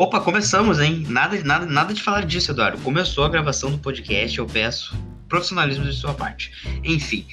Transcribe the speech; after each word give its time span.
Opa, 0.00 0.18
começamos, 0.18 0.80
hein? 0.80 1.04
Nada, 1.10 1.38
nada, 1.44 1.66
nada 1.66 1.92
de 1.92 2.02
falar 2.02 2.24
disso, 2.24 2.52
Eduardo. 2.52 2.80
Começou 2.80 3.22
a 3.22 3.28
gravação 3.28 3.70
do 3.70 3.76
podcast, 3.76 4.38
eu 4.38 4.46
peço 4.46 4.96
profissionalismo 5.28 5.84
de 5.84 5.92
sua 5.92 6.14
parte. 6.14 6.50
Enfim. 6.82 7.26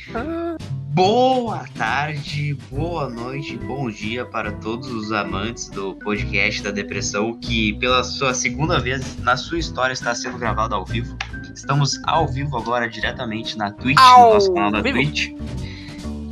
Boa 0.89 1.63
tarde, 1.77 2.57
boa 2.69 3.09
noite, 3.09 3.55
bom 3.55 3.89
dia 3.89 4.25
para 4.25 4.51
todos 4.51 4.91
os 4.91 5.13
amantes 5.13 5.69
do 5.69 5.95
podcast 5.95 6.61
da 6.61 6.69
depressão, 6.69 7.39
que 7.39 7.71
pela 7.79 8.03
sua 8.03 8.33
segunda 8.33 8.81
vez 8.81 9.17
na 9.19 9.37
sua 9.37 9.59
história 9.59 9.93
está 9.93 10.13
sendo 10.13 10.37
gravado 10.37 10.75
ao 10.75 10.83
vivo. 10.83 11.17
Estamos 11.55 11.97
ao 12.03 12.27
vivo 12.27 12.57
agora 12.57 12.89
diretamente 12.89 13.57
na 13.57 13.71
Twitch, 13.71 13.97
Ao 13.97 14.27
no 14.27 14.33
nosso 14.33 14.53
canal 14.53 14.71
da 14.73 14.81
vivo. 14.81 14.97
Twitch. 14.97 15.29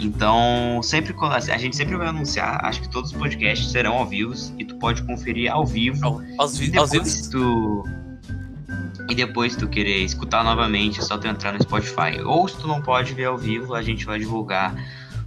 Então, 0.05 0.81
sempre 0.83 1.13
co- 1.13 1.25
a 1.25 1.39
gente 1.39 1.75
sempre 1.75 1.95
vai 1.97 2.07
anunciar, 2.07 2.63
acho 2.65 2.81
que 2.81 2.89
todos 2.89 3.11
os 3.11 3.17
podcasts 3.17 3.71
serão 3.71 3.93
ao 3.97 4.05
vivo 4.05 4.33
e 4.59 4.63
tu 4.65 4.75
pode 4.75 5.01
conferir 5.03 5.51
ao 5.51 5.65
vivo 5.65 6.05
Ao- 6.05 6.21
Aos, 6.37 6.59
e 6.59 6.69
vi 6.69 6.77
aos 6.77 6.91
depois 6.91 7.13
vivos. 7.15 7.27
tu 7.29 7.83
e 9.09 9.13
depois 9.15 9.55
tu 9.55 9.67
querer 9.67 10.03
escutar 10.03 10.43
novamente, 10.43 10.99
é 10.99 11.03
só 11.03 11.17
tu 11.17 11.27
entrar 11.27 11.53
no 11.53 11.61
Spotify. 11.61 12.19
Ou 12.25 12.47
se 12.47 12.57
tu 12.57 12.67
não 12.67 12.81
pode 12.81 13.13
ver 13.13 13.25
ao 13.25 13.37
vivo, 13.37 13.75
a 13.75 13.81
gente 13.81 14.03
vai 14.05 14.17
divulgar 14.17 14.73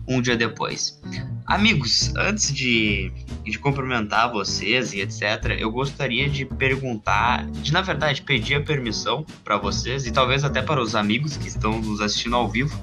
um 0.07 0.21
dia 0.21 0.37
depois. 0.37 1.01
Amigos, 1.47 2.13
antes 2.17 2.53
de, 2.53 3.13
de 3.45 3.59
cumprimentar 3.59 4.33
vocês 4.33 4.93
e 4.95 5.01
etc, 5.01 5.57
eu 5.59 5.71
gostaria 5.71 6.29
de 6.29 6.45
perguntar, 6.45 7.47
de 7.47 7.73
na 7.73 7.81
verdade 7.81 8.23
pedir 8.23 8.55
a 8.57 8.61
permissão 8.63 9.25
para 9.45 9.57
vocês 9.57 10.07
e 10.07 10.11
talvez 10.11 10.45
até 10.45 10.61
para 10.61 10.81
os 10.83 10.95
amigos 10.97 11.37
que 11.37 11.47
estão 11.49 11.79
nos 11.81 12.01
assistindo 12.01 12.35
ao 12.37 12.49
vivo, 12.49 12.77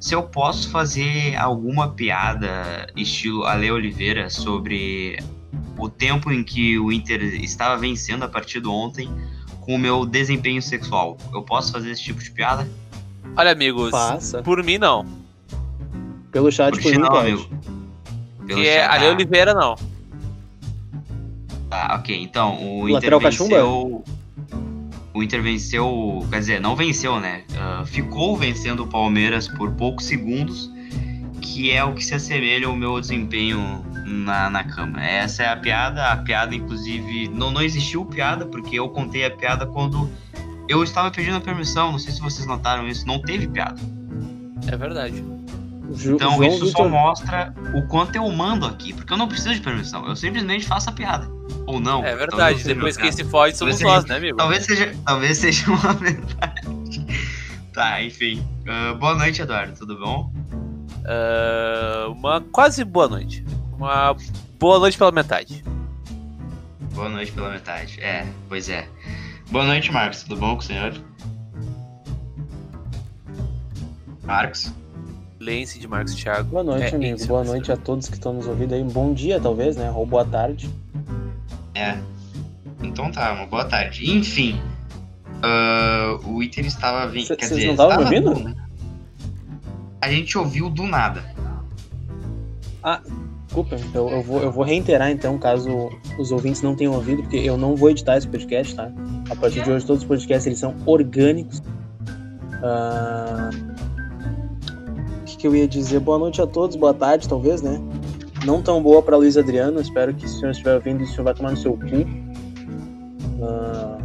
se 0.00 0.14
eu 0.14 0.22
posso 0.22 0.70
fazer 0.70 1.36
alguma 1.36 1.88
piada 1.90 2.86
estilo 2.96 3.44
Ale 3.44 3.70
Oliveira 3.70 4.30
sobre 4.30 5.18
o 5.76 5.88
tempo 5.88 6.30
em 6.32 6.42
que 6.44 6.78
o 6.78 6.92
Inter 6.92 7.22
estava 7.42 7.76
vencendo 7.76 8.24
a 8.24 8.28
partida 8.28 8.68
ontem 8.68 9.08
com 9.60 9.74
o 9.74 9.78
meu 9.78 10.06
desempenho 10.06 10.62
sexual. 10.62 11.16
Eu 11.32 11.42
posso 11.42 11.72
fazer 11.72 11.90
esse 11.90 12.02
tipo 12.02 12.22
de 12.22 12.30
piada? 12.30 12.68
Olha, 13.36 13.52
amigos, 13.52 13.90
Passa. 13.90 14.42
por 14.42 14.62
mim 14.64 14.78
não. 14.78 15.04
Pelo 16.32 16.50
chat, 16.50 16.72
Por 16.74 16.82
por 16.82 16.92
mim 16.92 16.98
não, 16.98 17.08
pode. 17.08 17.28
amigo. 17.32 17.48
Pelo 18.46 18.60
Que 18.60 18.68
é. 18.68 18.84
Ale 18.84 19.06
Ah, 19.06 19.10
Oliveira 19.10 19.54
não. 19.54 19.74
Tá, 21.68 21.96
ok. 21.98 22.18
Então, 22.22 22.54
o 22.62 22.88
Inter 22.88 22.94
Lateral 22.94 23.20
cachumba? 23.20 23.56
O 25.14 25.22
Inter 25.22 25.42
venceu... 25.42 26.26
Quer 26.30 26.38
dizer, 26.38 26.60
não 26.60 26.76
venceu, 26.76 27.18
né? 27.18 27.42
Ah, 27.56 27.82
ficou 27.86 28.36
vencendo 28.36 28.84
o 28.84 28.86
Palmeiras 28.86 29.48
por 29.48 29.72
poucos 29.72 30.06
segundos, 30.06 30.70
que 31.40 31.70
é 31.70 31.82
o 31.82 31.94
que 31.94 32.04
se 32.04 32.14
assemelha 32.14 32.66
ao 32.66 32.76
meu 32.76 33.00
desempenho 33.00 33.84
na, 34.04 34.50
na 34.50 34.64
cama. 34.64 35.02
Essa 35.02 35.44
é 35.44 35.48
a 35.48 35.56
piada. 35.56 36.12
A 36.12 36.16
piada, 36.16 36.54
inclusive... 36.54 37.28
Não, 37.28 37.50
não 37.50 37.62
existiu 37.62 38.04
piada, 38.04 38.46
porque 38.46 38.78
eu 38.78 38.88
contei 38.88 39.24
a 39.24 39.30
piada 39.30 39.66
quando 39.66 40.10
eu 40.68 40.82
estava 40.84 41.10
pedindo 41.10 41.36
a 41.36 41.40
permissão. 41.40 41.92
Não 41.92 41.98
sei 41.98 42.12
se 42.12 42.20
vocês 42.20 42.46
notaram 42.46 42.86
isso. 42.86 43.06
Não 43.06 43.20
teve 43.20 43.48
piada. 43.48 43.80
É 44.66 44.76
verdade. 44.76 45.37
Então 45.90 46.32
João 46.36 46.44
isso 46.44 46.58
só 46.66 46.84
Vitor- 46.84 46.90
mostra 46.90 47.54
o 47.74 47.82
quanto 47.86 48.14
eu 48.16 48.30
mando 48.30 48.66
aqui, 48.66 48.92
porque 48.92 49.12
eu 49.12 49.16
não 49.16 49.26
preciso 49.26 49.54
de 49.54 49.60
permissão, 49.60 50.06
eu 50.06 50.14
simplesmente 50.14 50.66
faço 50.66 50.90
a 50.90 50.92
piada. 50.92 51.26
Ou 51.66 51.80
não. 51.80 52.04
É 52.04 52.14
verdade. 52.14 52.58
seja 52.62 52.74
Depois 52.74 52.96
uma 52.96 53.02
quem 53.02 53.10
piada. 53.12 53.24
se 53.24 53.30
fode 53.30 53.56
somos 53.56 53.78
Talvez 53.78 53.94
nós, 53.94 54.02
seja- 54.02 54.12
né, 54.14 54.18
amigo? 54.18 54.36
Talvez 54.36 54.64
seja, 54.64 54.94
talvez 55.04 55.38
seja 55.38 55.70
uma 55.70 55.92
verdade. 55.94 57.06
Tá, 57.72 58.02
enfim. 58.02 58.46
Ah, 58.66 58.94
boa 58.94 59.14
noite, 59.14 59.40
Eduardo, 59.40 59.72
tudo 59.78 59.98
bom? 59.98 60.30
Ah, 61.06 62.08
uma 62.10 62.40
quase 62.52 62.84
boa 62.84 63.08
noite. 63.08 63.44
Uma 63.76 64.14
boa 64.58 64.78
noite 64.78 64.98
pela 64.98 65.12
metade. 65.12 65.64
Boa 66.94 67.08
noite 67.08 67.32
pela 67.32 67.50
metade. 67.50 67.98
É, 68.00 68.26
pois 68.48 68.68
é. 68.68 68.86
Boa 69.50 69.64
noite, 69.64 69.90
Marcos, 69.92 70.22
tudo 70.24 70.36
bom 70.36 70.52
com 70.54 70.58
o 70.58 70.62
senhor? 70.62 70.92
Marcos? 74.24 74.72
Lence 75.40 75.78
de 75.78 75.86
Marcos 75.86 76.14
Thiago. 76.14 76.50
Boa 76.50 76.64
noite, 76.64 76.92
É, 76.92 76.96
amigo. 76.96 77.16
isso, 77.16 77.28
Boa 77.28 77.44
noite 77.44 77.70
a 77.70 77.76
todos 77.76 78.08
que 78.08 78.14
estão 78.14 78.32
nos 78.32 78.46
ouvindo 78.46 78.74
aí. 78.74 78.82
Bom 78.82 79.12
dia, 79.14 79.38
talvez, 79.40 79.76
né? 79.76 79.90
Ou 79.90 80.04
boa 80.04 80.24
tarde. 80.24 80.68
É. 81.74 81.96
Então 82.82 83.10
tá, 83.10 83.32
uma 83.32 83.46
boa 83.46 83.64
tarde. 83.64 84.10
Enfim. 84.10 84.60
ah, 85.42 86.18
o 86.24 86.42
Inter 86.42 86.66
estava 86.66 87.06
vindo. 87.10 87.26
Cê- 87.26 87.36
vocês 87.40 87.64
não 87.64 87.72
estavam 87.72 88.04
ouvindo? 88.04 88.34
bom, 88.34 88.40
né? 88.40 88.54
A 90.00 90.10
gente 90.10 90.36
ouviu 90.36 90.68
do 90.70 90.84
nada. 90.84 91.24
Desculpa, 93.46 93.76
eu, 93.94 94.08
eu 94.08 94.22
vou, 94.22 94.42
eu 94.42 94.52
vou 94.52 94.64
reiterar 94.64 95.10
então, 95.10 95.38
caso 95.38 95.68
os 96.18 96.30
ouvintes 96.32 96.62
não 96.62 96.74
tenham 96.74 96.94
ouvido, 96.94 97.22
porque 97.22 97.36
eu 97.38 97.56
não 97.56 97.74
vou 97.76 97.90
editar 97.90 98.16
esse 98.16 98.26
podcast, 98.28 98.74
tá? 98.74 98.90
A 99.30 99.36
partir 99.36 99.62
de 99.62 99.70
hoje, 99.70 99.84
todos 99.86 100.02
os 100.02 100.08
podcasts 100.08 100.46
eles 100.46 100.58
são 100.58 100.74
orgânicos. 100.86 101.62
Ah, 102.62 103.50
O 103.52 103.67
que, 105.38 105.46
eu 105.46 105.54
ia 105.54 105.68
dizer? 105.68 106.00
Boa 106.00 106.18
noite 106.18 106.42
a 106.42 106.46
todos, 106.46 106.74
boa 106.74 106.92
tarde, 106.92 107.28
talvez, 107.28 107.62
né? 107.62 107.80
Não 108.44 108.60
tão 108.60 108.82
boa 108.82 109.00
para 109.00 109.16
Luiz 109.16 109.36
Adriano, 109.36 109.80
espero 109.80 110.12
que 110.12 110.28
se 110.28 110.34
o 110.34 110.38
senhor 110.40 110.50
estiver 110.50 110.74
ouvindo, 110.74 111.02
o 111.02 111.06
senhor 111.06 111.22
vai 111.22 111.32
tomar 111.34 111.52
no 111.52 111.56
seu 111.56 111.74
cu. 111.74 111.84
Ah, 113.40 113.98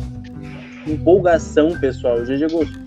empolgação, 0.88 1.78
pessoal. 1.80 2.20
O 2.20 2.24
GG 2.24 2.52
gostou. 2.52 2.84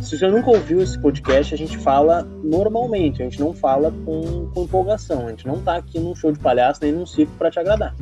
Se 0.00 0.14
o 0.14 0.18
senhor 0.18 0.32
nunca 0.32 0.50
ouviu 0.50 0.80
esse 0.80 0.98
podcast, 0.98 1.54
a 1.54 1.58
gente 1.58 1.76
fala 1.76 2.26
normalmente, 2.42 3.22
a 3.22 3.24
gente 3.26 3.38
não 3.38 3.52
fala 3.52 3.92
com, 4.04 4.50
com 4.54 4.64
empolgação, 4.64 5.26
a 5.26 5.30
gente 5.30 5.46
não 5.46 5.60
tá 5.60 5.76
aqui 5.76 5.98
num 5.98 6.14
show 6.14 6.32
de 6.32 6.38
palhaço 6.38 6.80
nem 6.82 6.92
num 6.92 7.06
circo 7.06 7.32
para 7.38 7.50
te 7.50 7.58
agradar. 7.58 7.94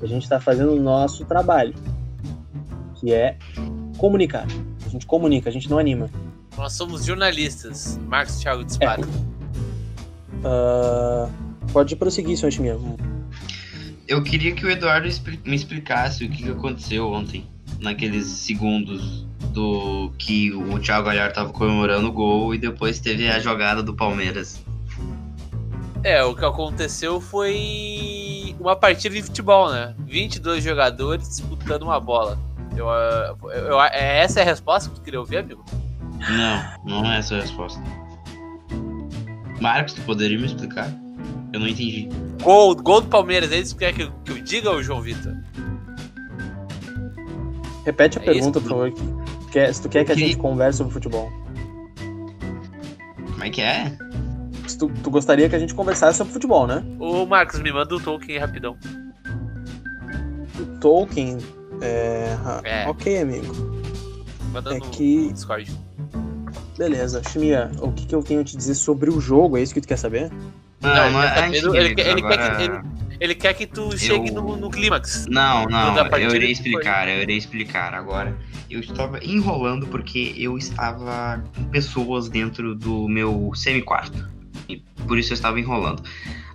A 0.00 0.06
gente 0.06 0.28
tá 0.28 0.38
fazendo 0.40 0.72
o 0.72 0.80
nosso 0.80 1.24
trabalho, 1.24 1.74
que 2.96 3.12
é 3.12 3.36
comunicar. 3.96 4.46
A 4.84 4.88
gente 4.88 5.06
comunica, 5.06 5.48
a 5.48 5.52
gente 5.52 5.70
não 5.70 5.78
anima. 5.78 6.10
Nós 6.60 6.74
somos 6.74 7.06
jornalistas. 7.06 7.98
Marcos 8.06 8.38
Thiago 8.38 8.62
dispara. 8.62 9.00
Ah, 10.44 11.26
pode 11.72 11.96
prosseguir, 11.96 12.36
senhor 12.36 12.50
Chimia. 12.50 12.78
Eu 14.06 14.22
queria 14.22 14.54
que 14.54 14.66
o 14.66 14.70
Eduardo 14.70 15.08
me 15.46 15.56
explicasse 15.56 16.22
o 16.22 16.28
que, 16.28 16.50
aconteceu 16.50 17.10
ontem, 17.10 17.48
naqueles 17.80 18.26
segundos 18.26 19.26
do 19.54 20.12
que 20.18 20.52
o 20.52 20.78
Thiago 20.78 21.06
Galhardo 21.06 21.34
tava 21.34 21.50
comemorando 21.50 22.08
o 22.08 22.12
gol 22.12 22.54
e 22.54 22.58
depois 22.58 23.00
teve 23.00 23.26
a 23.26 23.38
jogada 23.38 23.82
do 23.82 23.94
Palmeiras. 23.94 24.62
É, 26.04 26.22
o 26.22 26.34
que 26.36 26.44
aconteceu 26.44 27.22
foi 27.22 28.54
uma 28.60 28.76
partida 28.76 29.14
de 29.14 29.22
futebol, 29.22 29.70
né? 29.72 29.94
22 30.06 30.62
jogadores 30.62 31.26
disputando 31.26 31.84
uma 31.84 31.98
bola. 31.98 32.38
Eu, 32.76 32.86
eu- 32.86 33.50
eu- 33.50 33.80
é- 33.80 34.18
essa 34.18 34.40
é 34.40 34.42
a 34.42 34.46
resposta 34.46 34.90
que 34.90 34.96
tu 34.96 35.00
queria 35.00 35.20
ouvir, 35.20 35.38
amigo? 35.38 35.64
Não, 36.28 37.02
não 37.02 37.12
é 37.12 37.18
essa 37.18 37.36
a 37.36 37.40
resposta. 37.40 37.80
Marcos, 39.60 39.94
tu 39.94 40.00
poderia 40.02 40.38
me 40.38 40.46
explicar? 40.46 40.90
Eu 41.52 41.60
não 41.60 41.66
entendi. 41.68 42.08
Gol, 42.42 42.74
gol 42.76 43.00
do 43.02 43.08
Palmeiras, 43.08 43.50
é 43.52 43.58
isso 43.58 43.74
que 43.76 43.84
quer 43.84 43.92
que 43.94 44.02
eu, 44.02 44.12
que 44.24 44.32
eu 44.32 44.42
diga, 44.42 44.70
ô 44.70 44.82
João 44.82 45.00
Vitor? 45.00 45.34
Repete 47.84 48.18
a 48.18 48.22
É 48.22 48.24
pergunta, 48.24 48.58
isso, 48.58 48.68
por 48.68 48.90
favor. 48.90 48.92
Quer- 49.50 49.74
se 49.74 49.82
tu 49.82 49.88
quer 49.88 50.04
que 50.04 50.12
a 50.12 50.16
gente 50.16 50.36
converse 50.36 50.78
sobre 50.78 50.92
futebol. 50.92 51.30
Como 53.32 53.44
é 53.44 53.50
que 53.50 53.60
é? 53.62 53.96
Se 54.68 54.78
tu, 54.78 54.88
tu 55.02 55.10
gostaria 55.10 55.48
que 55.48 55.56
a 55.56 55.58
gente 55.58 55.74
conversasse 55.74 56.18
sobre 56.18 56.32
futebol, 56.32 56.66
né? 56.66 56.84
Ô 56.98 57.26
Marcos, 57.26 57.58
me 57.60 57.72
manda 57.72 57.94
o 57.94 58.00
Tolkien 58.00 58.38
rapidão. 58.38 58.76
Tolkien. 60.80 61.38
É, 61.80 62.36
ah, 62.44 62.60
É. 62.64 62.88
Ok, 62.88 63.18
amigo. 63.20 63.52
Manda 64.52 64.74
É 64.74 64.78
no, 64.78 64.90
que- 64.90 65.16
no 65.26 65.32
Discord. 65.32 65.72
Beleza. 66.84 67.20
Chimia, 67.30 67.70
o 67.82 67.92
que, 67.92 68.06
que 68.06 68.14
eu 68.14 68.22
tenho 68.22 68.40
a 68.40 68.44
te 68.44 68.56
dizer 68.56 68.74
sobre 68.74 69.10
o 69.10 69.20
jogo? 69.20 69.58
É 69.58 69.62
isso 69.62 69.74
que 69.74 69.82
tu 69.82 69.86
quer 69.86 69.98
saber? 69.98 70.30
Não, 70.80 70.88
Não, 70.94 71.04
ele 71.04 71.12
não, 71.12 71.20
quer 71.20 71.28
é. 71.28 71.60
do- 71.60 71.70
de 71.72 71.76
ele 71.76 71.86
amigos, 71.88 71.94
quer- 72.02 72.10
ele 72.10 72.22
que- 72.22 72.26
agora- 72.26 72.62
ele- 72.62 72.80
Ele 73.20 73.34
quer 73.34 73.52
que 73.52 73.66
tu 73.66 73.98
chegue 73.98 74.30
no, 74.30 74.56
no 74.56 74.70
clímax. 74.70 75.26
Não, 75.28 75.66
não, 75.66 75.94
eu 76.16 76.34
irei 76.34 76.50
explicar, 76.52 77.06
eu 77.06 77.20
irei 77.20 77.36
explicar 77.36 77.92
agora. 77.92 78.34
Eu 78.70 78.80
estava 78.80 79.22
enrolando 79.22 79.86
porque 79.88 80.32
eu 80.38 80.56
estava 80.56 81.44
com 81.54 81.64
pessoas 81.64 82.30
dentro 82.30 82.74
do 82.74 83.06
meu 83.08 83.52
semi-quarto. 83.54 84.26
E 84.70 84.78
Por 85.06 85.18
isso 85.18 85.32
eu 85.32 85.34
estava 85.34 85.60
enrolando. 85.60 86.02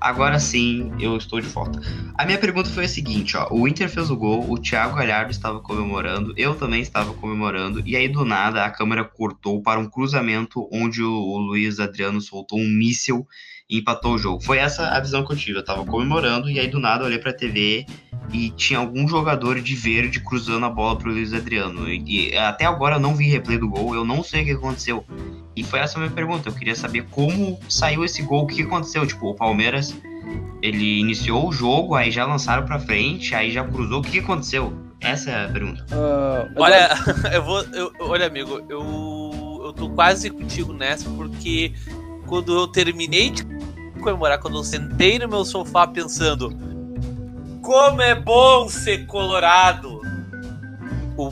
Agora 0.05 0.39
sim, 0.39 0.91
eu 0.99 1.17
estou 1.17 1.41
de 1.41 1.47
volta. 1.47 1.81
A 2.13 2.27
minha 2.27 2.37
pergunta 2.37 2.69
foi 2.69 2.85
a 2.85 2.87
seguinte, 2.87 3.35
ó. 3.35 3.47
O 3.49 3.67
Inter 3.67 3.89
fez 3.89 4.11
o 4.11 4.15
gol, 4.15 4.45
o 4.47 4.55
Thiago 4.55 4.95
Galhardo 4.95 5.31
estava 5.31 5.59
comemorando, 5.59 6.31
eu 6.37 6.53
também 6.53 6.79
estava 6.79 7.11
comemorando, 7.15 7.81
e 7.83 7.95
aí 7.95 8.07
do 8.07 8.23
nada 8.23 8.63
a 8.63 8.69
câmera 8.69 9.03
cortou 9.03 9.63
para 9.63 9.79
um 9.79 9.89
cruzamento 9.89 10.69
onde 10.71 11.01
o, 11.01 11.11
o 11.11 11.39
Luiz 11.39 11.79
Adriano 11.79 12.21
soltou 12.21 12.59
um 12.59 12.69
míssil 12.69 13.25
e 13.69 13.79
empatou 13.79 14.13
o 14.13 14.17
jogo. 14.17 14.43
Foi 14.43 14.57
essa 14.57 14.87
a 14.89 14.99
visão 14.99 15.25
que 15.25 15.31
eu 15.33 15.37
tive. 15.37 15.57
Eu 15.59 15.65
tava 15.65 15.85
comemorando 15.85 16.49
e 16.49 16.59
aí 16.59 16.67
do 16.67 16.79
nada 16.79 17.03
eu 17.03 17.07
olhei 17.07 17.17
pra 17.19 17.33
TV 17.33 17.85
e 18.31 18.49
tinha 18.51 18.79
algum 18.79 19.07
jogador 19.07 19.59
de 19.61 19.75
verde 19.75 20.19
cruzando 20.19 20.65
a 20.65 20.69
bola 20.69 20.97
pro 20.97 21.11
Luiz 21.11 21.33
Adriano. 21.33 21.87
E, 21.89 22.29
e 22.31 22.37
até 22.37 22.65
agora 22.65 22.95
eu 22.95 22.99
não 22.99 23.15
vi 23.15 23.27
replay 23.29 23.57
do 23.57 23.69
gol, 23.69 23.95
eu 23.95 24.05
não 24.05 24.23
sei 24.23 24.41
o 24.43 24.45
que 24.45 24.51
aconteceu. 24.51 25.03
E 25.55 25.63
foi 25.63 25.79
essa 25.79 25.97
a 25.97 26.01
minha 26.01 26.11
pergunta. 26.11 26.49
Eu 26.49 26.53
queria 26.53 26.75
saber 26.75 27.05
como 27.09 27.59
saiu 27.69 28.03
esse 28.03 28.21
gol, 28.21 28.43
o 28.43 28.47
que 28.47 28.61
aconteceu. 28.61 29.05
Tipo, 29.07 29.29
o 29.31 29.35
Palmeiras 29.35 29.95
Ele 30.61 30.99
iniciou 30.99 31.47
o 31.47 31.51
jogo, 31.51 31.93
aí 31.95 32.09
já 32.11 32.25
lançaram 32.25 32.65
pra 32.65 32.79
frente, 32.79 33.33
aí 33.35 33.51
já 33.51 33.63
cruzou. 33.63 33.99
O 33.99 34.01
que, 34.03 34.19
aconteceu? 34.19 34.73
Essa 34.99 35.29
é 35.31 35.45
a 35.45 35.49
pergunta. 35.49 35.85
Ah, 35.91 36.47
Olha, 36.55 36.89
eu 37.33 37.43
vou. 37.43 37.61
eu- 37.73 37.91
olha, 37.99 38.25
amigo, 38.25 38.59
eu, 38.69 39.61
eu 39.65 39.73
tô 39.73 39.89
quase 39.89 40.29
contigo 40.31 40.73
nessa, 40.73 41.07
porque 41.11 41.73
quando 42.25 42.57
eu 42.57 42.67
terminei 42.67 43.29
de 43.29 43.43
comemorar, 44.05 44.39
quando 44.39 44.57
eu 44.57 44.63
sentei 44.63 45.17
no 45.17 45.27
meu 45.27 45.43
sofá 45.43 45.87
pensando 45.87 46.55
como 47.61 47.99
é 48.03 48.13
bom 48.13 48.69
ser 48.69 49.07
colorado, 49.07 49.99
o, 51.17 51.31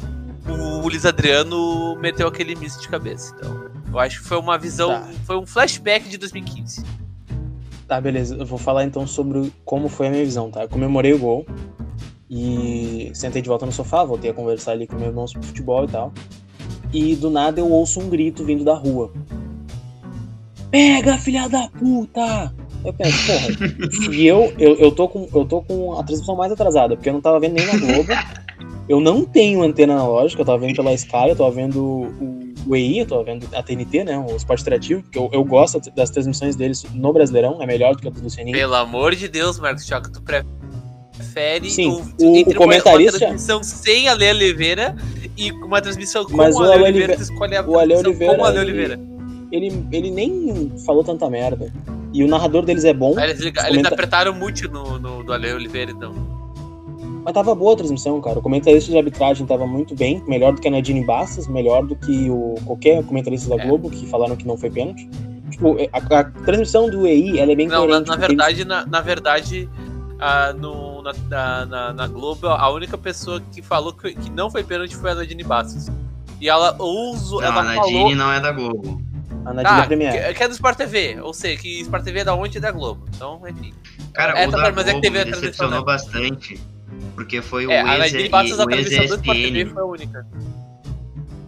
o 0.52 0.88
Luiz 0.88 1.06
Adriano 1.06 1.96
meteu 2.00 2.28
aquele 2.28 2.56
misto 2.56 2.82
de 2.82 2.90
cabeça. 2.90 3.36
Então, 3.38 3.70
eu 3.92 4.00
acho 4.00 4.20
que 4.20 4.28
foi 4.28 4.40
uma 4.40 4.58
visão. 4.58 4.90
Tá. 4.90 5.08
Foi 5.24 5.38
um 5.38 5.46
flashback 5.46 6.10
de 6.10 6.18
2015. 6.18 6.84
Tá, 7.88 8.02
beleza. 8.02 8.36
Eu 8.36 8.46
vou 8.46 8.58
falar 8.58 8.84
então 8.84 9.06
sobre 9.06 9.54
como 9.64 9.88
foi 9.88 10.08
a 10.08 10.10
minha 10.10 10.26
visão, 10.26 10.50
tá? 10.50 10.64
Eu 10.64 10.70
comemorei 10.70 11.14
o 11.14 11.20
gol 11.20 11.46
e 12.28 13.12
sentei 13.14 13.44
de 13.44 13.50
volta 13.50 13.68
no 13.68 13.72
sofá, 13.72 14.04
voltei 14.04 14.32
a 14.32 14.34
conversar 14.34 14.72
ali 14.72 14.88
com 14.88 14.96
meu 14.96 15.10
irmão 15.10 15.28
sobre 15.28 15.46
futebol 15.46 15.84
e 15.84 15.88
tal. 15.88 16.12
E 16.92 17.16
do 17.16 17.30
nada 17.30 17.60
eu 17.60 17.70
ouço 17.70 18.00
um 18.00 18.10
grito 18.10 18.44
vindo 18.44 18.64
da 18.64 18.74
rua. 18.74 19.12
Pega, 20.72 21.20
filha 21.20 21.48
da 21.48 21.68
puta! 21.68 22.63
Eu 22.86 22.94
penso, 22.94 23.18
porra. 23.28 24.14
e 24.14 24.28
eu, 24.28 24.54
eu, 24.58 24.76
eu, 24.78 24.92
tô 24.92 25.08
com, 25.08 25.28
eu 25.34 25.46
tô 25.46 25.62
com 25.62 25.98
a 26.00 26.04
transmissão 26.04 26.36
mais 26.36 26.52
atrasada, 26.52 26.96
porque 26.96 27.10
eu 27.10 27.14
não 27.14 27.22
tava 27.22 27.40
vendo 27.40 27.54
nem 27.54 27.66
na 27.66 27.78
Globo. 27.78 28.10
Eu 28.90 29.00
não 29.00 29.24
tenho 29.24 29.64
antena 29.64 29.94
analógica, 29.94 30.42
eu 30.42 30.46
tava 30.46 30.58
vendo 30.60 30.76
pela 30.76 30.94
Sky, 30.94 31.30
eu 31.30 31.36
tava 31.38 31.52
vendo 31.52 31.82
o, 31.82 32.54
o 32.68 32.76
EI, 32.76 33.00
eu 33.02 33.06
tava 33.06 33.24
vendo 33.24 33.48
a 33.54 33.64
TNT, 33.64 34.04
né? 34.04 34.18
O 34.18 34.36
Esporte 34.36 34.62
Interativo, 34.62 35.02
porque 35.04 35.18
eu, 35.18 35.30
eu 35.32 35.44
gosto 35.46 35.80
das 35.96 36.10
transmissões 36.10 36.56
deles 36.58 36.84
no 36.94 37.14
Brasileirão, 37.14 37.62
é 37.62 37.66
melhor 37.66 37.96
do 37.96 38.02
que 38.02 38.08
a 38.10 38.12
do 38.12 38.22
Lucianinho. 38.22 38.58
Pelo 38.58 38.76
amor 38.76 39.16
de 39.16 39.30
Deus, 39.30 39.58
Marcos 39.58 39.86
Choca, 39.86 40.12
tu 40.12 40.22
prefere 40.22 41.70
Sim, 41.70 41.92
o- 42.20 42.36
entre 42.36 42.56
o 42.56 42.58
comentarista- 42.58 43.14
uma, 43.18 43.20
transmissão 43.20 43.64
sem 43.64 44.10
a 44.10 44.14
Lê 44.14 44.32
Oliveira 44.32 44.96
e 45.38 45.52
uma 45.54 45.82
transmissão 45.82 46.26
com 46.26 46.36
Mas 46.36 46.54
o 46.56 46.60
Ale 46.60 46.72
Oliveira, 46.72 46.90
Oliveira- 46.90 47.16
tu 47.16 47.22
escolhe 47.22 47.56
a 47.56 47.62
o 47.66 47.80
Ale 47.80 47.96
Oliveira, 47.96 48.36
com 48.36 48.44
a 48.46 48.50
Lê 48.50 48.60
ele- 48.60 48.72
Oliveira. 48.72 49.00
Ele, 49.52 49.86
ele 49.92 50.12
nem 50.12 50.74
falou 50.86 51.04
tanta 51.04 51.30
merda. 51.30 51.72
E 52.14 52.24
o 52.24 52.28
narrador 52.28 52.64
deles 52.64 52.86
é 52.86 52.94
bom, 52.94 53.20
eles, 53.20 53.40
eles 53.42 53.54
comenta- 53.62 53.90
apertaram 53.90 54.34
muito 54.34 54.70
no, 54.70 55.00
no, 55.00 55.24
do 55.24 55.34
Ale 55.34 55.52
Oliveira, 55.54 55.92
então. 55.92 56.14
mas 57.26 57.34
tava 57.34 57.56
boa 57.56 57.74
a 57.74 57.78
transmissão, 57.78 58.22
cara. 58.22 58.38
O 58.38 58.42
comentarista 58.42 58.92
de 58.92 58.98
arbitragem 58.98 59.48
tava 59.48 59.66
muito 59.66 59.96
bem, 59.96 60.24
melhor 60.28 60.54
do 60.54 60.62
que 60.62 60.68
a 60.68 60.72
Nadine 60.72 61.04
Bastos, 61.06 61.48
melhor 61.48 61.84
do 61.86 61.96
que 61.96 62.30
o 62.30 62.56
qualquer 62.66 63.04
comentarista 63.04 63.50
da 63.56 63.62
É. 63.64 63.66
Globo, 63.68 63.90
que 63.90 64.06
falaram 64.08 64.36
que 64.36 64.46
não 64.48 64.56
foi 64.58 64.70
pênalti. 64.70 65.10
Tipo, 65.50 65.76
a, 65.92 66.20
a 66.20 66.24
transmissão 66.24 66.90
do 66.90 67.06
EI, 67.08 67.40
ela 67.40 67.52
é 67.52 67.56
bem 67.56 67.68
Não, 67.68 67.82
na, 67.82 67.88
coerente. 67.88 68.08
na 68.10 68.16
porque 68.18 68.28
verdade, 68.28 68.66
na, 68.66 68.86
na 68.86 69.02
verdade, 69.02 69.70
ah, 70.20 70.54
no, 70.54 71.02
na, 71.02 71.14
na, 71.30 71.66
na- 71.66 71.94
na 71.94 72.08
Globo, 72.08 72.48
a 72.48 72.70
única 72.72 72.98
pessoa 72.98 73.42
que 73.52 73.62
falou 73.62 73.94
que, 73.94 74.14
que 74.14 74.30
não 74.32 74.50
foi 74.52 74.64
pênalti 74.64 74.96
foi 74.96 75.12
a 75.12 75.16
Nadine 75.16 75.44
Bastos. 75.44 75.90
E 76.42 76.50
ela 76.50 76.76
usou, 76.80 77.40
Não, 77.42 77.48
ela 77.48 77.60
a 77.62 77.64
Nadine 77.64 77.98
falou. 78.00 78.16
não 78.16 78.32
é 78.32 78.40
da 78.40 78.52
Globo. 78.52 79.02
A 79.46 79.54
Nadine 79.54 79.80
é 79.80 79.82
Ah, 79.82 79.86
Premier. 79.88 80.28
que, 80.28 80.34
que 80.36 80.44
é 80.44 80.48
do 80.48 80.54
Sport 80.54 80.78
TV, 80.78 81.20
ou 81.22 81.34
seja, 81.34 81.62
que 81.62 81.82
Sport 81.82 82.04
TV 82.04 82.20
é 82.20 82.24
da 82.24 82.36
onde 82.36 82.58
é 82.58 82.62
da 82.62 82.72
Globo. 82.72 83.06
Então, 83.16 83.42
enfim. 83.48 83.74
Cara, 84.14 84.40
É, 84.40 84.48
o 84.48 84.52
tá 84.52 84.58
da 84.58 84.72
mas 84.72 84.82
é 84.82 84.84
que 84.86 84.92
Globo 84.92 85.02
teve 85.02 85.20
a 85.20 85.22
transmissão 85.24 85.42
decepcionou 85.52 85.84
bastante. 85.86 86.60
Porque 87.16 87.42
foi 87.42 87.66
o 87.68 87.72
É, 87.72 87.82
a 87.82 87.98
ex, 88.00 88.14
Nadine 88.14 88.30
Bastos, 88.30 88.60
a 88.60 88.64
o 88.64 88.68
transmissão 88.68 89.06
do 89.06 89.16
Sport 89.16 89.38
TV 89.38 89.60
ESPN. 89.60 89.74
foi 89.74 89.82
a 89.82 89.86
única. 89.86 90.28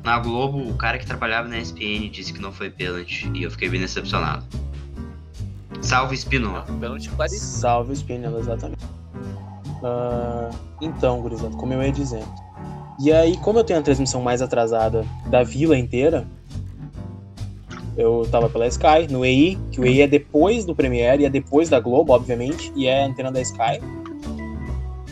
Na 0.04 0.20
Globo, 0.20 0.60
o 0.70 0.76
cara 0.76 0.98
que 1.00 1.06
trabalhava 1.06 1.48
na 1.48 1.58
ESPN 1.58 2.10
disse 2.12 2.32
que 2.34 2.40
não 2.42 2.52
foi 2.52 2.70
pênalti. 2.70 3.30
E 3.34 3.44
eu 3.44 3.50
fiquei 3.52 3.70
bem 3.70 3.80
decepcionado. 3.82 4.44
Salve 5.82 6.16
Espinola. 6.16 6.66
Não, 6.68 6.80
pênalti 6.80 7.10
claríssimo. 7.10 7.42
Salve 7.62 7.92
o 7.92 7.96
Spinella, 7.96 8.40
exatamente. 8.40 8.84
Ah, 9.84 10.50
então, 10.82 11.22
gurizada, 11.22 11.56
como 11.56 11.74
eu 11.74 11.82
ia 11.84 11.92
dizendo. 11.92 12.28
E 13.00 13.12
aí, 13.12 13.38
como 13.38 13.60
eu 13.60 13.64
tenho 13.64 13.80
a 13.80 13.82
transmissão 13.82 14.22
mais 14.22 14.42
atrasada 14.42 15.06
da 15.28 15.44
vila 15.44 15.78
inteira, 15.78 16.26
eu 17.98 18.28
tava 18.30 18.50
pela 18.50 18.68
Sky, 18.68 19.08
no 19.10 19.26
EI, 19.26 19.58
que 19.72 19.80
o 19.80 19.86
EI 19.86 20.02
é 20.02 20.08
depois 20.08 20.66
do 20.66 20.76
Premiere 20.76 21.24
e 21.24 21.26
é 21.26 21.30
depois 21.30 21.70
da 21.70 21.80
Globo, 21.80 22.14
obviamente, 22.14 22.72
e 22.76 22.88
é 22.88 23.04
a 23.04 23.08
antena 23.08 23.32
da 23.32 23.42
Sky. 23.42 23.80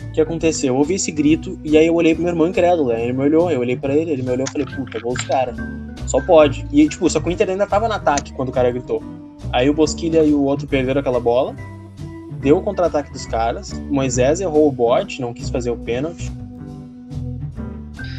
O 0.08 0.12
que 0.12 0.20
aconteceu? 0.20 0.74
Eu 0.74 0.78
ouvi 0.78 0.94
esse 0.94 1.10
grito 1.10 1.58
e 1.64 1.76
aí 1.76 1.86
eu 1.86 1.94
olhei 1.94 2.14
pro 2.14 2.22
meu 2.22 2.32
irmão 2.32 2.46
incrédulo, 2.46 2.90
aí 2.90 3.02
ele 3.02 3.12
me 3.12 3.22
olhou, 3.22 3.50
eu 3.50 3.60
olhei 3.60 3.76
pra 3.76 3.94
ele, 3.94 4.10
ele 4.10 4.22
me 4.22 4.30
olhou 4.30 4.46
e 4.48 4.50
falei, 4.50 4.66
puta, 4.66 5.00
gol 5.00 5.14
dos 5.14 5.24
caras. 5.24 5.56
Só 6.06 6.20
pode. 6.20 6.66
E, 6.70 6.86
tipo, 6.88 7.08
só 7.08 7.18
que 7.18 7.28
o 7.28 7.32
Inter 7.32 7.50
ainda 7.50 7.66
tava 7.66 7.88
no 7.88 7.94
ataque 7.94 8.32
quando 8.34 8.50
o 8.50 8.52
cara 8.52 8.70
gritou. 8.70 9.02
Aí 9.52 9.68
o 9.68 9.74
Bosquilha 9.74 10.22
e 10.22 10.32
o 10.32 10.42
outro 10.42 10.66
perderam 10.66 11.00
aquela 11.00 11.18
bola. 11.18 11.56
Deu 12.40 12.58
o 12.58 12.62
contra-ataque 12.62 13.10
dos 13.10 13.26
caras. 13.26 13.72
Moisés 13.72 14.40
errou 14.40 14.68
o 14.68 14.72
bote, 14.72 15.20
não 15.20 15.32
quis 15.32 15.48
fazer 15.48 15.70
o 15.70 15.76
pênalti. 15.76 16.30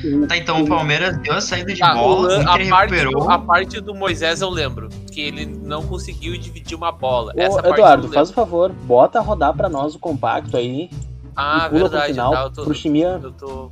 O- 0.06 0.28
Tá, 0.28 0.38
então 0.38 0.62
o 0.64 0.68
Palmeiras 0.68 1.18
deu 1.18 1.34
a 1.34 1.42
saída 1.42 1.74
de 1.74 1.80
Tá, 1.80 1.94
o 1.94 1.98
bola, 1.98 2.16
o 2.20 2.22
lan- 2.24 2.42
Inter 2.42 2.68
a, 2.68 2.70
parte 2.70 2.92
recuperou. 2.94 3.24
do, 3.26 3.32
a 3.32 3.40
parte 3.40 3.82
do 3.82 3.96
Moisés 3.96 4.42
eu 4.42 4.50
lembro. 4.50 4.90
Que 5.12 5.22
ele 5.22 5.46
não 5.46 5.84
conseguiu 5.84 6.38
dividir 6.38 6.76
uma 6.78 6.92
bola. 6.92 7.34
Ô, 7.36 7.60
Eduardo, 7.68 8.08
eu 8.08 8.12
faz 8.12 8.30
o 8.30 8.34
favor, 8.34 8.72
bota 8.72 9.20
a 9.20 9.22
rodar 9.22 9.54
pra 9.56 9.68
nós 9.70 9.96
o 9.96 10.00
compacto 10.00 10.56
aí 10.58 10.90
Ah, 11.36 11.64
e 11.66 11.70
pula 11.70 11.82
verdade. 11.90 12.04
pro 12.06 12.14
final 12.14 12.32
tá, 12.34 12.42
eu 12.44 12.50
tô, 12.52 12.64
pro 12.66 12.74
Chimia, 12.76 13.20
eu 13.24 13.32
tô. 13.32 13.72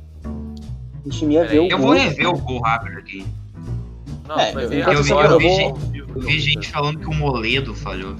pro 1.02 1.12
Chimia 1.12 1.46
ver 1.46 1.60
o 1.60 1.68
Eu 1.68 1.78
vou 1.78 1.92
rever 1.92 2.28
o 2.28 2.38
gol 2.38 2.60
rápido 2.60 2.98
aqui. 2.98 3.26
Não, 4.26 4.38
É, 4.40 4.50
eu- 4.50 4.68
ver 4.70 4.88
eu 4.88 5.02
vi- 5.02 5.10
eu 5.12 5.38
vi 5.38 5.48
gente- 5.54 6.04
Eu 6.14 6.20
vi 6.20 6.38
gente 6.40 6.70
falando 6.70 6.98
que 6.98 7.06
o 7.06 7.14
Moledo 7.14 7.74
falhou. 7.74 8.14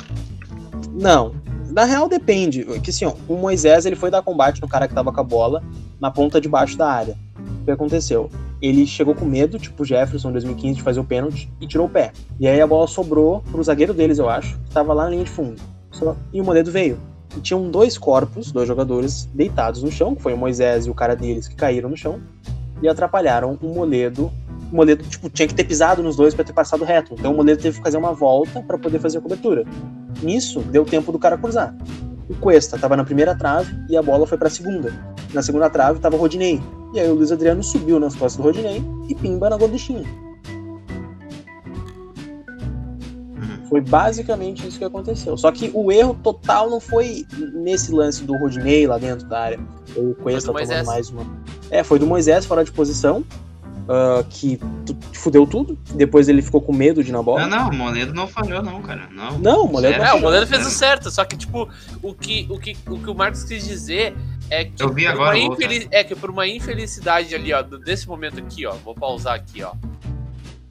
Não, 0.93 1.35
na 1.71 1.85
real 1.85 2.09
depende. 2.09 2.65
Que 2.81 2.91
assim, 2.91 3.05
ó, 3.07 3.15
o 3.29 3.37
Moisés 3.37 3.87
ele 3.87 3.97
foi 3.97 4.11
dar 4.11 4.23
combate 4.23 4.61
no 4.61 4.69
cara 4.69 4.87
que 4.89 4.95
tava 4.95 5.13
com 5.13 5.21
a 5.21 5.25
bola 5.25 5.63
na 6.01 6.11
ponta 6.11 6.41
de 6.41 6.49
baixo 6.49 6.77
da 6.77 6.89
área. 6.91 7.17
Que 7.65 7.71
aconteceu? 7.71 8.31
Ele 8.61 8.87
chegou 8.87 9.15
com 9.15 9.25
medo, 9.25 9.59
tipo 9.59 9.83
o 9.83 9.87
Jefferson 9.87 10.31
em 10.31 10.33
2015, 10.33 10.77
de 10.77 10.83
fazer 10.83 11.01
o 11.01 11.05
pênalti 11.05 11.51
e 11.61 11.67
tirou 11.67 11.87
o 11.87 11.91
pé. 11.91 12.13
E 12.39 12.47
aí 12.47 12.61
a 12.61 12.67
bola 12.67 12.87
sobrou 12.87 13.43
pro 13.51 13.63
zagueiro 13.63 13.95
deles, 13.95 14.19
eu 14.19 14.29
acho, 14.29 14.59
que 14.61 14.71
tava 14.71 14.93
lá 14.93 15.05
na 15.05 15.11
linha 15.11 15.25
de 15.25 15.31
fundo. 15.31 15.61
E 16.33 16.41
o 16.41 16.45
Moledo 16.45 16.71
veio. 16.71 16.99
E 17.37 17.41
tinham 17.41 17.71
dois 17.71 17.97
corpos, 17.97 18.53
dois 18.53 18.69
jogadores 18.69 19.29
deitados 19.33 19.83
no 19.83 19.91
chão, 19.91 20.15
que 20.15 20.23
foi 20.23 20.35
o 20.35 20.37
Moisés 20.37 20.87
e 20.87 20.91
o 20.91 20.95
cara 20.95 21.17
deles 21.17 21.49
que 21.49 21.55
caíram 21.55 21.89
no 21.89 21.97
chão, 21.97 22.21
e 22.83 22.89
atrapalharam 22.89 23.59
o 23.63 23.75
Moledo. 23.75 24.31
O 24.71 24.77
Moledo, 24.77 25.05
tipo, 25.05 25.31
tinha 25.31 25.49
que 25.49 25.55
ter 25.55 25.65
pisado 25.65 26.03
nos 26.03 26.17
dois 26.17 26.35
pra 26.35 26.45
ter 26.45 26.53
passado 26.53 26.85
reto. 26.85 27.15
Então 27.15 27.33
o 27.33 27.37
Moledo 27.37 27.63
teve 27.63 27.79
que 27.79 27.83
fazer 27.83 27.97
uma 27.97 28.13
volta 28.13 28.61
pra 28.61 28.77
poder 28.77 28.99
fazer 28.99 29.19
a 29.19 29.21
cobertura. 29.21 29.65
Nisso, 30.23 30.61
deu 30.61 30.85
tempo 30.85 31.11
do 31.13 31.19
cara 31.19 31.39
cruzar. 31.39 31.75
O 32.29 32.35
Cuesta 32.37 32.79
tava 32.79 32.97
na 32.97 33.05
primeira 33.05 33.35
trave 33.35 33.75
e 33.89 33.97
a 33.97 34.03
bola 34.03 34.27
foi 34.27 34.39
pra 34.39 34.49
segunda. 34.49 34.93
Na 35.33 35.43
segunda 35.43 35.69
trave 35.69 35.99
tava 36.01 36.17
o 36.17 36.19
Rodinei. 36.19 36.63
E 36.95 37.01
aí 37.01 37.09
o 37.09 37.15
Luiz 37.15 37.33
Adriano 37.33 37.63
subiu 37.63 37.99
nas 37.99 38.15
costas 38.15 38.37
do 38.37 38.43
Rodinei 38.43 38.83
e 39.09 39.15
pimba 39.15 39.51
na 39.51 39.57
gorduchinha. 39.57 40.05
Foi 43.69 43.81
basicamente 43.81 44.67
isso 44.67 44.79
que 44.79 44.85
aconteceu. 44.85 45.37
Só 45.37 45.51
que 45.51 45.71
o 45.75 45.91
erro 45.91 46.17
total 46.23 46.71
não 46.71 46.79
foi 46.79 47.27
nesse 47.53 47.93
lance 47.93 48.23
do 48.23 48.37
Rodinei 48.39 48.87
lá 48.87 48.99
dentro 48.99 49.27
da 49.29 49.41
área. 49.41 49.61
Ou 49.97 50.11
o 50.11 50.15
Cuesta 50.15 50.53
tomando 50.53 50.87
mais 50.87 51.11
uma. 51.11 51.27
É, 51.71 51.83
foi 51.83 51.99
do 51.99 52.07
Moisés 52.07 52.47
fora 52.47 52.65
de 52.65 52.71
posição. 52.71 53.25
Ah, 53.89 54.25
que 54.29 54.59
fudeu 55.13 55.47
tudo. 55.47 55.79
Depois 55.95 56.29
ele 56.29 56.43
ficou 56.43 56.61
com 56.61 56.73
medo 56.73 57.03
de 57.03 57.11
ir 57.11 57.13
na 57.13 57.23
bola. 57.23 57.47
Não, 57.47 57.65
não, 57.65 57.71
o 57.71 57.75
Moledo 57.75 58.15
não 58.15 58.27
falhou, 58.27 58.63
não, 58.63 58.81
cara. 58.83 59.09
Não. 59.11 59.39
Não, 59.39 59.65
o 59.65 59.73
Moledo 59.73 59.95
Sério? 59.95 60.11
É, 60.11 60.15
o 60.15 60.21
Moledo 60.21 60.47
fez 60.47 60.67
o 60.67 60.71
certo, 60.71 61.11
só 61.11 61.25
que, 61.25 61.37
tipo, 61.37 61.69
o 62.03 62.15
que 62.15 62.47
o, 62.51 62.59
que, 62.59 62.77
o, 62.87 62.99
que 62.99 63.11
o 63.11 63.15
Marcos 63.15 63.45
quis 63.45 63.67
dizer 63.67 64.15
é 64.51 64.65
que, 64.65 64.83
Eu 64.83 64.93
vi 64.93 65.05
por 65.05 65.11
agora, 65.11 65.39
é 65.91 66.05
que 66.05 66.15
por 66.15 66.31
uma 66.31 66.47
infelicidade 66.47 67.35
ali, 67.35 67.53
ó, 67.53 67.63
desse 67.63 68.09
momento 68.09 68.39
aqui, 68.39 68.67
ó, 68.67 68.73
vou 68.73 68.95
pausar 68.95 69.35
aqui, 69.35 69.63
ó. 69.63 69.73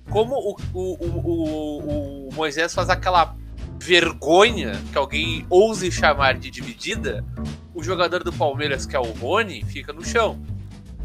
Como 0.09 0.35
o, 0.35 0.57
o, 0.73 0.79
o, 0.79 1.07
o, 1.07 2.29
o 2.29 2.33
Moisés 2.33 2.73
faz 2.73 2.89
aquela 2.89 3.35
vergonha 3.79 4.79
que 4.91 4.97
alguém 4.97 5.45
ouse 5.49 5.91
chamar 5.91 6.35
de 6.35 6.49
dividida, 6.49 7.23
o 7.73 7.83
jogador 7.83 8.23
do 8.23 8.31
Palmeiras, 8.31 8.85
que 8.85 8.95
é 8.95 8.99
o 8.99 9.11
Rony, 9.11 9.63
fica 9.65 9.91
no 9.91 10.05
chão. 10.05 10.39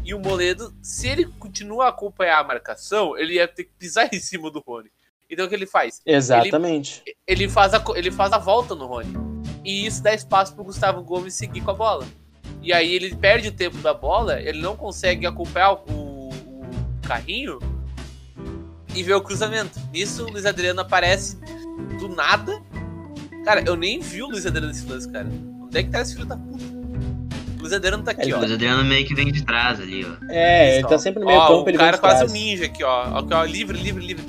E 0.03 0.13
o 0.13 0.19
Moledo, 0.19 0.73
se 0.81 1.07
ele 1.07 1.25
continua 1.25 1.85
a 1.85 1.89
acompanhar 1.89 2.39
a 2.39 2.43
marcação, 2.43 3.17
ele 3.17 3.35
ia 3.35 3.47
ter 3.47 3.65
que 3.65 3.71
pisar 3.77 4.09
em 4.13 4.19
cima 4.19 4.49
do 4.49 4.59
Rony. 4.59 4.89
Então 5.29 5.45
o 5.45 5.49
que 5.49 5.55
ele 5.55 5.67
faz? 5.67 6.01
Exatamente. 6.05 7.03
ele 7.27 7.47
faz 7.47 7.73
a, 7.73 7.83
ele 7.95 8.09
faz 8.09 8.33
a 8.33 8.37
volta 8.37 8.73
no 8.73 8.87
Rony. 8.87 9.13
E 9.63 9.85
isso 9.85 10.01
dá 10.01 10.13
espaço 10.13 10.55
pro 10.55 10.63
Gustavo 10.63 11.03
Gomes 11.03 11.33
seguir 11.35 11.61
com 11.61 11.71
a 11.71 11.73
bola. 11.73 12.07
E 12.61 12.73
aí 12.73 12.93
ele 12.93 13.15
perde 13.15 13.49
o 13.49 13.51
tempo 13.51 13.77
da 13.77 13.93
bola, 13.93 14.41
ele 14.41 14.59
não 14.59 14.75
consegue 14.75 15.25
acompanhar 15.25 15.73
o, 15.73 16.29
o 16.29 16.61
carrinho 17.07 17.59
e 18.95 19.03
ver 19.03 19.13
o 19.13 19.21
cruzamento. 19.21 19.79
Nisso 19.91 20.25
o 20.25 20.31
Luiz 20.31 20.45
Adriano 20.45 20.81
aparece 20.81 21.37
do 21.99 22.09
nada. 22.09 22.61
Cara, 23.45 23.63
eu 23.65 23.75
nem 23.75 23.99
vi 23.99 24.23
o 24.23 24.27
Luiz 24.27 24.45
Adriano 24.45 24.67
nesse 24.67 24.85
lance, 24.85 25.09
cara. 25.09 25.27
Onde 25.61 25.77
é 25.77 25.83
que 25.83 25.89
tá 25.89 26.01
esse 26.01 26.15
filho 26.15 26.25
da 26.25 26.35
puta? 26.35 26.78
O 27.59 27.61
Luiz 27.61 27.73
Adriano 27.73 28.03
tá 28.03 28.11
aqui, 28.11 28.31
O 28.31 28.37
ó. 28.37 28.39
Luiz 28.39 28.51
Adriano 28.53 28.83
meio 28.85 29.05
que 29.05 29.13
vem 29.13 29.31
de 29.31 29.43
trás 29.43 29.79
ali, 29.81 30.05
ó. 30.05 30.25
É, 30.29 30.77
ele 30.77 30.87
tá 30.87 30.97
sempre 30.97 31.19
no 31.19 31.25
meio 31.27 31.37
ó, 31.39 31.47
campo, 31.47 31.65
o 31.65 31.69
ele 31.69 31.77
cara 31.77 31.91
vem 31.91 31.95
de 31.97 32.01
quase 32.01 32.17
trás. 32.19 32.31
um 32.31 32.33
ninja 32.33 32.65
aqui, 32.65 32.83
ó. 32.83 33.23
Ó. 33.31 33.43
Livre, 33.43 33.77
livre, 33.77 34.05
livre. 34.05 34.23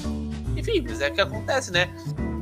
Enfim, 0.57 0.85
mas 0.87 1.01
é 1.01 1.09
o 1.09 1.15
que 1.15 1.21
acontece, 1.21 1.73
né? 1.73 1.89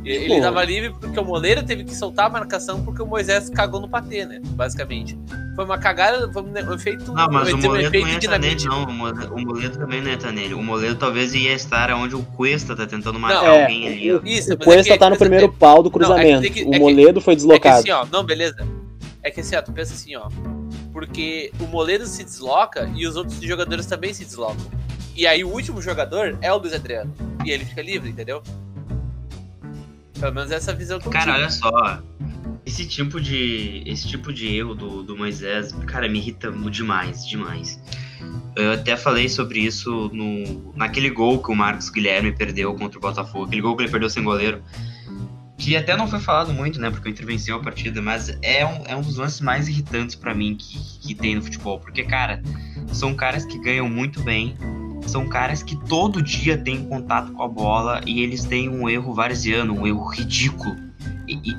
Ele 0.04 0.37
Pô. 0.37 0.40
tava 0.40 0.64
livre 0.64 0.95
porque 0.99 1.21
o 1.21 1.25
Moleiro 1.25 1.62
teve 1.62 1.85
que 1.85 1.95
soltar 1.95 2.26
a 2.26 2.30
marcação 2.30 2.83
porque 2.83 3.02
o 3.02 3.07
Moisés 3.07 3.50
cagou 3.50 3.78
no 3.80 3.88
patê, 3.88 4.25
né? 4.25 4.40
Basicamente. 4.42 5.18
Foi 5.54 5.64
uma 5.66 5.76
cagada, 5.76 6.33
foi 6.33 6.42
um 6.42 6.47
um 6.47 6.73
efeito. 6.75 7.12
Não, 7.12 7.28
mas 7.30 7.52
o 7.52 7.57
um 7.57 7.61
Moledo 7.61 8.00
não 8.00 8.09
entra 8.09 8.38
nele, 8.38 8.64
não. 8.64 8.85
O 8.85 8.92
Moledo, 8.92 9.35
o 9.35 9.71
também 9.78 10.00
não 10.00 10.11
entra 10.11 10.33
nele. 10.33 10.54
O 10.54 10.62
Moledo 10.62 10.95
talvez 10.95 11.35
ia 11.35 11.52
estar 11.52 11.90
onde 11.92 12.14
o 12.14 12.23
Cuesta 12.23 12.75
tá 12.75 12.87
tentando 12.87 13.18
matar 13.18 13.42
Não, 13.42 13.52
É, 13.52 13.62
alguém 13.62 13.87
ali. 13.88 14.12
ó. 14.14 14.21
Isso, 14.25 14.54
o 14.54 14.57
Cuesta 14.57 14.90
é 14.90 14.92
que- 14.95 14.99
tá 14.99 15.11
no 15.11 15.16
é 15.16 15.18
primeiro 15.18 15.52
pau 15.52 15.83
do 15.83 15.90
Não, 15.90 15.90
é 15.90 15.92
que 15.92 15.99
cruzamento. 15.99 16.40
tem 16.42 16.52
que- 16.52 16.62
o 16.64 16.68
é 16.68 16.73
que- 16.73 16.78
Moledo 16.78 17.21
foi 17.21 17.35
É 17.35 17.37
que 17.37 17.42
deslocado. 17.42 17.78
assim, 17.80 17.90
ó, 17.90 18.07
não, 18.11 18.25
beleza. 18.25 18.66
É 19.23 19.30
que 19.30 19.40
assim, 19.40 19.57
ó, 19.57 19.62
tu 19.62 19.73
pensa 19.73 19.92
assim, 19.92 20.16
ó. 20.16 20.28
Porque 20.99 21.52
o 21.61 21.67
Moledo 21.69 22.07
se 22.07 22.25
desloca 22.25 22.90
e 22.97 23.07
os 23.07 23.14
outros 23.14 23.40
jogadores 23.40 23.87
também 23.87 24.12
se 24.12 24.25
deslocam. 24.25 24.69
E 25.14 25.28
aí 25.28 25.45
o 25.45 25.49
último 25.49 25.81
jogador 25.81 26.37
é 26.43 26.52
o 26.52 26.59
Luiz 26.59 26.73
Adriano. 26.73 27.14
E 27.47 27.52
ele 27.52 27.64
fica 27.64 27.81
livre, 27.81 28.11
entendeu? 28.11 28.43
Pelo 30.19 30.35
menos 30.35 30.50
essa 30.50 30.75
visão 30.75 30.99
que 30.99 31.07
eu 31.07 31.12
Cara, 31.12 31.35
olha 31.35 31.50
só. 31.50 32.02
Esse 32.67 32.85
tipo 32.85 33.21
de. 33.21 33.85
Esse 33.87 34.09
tipo 34.09 34.33
de 34.33 34.57
erro 34.57 34.75
do, 34.75 35.05
do 35.05 35.17
Moisés, 35.17 35.71
cara, 35.87 36.09
me 36.09 36.19
irrita 36.19 36.50
demais, 36.50 37.25
demais. 37.25 37.81
Eu 38.57 38.73
até 38.73 38.97
falei 38.97 39.28
sobre 39.28 39.61
isso 39.61 40.11
no, 40.12 40.75
naquele 40.75 41.11
gol 41.11 41.40
que 41.40 41.52
o 41.52 41.55
Marcos 41.55 41.90
Guilherme 41.90 42.33
perdeu 42.33 42.75
contra 42.75 42.99
o 42.99 43.00
Botafogo, 43.00 43.45
aquele 43.45 43.62
gol 43.62 43.76
que 43.76 43.85
ele 43.85 43.90
perdeu 43.93 44.11
sem 44.11 44.25
goleiro. 44.25 44.61
Que 45.59 45.77
até 45.77 45.97
não 45.97 46.07
foi 46.07 46.21
falado 46.21 46.55
muito, 46.55 46.81
né? 46.81 46.88
Porque 46.88 47.09
eu 47.09 47.12
intervenci 47.12 47.50
a 47.50 47.59
partida, 47.59 48.00
mas 48.00 48.35
é 48.41 48.65
um, 48.65 48.85
é 48.87 48.97
um 48.97 49.03
dos 49.03 49.17
lances 49.17 49.41
mais 49.41 49.69
irritantes 49.69 50.15
pra 50.15 50.35
mim 50.35 50.57
que, 50.57 50.79
que 51.00 51.15
tem 51.15 51.35
no 51.35 51.43
futebol. 51.43 51.81
Porque, 51.81 52.05
cara, 52.05 52.41
são 52.93 53.15
caras 53.15 53.45
que 53.45 53.59
ganham 53.59 53.88
muito 53.88 54.23
bem, 54.23 54.55
são 55.07 55.29
caras 55.29 55.62
que 55.62 55.77
todo 55.87 56.23
dia 56.23 56.57
têm 56.57 56.88
contato 56.88 57.33
com 57.33 57.43
a 57.43 57.49
bola 57.49 58.00
e 58.07 58.23
eles 58.23 58.45
têm 58.45 58.69
um 58.69 58.88
erro 58.88 59.12
varziano, 59.12 59.75
um 59.75 59.87
erro 59.87 60.07
ridículo. 60.09 60.88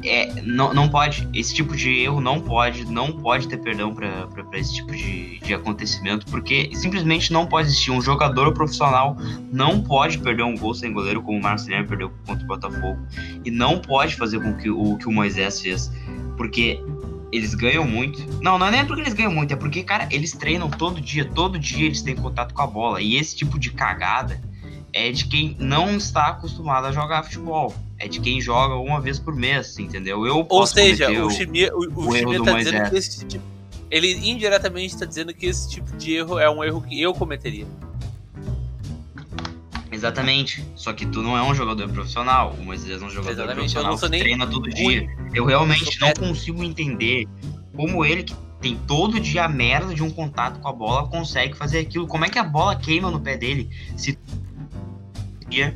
É, 0.03 0.41
não, 0.41 0.73
não 0.73 0.89
pode, 0.89 1.27
esse 1.33 1.53
tipo 1.53 1.75
de 1.75 2.03
erro 2.03 2.19
não 2.19 2.41
pode, 2.41 2.85
não 2.85 3.11
pode 3.11 3.47
ter 3.47 3.57
perdão 3.57 3.93
pra 3.93 4.27
esse 4.53 4.75
tipo 4.75 4.91
de, 4.91 5.39
de 5.39 5.53
acontecimento, 5.53 6.25
porque 6.27 6.69
simplesmente 6.73 7.31
não 7.31 7.45
pode 7.45 7.67
existir. 7.67 7.91
Um 7.91 8.01
jogador 8.01 8.53
profissional 8.53 9.17
não 9.51 9.81
pode 9.81 10.17
perder 10.17 10.43
um 10.43 10.57
gol 10.57 10.73
sem 10.73 10.91
goleiro, 10.91 11.21
como 11.21 11.37
o 11.37 11.41
Guilherme 11.41 11.87
perdeu 11.87 12.11
contra 12.25 12.43
o 12.43 12.47
Botafogo, 12.47 12.99
e 13.45 13.51
não 13.51 13.79
pode 13.79 14.15
fazer 14.15 14.39
com 14.39 14.53
que 14.55 14.69
o 14.69 14.97
que 14.97 15.07
o 15.07 15.11
Moisés 15.11 15.61
fez, 15.61 15.91
porque 16.35 16.81
eles 17.31 17.53
ganham 17.53 17.85
muito. 17.85 18.19
Não, 18.41 18.57
não 18.57 18.67
é 18.67 18.71
nem 18.71 18.85
porque 18.85 19.01
eles 19.01 19.13
ganham 19.13 19.31
muito, 19.31 19.53
é 19.53 19.55
porque, 19.55 19.83
cara, 19.83 20.07
eles 20.11 20.31
treinam 20.31 20.69
todo 20.69 20.99
dia, 20.99 21.25
todo 21.25 21.59
dia 21.59 21.85
eles 21.85 22.01
têm 22.01 22.15
contato 22.15 22.53
com 22.53 22.61
a 22.61 22.67
bola. 22.67 23.01
E 23.01 23.17
esse 23.17 23.35
tipo 23.35 23.59
de 23.59 23.71
cagada 23.71 24.41
é 24.93 25.11
de 25.11 25.25
quem 25.25 25.55
não 25.59 25.95
está 25.97 26.27
acostumado 26.27 26.87
a 26.87 26.91
jogar 26.91 27.23
futebol. 27.23 27.73
É 27.97 28.07
de 28.07 28.19
quem 28.19 28.39
joga 28.39 28.75
uma 28.75 29.01
vez 29.01 29.19
por 29.19 29.35
mês, 29.35 29.77
entendeu? 29.77 30.25
Eu 30.25 30.45
Ou 30.49 30.67
seja, 30.67 31.09
o 31.23 31.29
Chimia, 31.29 31.71
o, 31.75 31.79
o 31.79 32.07
o 32.07 32.15
Chimia 32.15 32.43
tá 32.43 32.51
Moisés. 32.51 32.65
dizendo 32.65 32.89
que 32.89 32.97
esse 32.97 33.25
tipo. 33.25 33.43
Ele 33.91 34.13
indiretamente 34.29 34.97
tá 34.97 35.05
dizendo 35.05 35.33
que 35.33 35.47
esse 35.47 35.69
tipo 35.69 35.97
de 35.97 36.15
erro 36.15 36.39
é 36.39 36.49
um 36.49 36.63
erro 36.63 36.81
que 36.81 37.01
eu 37.01 37.13
cometeria. 37.13 37.65
Exatamente. 39.91 40.63
Só 40.75 40.93
que 40.93 41.05
tu 41.05 41.21
não 41.21 41.37
é 41.37 41.41
um 41.41 41.53
jogador 41.53 41.89
profissional. 41.89 42.55
O 42.57 42.63
Moisés 42.63 43.01
é 43.01 43.05
um 43.05 43.09
jogador 43.09 43.31
Exatamente, 43.31 43.73
profissional 43.73 43.97
que 43.97 44.09
treina 44.09 44.47
todo 44.47 44.69
dia. 44.69 45.09
Eu 45.33 45.45
realmente 45.45 45.99
não 45.99 46.13
consigo 46.13 46.63
entender 46.63 47.27
como 47.75 48.05
ele, 48.05 48.23
que 48.23 48.35
tem 48.61 48.77
todo 48.87 49.19
dia 49.19 49.45
a 49.45 49.49
merda 49.49 49.93
de 49.93 50.03
um 50.03 50.11
contato 50.11 50.59
com 50.59 50.67
a 50.67 50.73
bola, 50.73 51.07
consegue 51.07 51.55
fazer 51.55 51.79
aquilo. 51.79 52.07
Como 52.07 52.25
é 52.25 52.29
que 52.29 52.37
a 52.37 52.43
bola 52.43 52.75
queima 52.75 53.09
no 53.09 53.19
pé 53.19 53.37
dele 53.37 53.69
se 53.95 54.17
dia 55.49 55.75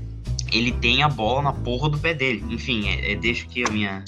ele 0.54 0.72
tem 0.72 1.02
a 1.02 1.10
bola 1.10 1.42
na 1.42 1.54
porra 1.54 1.90
do 1.90 1.98
pé 1.98 2.14
dele? 2.14 2.44
Enfim, 2.50 2.88
é, 2.88 3.12
é, 3.12 3.16
deixo 3.16 3.46
aqui 3.48 3.64
a 3.68 3.72
minha. 3.72 4.04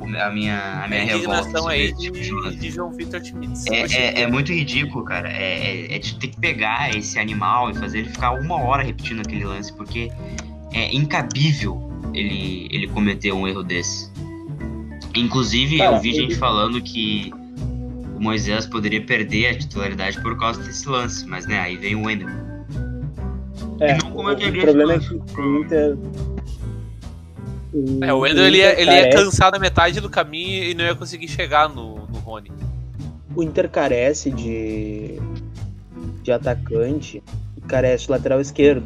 A 0.00 0.30
minha, 0.30 0.84
a 0.84 0.88
minha 0.88 1.02
A 1.02 1.04
revolta. 1.04 1.68
aí 1.68 1.92
tipo 1.94 2.16
de 2.16 2.56
de, 2.56 2.70
João 2.70 2.92
Vitor 2.92 3.22
Schmitz. 3.22 3.66
É, 3.66 3.82
é, 3.82 4.20
é 4.22 4.26
muito 4.26 4.52
ridículo, 4.52 5.04
cara. 5.04 5.28
É, 5.28 5.86
é, 5.90 5.96
é 5.96 5.98
de 5.98 6.14
ter 6.14 6.28
que 6.28 6.40
pegar 6.40 6.96
esse 6.96 7.18
animal 7.18 7.70
e 7.70 7.74
fazer 7.74 7.98
ele 7.98 8.08
ficar 8.08 8.30
uma 8.30 8.56
hora 8.56 8.82
repetindo 8.82 9.20
aquele 9.20 9.44
lance, 9.44 9.70
porque 9.72 10.10
é 10.72 10.94
incabível 10.94 11.92
ele, 12.14 12.68
ele 12.70 12.86
cometer 12.88 13.32
um 13.32 13.46
erro 13.46 13.62
desse. 13.62 14.10
Inclusive, 15.14 15.78
Cara, 15.78 15.96
eu 15.96 16.00
vi 16.00 16.14
gente 16.14 16.36
falando 16.36 16.80
que 16.80 17.30
o 18.16 18.20
Moisés 18.20 18.66
poderia 18.66 19.04
perder 19.04 19.48
a 19.48 19.58
titularidade 19.58 20.20
por 20.22 20.38
causa 20.38 20.62
desse 20.62 20.88
lance, 20.88 21.26
mas 21.26 21.46
né, 21.46 21.58
aí 21.58 21.76
vem 21.76 21.94
o 21.94 22.04
Wendel. 22.04 22.28
É, 23.80 23.96
não 23.98 24.10
o, 24.10 24.14
cometeria 24.14 24.62
o 24.62 24.64
problema 24.64 24.94
é 24.94 24.98
que 24.98 25.14
lance. 25.14 25.40
o 25.40 25.56
Inter. 25.64 25.96
É, 28.02 28.12
o 28.12 28.18
Wendel 28.20 28.46
ele, 28.46 28.58
ia- 28.58 28.80
ele 28.80 28.90
ia 28.90 29.10
cansar 29.10 29.52
na 29.52 29.58
metade 29.58 30.00
do 30.00 30.08
caminho 30.08 30.64
e 30.64 30.74
não 30.74 30.84
ia 30.84 30.94
conseguir 30.94 31.28
chegar 31.28 31.68
no, 31.68 31.96
no 32.06 32.18
Rony. 32.18 32.50
o 33.36 33.42
Inter 33.42 33.68
carece 33.68 34.30
de, 34.30 35.18
de 36.22 36.32
atacante 36.32 37.22
e 37.56 37.60
carece 37.60 38.06
de 38.06 38.10
lateral 38.10 38.40
esquerdo. 38.40 38.84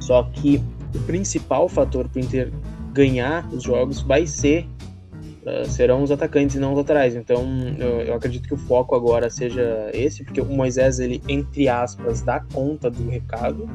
Só 0.00 0.22
que 0.32 0.62
o 0.94 0.98
principal 1.00 1.68
fator 1.68 2.08
para 2.08 2.20
o 2.20 2.24
Inter 2.24 2.50
ganhar 2.92 3.46
os 3.52 3.62
jogos 3.62 4.00
vai 4.00 4.26
ser 4.26 4.66
uh, 5.46 5.64
serão 5.68 6.02
os 6.02 6.10
atacantes 6.10 6.56
e 6.56 6.58
não 6.58 6.72
os 6.72 6.78
laterais. 6.78 7.14
Então 7.14 7.44
eu, 7.78 8.00
eu 8.00 8.14
acredito 8.14 8.48
que 8.48 8.54
o 8.54 8.58
foco 8.58 8.94
agora 8.96 9.28
seja 9.30 9.90
esse, 9.92 10.24
porque 10.24 10.40
o 10.40 10.46
Moisés 10.46 10.98
ele 10.98 11.22
entre 11.28 11.68
aspas 11.68 12.22
dá 12.22 12.40
conta 12.52 12.90
do 12.90 13.08
recado. 13.10 13.68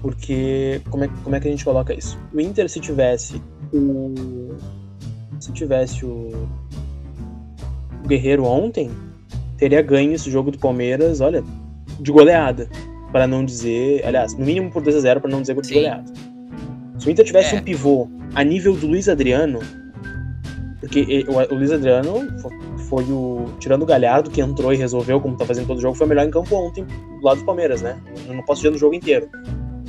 Porque 0.00 0.80
como 0.90 1.04
é, 1.04 1.08
como 1.24 1.34
é 1.36 1.40
que 1.40 1.48
a 1.48 1.50
gente 1.50 1.64
coloca 1.64 1.92
isso? 1.94 2.18
O 2.32 2.40
Inter 2.40 2.68
se 2.68 2.80
tivesse 2.80 3.40
o 3.72 4.54
se 5.40 5.52
tivesse 5.52 6.04
o 6.04 6.30
o 8.04 8.08
Guerreiro 8.08 8.44
ontem, 8.44 8.90
teria 9.56 9.82
ganho 9.82 10.12
esse 10.12 10.30
jogo 10.30 10.50
do 10.52 10.58
Palmeiras, 10.58 11.20
olha, 11.20 11.42
de 12.00 12.12
goleada. 12.12 12.68
Para 13.10 13.26
não 13.26 13.44
dizer, 13.44 14.04
aliás, 14.04 14.34
no 14.34 14.44
mínimo 14.44 14.70
por 14.70 14.82
2x0, 14.82 15.20
para 15.20 15.30
não 15.30 15.40
dizer 15.40 15.60
de 15.60 15.74
goleada. 15.74 16.04
Se 16.98 17.06
o 17.06 17.10
Inter 17.10 17.24
tivesse 17.24 17.54
É. 17.56 17.58
um 17.58 17.62
pivô 17.62 18.08
a 18.34 18.44
nível 18.44 18.76
do 18.76 18.86
Luiz 18.86 19.08
Adriano, 19.08 19.60
porque 20.80 21.24
o, 21.28 21.54
Luiz 21.54 21.72
Adriano 21.72 22.26
fo- 22.40 22.50
foi 22.88 23.04
o. 23.04 23.46
Tirando 23.58 23.82
o 23.82 23.86
Galhardo, 23.86 24.30
que 24.30 24.40
entrou 24.40 24.72
e 24.72 24.76
resolveu, 24.76 25.20
como 25.20 25.36
tá 25.36 25.44
fazendo 25.44 25.66
todo 25.66 25.80
jogo, 25.80 25.94
foi 25.96 26.06
o 26.06 26.08
melhor 26.08 26.26
em 26.26 26.30
campo 26.30 26.54
ontem, 26.54 26.84
do 26.84 27.24
lado 27.24 27.38
do 27.40 27.44
Palmeiras, 27.44 27.82
né? 27.82 27.98
Eu 28.28 28.34
não 28.34 28.42
posso 28.44 28.60
dizer 28.60 28.70
no 28.72 28.78
jogo 28.78 28.94
inteiro. 28.94 29.28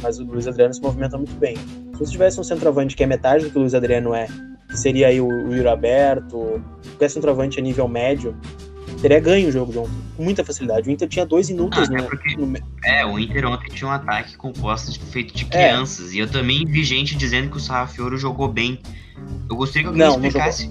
Mas 0.02 0.20
o 0.20 0.24
Luiz 0.24 0.48
Adriano 0.48 0.74
se 0.74 0.82
movimenta 0.82 1.18
muito 1.18 1.34
bem. 1.36 1.56
Se 1.58 2.00
você 2.00 2.12
tivesse 2.12 2.40
um 2.40 2.44
centroavante 2.44 2.96
que 2.96 3.04
é 3.04 3.08
metade 3.08 3.46
do 3.46 3.50
que 3.52 3.58
o 3.58 3.62
Luiz 3.62 3.74
Adriano 3.74 4.14
é, 4.14 4.28
que 4.70 4.78
seria 4.78 5.08
aí 5.08 5.20
o, 5.20 5.28
o 5.28 5.56
Yuri 5.56 5.68
Aberto, 5.68 6.62
qualquer 6.90 7.10
centroavante 7.10 7.60
a 7.60 7.64
nível 7.64 7.88
médio, 7.88 8.36
teria 9.02 9.20
ganho 9.20 9.50
o 9.50 9.52
jogo 9.52 9.72
de 9.72 9.80
ontem, 9.80 9.92
com 10.16 10.24
muita 10.24 10.44
facilidade. 10.44 10.88
O 10.88 10.92
Inter 10.92 11.08
tinha 11.08 11.26
dois 11.26 11.50
inúteis 11.50 11.90
Ah, 11.90 11.94
é 11.96 12.36
no, 12.38 12.48
me- 12.48 12.62
É, 12.86 13.06
o 13.06 13.18
Inter 13.18 13.46
ontem 13.48 13.68
tinha 13.74 13.88
um 13.90 13.92
ataque 13.94 14.36
composto 14.38 14.92
de, 14.92 15.00
feito 15.00 15.34
de 15.34 15.46
É. 15.46 15.48
crianças. 15.70 16.14
E 16.14 16.20
eu 16.20 16.28
também 16.30 16.66
vi 16.66 16.84
gente 16.84 17.16
dizendo 17.16 17.50
que 17.50 17.58
o 17.58 17.60
Sarrafioro 17.60 18.18
jogou 18.18 18.48
bem. 18.48 18.80
Eu 19.50 19.56
gostaria 19.56 19.84
que 19.84 19.88
alguém 19.90 20.02
Não, 20.06 20.14
me 20.16 20.22
não 20.22 20.28
explicasse 20.28 20.70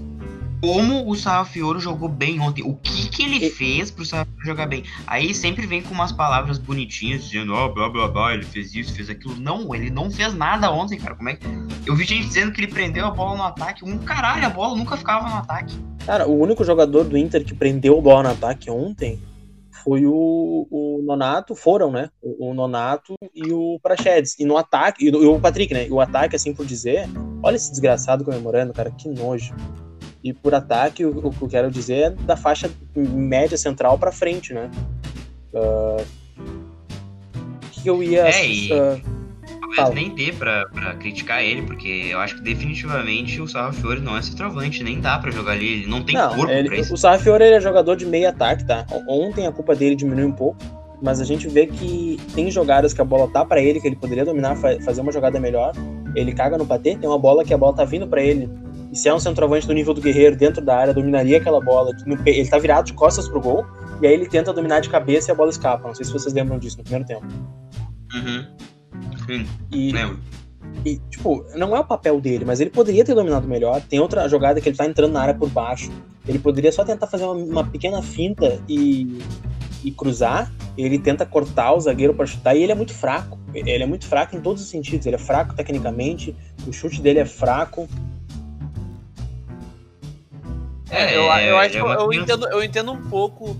como 0.60 1.08
o 1.08 1.14
Sarrafioro 1.14 1.78
jogou 1.78 2.08
bem 2.08 2.40
ontem. 2.40 2.62
O 2.64 2.74
que 2.76 3.08
que 3.08 3.22
ele 3.22 3.50
fez 3.50 3.90
pro 3.90 4.04
Sarrafioro 4.04 4.44
jogar 4.44 4.66
bem? 4.66 4.84
Aí 5.06 5.32
sempre 5.34 5.66
vem 5.66 5.82
com 5.82 5.92
umas 5.94 6.12
palavras 6.12 6.58
bonitinhas, 6.58 7.24
dizendo, 7.24 7.52
ó, 7.54 7.68
blá 7.68 7.88
blá 7.88 8.08
blá, 8.08 8.34
ele 8.34 8.44
fez 8.44 8.74
isso, 8.74 8.94
fez 8.94 9.08
aquilo. 9.10 9.36
Não, 9.36 9.74
ele 9.74 9.90
não 9.90 10.10
fez 10.10 10.34
nada 10.34 10.70
ontem, 10.70 10.98
cara. 10.98 11.14
Como 11.14 11.28
é 11.28 11.36
que. 11.36 11.46
Eu 11.86 11.94
vi 11.94 12.04
gente 12.04 12.26
dizendo 12.26 12.52
que 12.52 12.60
ele 12.60 12.72
prendeu 12.72 13.06
a 13.06 13.10
bola 13.10 13.36
no 13.36 13.42
ataque. 13.42 13.84
Um 13.84 13.98
caralho, 13.98 14.46
a 14.46 14.50
bola 14.50 14.76
nunca 14.76 14.96
ficava 14.96 15.28
no 15.28 15.36
ataque. 15.36 15.74
Cara, 16.04 16.26
o 16.28 16.38
único 16.40 16.64
jogador 16.64 17.04
do 17.04 17.16
Inter 17.18 17.44
que 17.44 17.54
prendeu 17.54 17.96
o 17.98 18.02
bola 18.02 18.24
no 18.24 18.30
ataque 18.30 18.70
ontem 18.70 19.20
foi 19.84 20.04
o, 20.04 20.66
o 20.70 21.02
Nonato, 21.04 21.54
foram, 21.54 21.92
né? 21.92 22.08
O, 22.20 22.50
o 22.50 22.54
Nonato 22.54 23.14
e 23.34 23.52
o 23.52 23.78
Prachedes. 23.80 24.36
E 24.38 24.44
no 24.44 24.56
ataque, 24.56 25.04
e, 25.06 25.10
o- 25.10 25.22
e 25.22 25.26
o 25.26 25.38
Patrick, 25.38 25.72
né? 25.72 25.86
E 25.86 25.92
o 25.92 26.00
ataque, 26.00 26.34
assim 26.34 26.52
por 26.52 26.66
dizer, 26.66 27.08
olha 27.42 27.54
esse 27.54 27.70
desgraçado 27.70 28.24
comemorando, 28.24 28.72
cara, 28.72 28.90
que 28.90 29.08
nojo. 29.08 29.54
E 30.24 30.32
por 30.32 30.54
ataque, 30.54 31.04
o, 31.04 31.28
o 31.28 31.30
que 31.32 31.42
eu 31.42 31.48
quero 31.48 31.70
dizer 31.70 31.94
é 31.94 32.10
da 32.10 32.36
faixa 32.36 32.70
média 32.96 33.56
central 33.56 33.98
pra 33.98 34.10
frente, 34.10 34.52
né? 34.52 34.70
O 35.52 35.96
que 37.72 37.88
eu 37.88 38.02
ia. 38.02 38.26
É, 38.28 38.46
e- 38.46 38.72
ah, 38.72 38.98
Talvez 39.76 39.94
nem 40.06 40.14
dê 40.14 40.32
pra, 40.32 40.66
pra 40.72 40.94
criticar 40.94 41.42
ele, 41.42 41.62
porque 41.62 42.08
eu 42.10 42.18
acho 42.18 42.36
que 42.36 42.42
definitivamente 42.42 43.40
o 43.42 43.46
Sarrafiore 43.48 44.00
não 44.00 44.16
é 44.16 44.22
centroavante, 44.22 44.82
nem 44.82 45.00
dá 45.00 45.18
pra 45.18 45.30
jogar 45.30 45.52
ali, 45.52 45.80
ele 45.80 45.86
não 45.86 46.02
tem 46.02 46.14
Não, 46.14 46.34
corpo 46.34 46.50
ele- 46.50 46.68
pra 46.68 46.78
isso. 46.78 46.94
o 46.94 46.96
Sarrafiore 46.96 47.44
ele 47.44 47.56
é 47.56 47.60
jogador 47.60 47.94
de 47.94 48.06
meio 48.06 48.28
ataque, 48.28 48.64
tá? 48.64 48.86
Ontem 49.08 49.46
a 49.46 49.52
culpa 49.52 49.74
dele 49.74 49.94
diminuiu 49.94 50.28
um 50.28 50.32
pouco, 50.32 50.56
mas 51.02 51.20
a 51.20 51.24
gente 51.24 51.46
vê 51.48 51.66
que 51.66 52.16
tem 52.34 52.50
jogadas 52.50 52.94
que 52.94 53.00
a 53.02 53.04
bola 53.04 53.28
tá 53.28 53.44
pra 53.44 53.60
ele, 53.60 53.78
que 53.80 53.86
ele 53.86 53.96
poderia 53.96 54.24
dominar, 54.24 54.56
fa- 54.56 54.80
fazer 54.80 55.00
uma 55.02 55.12
jogada 55.12 55.38
melhor. 55.38 55.72
Ele 56.14 56.32
caga 56.32 56.56
no 56.56 56.64
patê, 56.66 56.96
tem 56.96 57.08
uma 57.08 57.18
bola 57.18 57.44
que 57.44 57.52
a 57.52 57.58
bola 57.58 57.74
tá 57.76 57.84
vindo 57.84 58.06
pra 58.08 58.22
ele. 58.22 58.48
E 58.96 58.98
se 58.98 59.10
é 59.10 59.14
um 59.14 59.20
centroavante 59.20 59.66
do 59.66 59.74
nível 59.74 59.92
do 59.92 60.00
Guerreiro 60.00 60.34
dentro 60.34 60.64
da 60.64 60.74
área, 60.74 60.94
dominaria 60.94 61.36
aquela 61.36 61.60
bola. 61.60 61.94
ele 62.24 62.48
tá 62.48 62.58
virado 62.58 62.86
de 62.86 62.94
costas 62.94 63.28
pro 63.28 63.38
gol, 63.38 63.66
e 64.00 64.06
aí 64.06 64.14
ele 64.14 64.26
tenta 64.26 64.54
dominar 64.54 64.80
de 64.80 64.88
cabeça 64.88 65.30
e 65.30 65.32
a 65.32 65.34
bola 65.34 65.50
escapa. 65.50 65.86
Não 65.86 65.94
sei 65.94 66.06
se 66.06 66.12
vocês 66.14 66.32
lembram 66.32 66.58
disso 66.58 66.78
no 66.78 66.82
primeiro 66.82 67.06
tempo. 67.06 67.26
Uhum. 68.14 68.46
Sim, 69.26 69.46
E, 69.70 69.92
lembro. 69.92 70.18
E, 70.82 70.98
tipo, 71.10 71.44
não 71.54 71.76
é 71.76 71.80
o 71.80 71.84
papel 71.84 72.18
dele, 72.22 72.46
mas 72.46 72.58
ele 72.58 72.70
poderia 72.70 73.04
ter 73.04 73.14
dominado 73.14 73.46
melhor. 73.46 73.82
Tem 73.82 74.00
outra 74.00 74.26
jogada 74.30 74.62
que 74.62 74.68
ele 74.70 74.76
tá 74.78 74.86
entrando 74.86 75.12
na 75.12 75.20
área 75.20 75.34
por 75.34 75.50
baixo. 75.50 75.92
Ele 76.26 76.38
poderia 76.38 76.72
só 76.72 76.82
tentar 76.82 77.06
fazer 77.06 77.24
uma, 77.24 77.34
uma 77.34 77.64
pequena 77.64 78.00
finta 78.00 78.58
e, 78.66 79.18
e 79.84 79.90
cruzar. 79.90 80.50
Ele 80.78 80.98
tenta 80.98 81.26
cortar 81.26 81.74
o 81.74 81.80
zagueiro 81.80 82.14
para 82.14 82.24
chutar 82.24 82.56
e 82.56 82.62
ele 82.62 82.72
é 82.72 82.74
muito 82.74 82.94
fraco. 82.94 83.38
Ele 83.52 83.82
é 83.82 83.86
muito 83.86 84.06
fraco 84.06 84.34
em 84.34 84.40
todos 84.40 84.62
os 84.62 84.70
sentidos. 84.70 85.04
Ele 85.04 85.16
é 85.16 85.18
fraco 85.18 85.54
tecnicamente, 85.54 86.34
o 86.66 86.72
chute 86.72 87.02
dele 87.02 87.18
é 87.18 87.26
fraco. 87.26 87.86
É, 90.96 91.16
eu, 91.16 91.22
eu, 91.22 91.58
acho, 91.58 91.76
é 91.76 91.80
eu, 91.80 92.12
entendo, 92.12 92.48
eu 92.48 92.62
entendo 92.62 92.92
um 92.92 93.08
pouco 93.08 93.56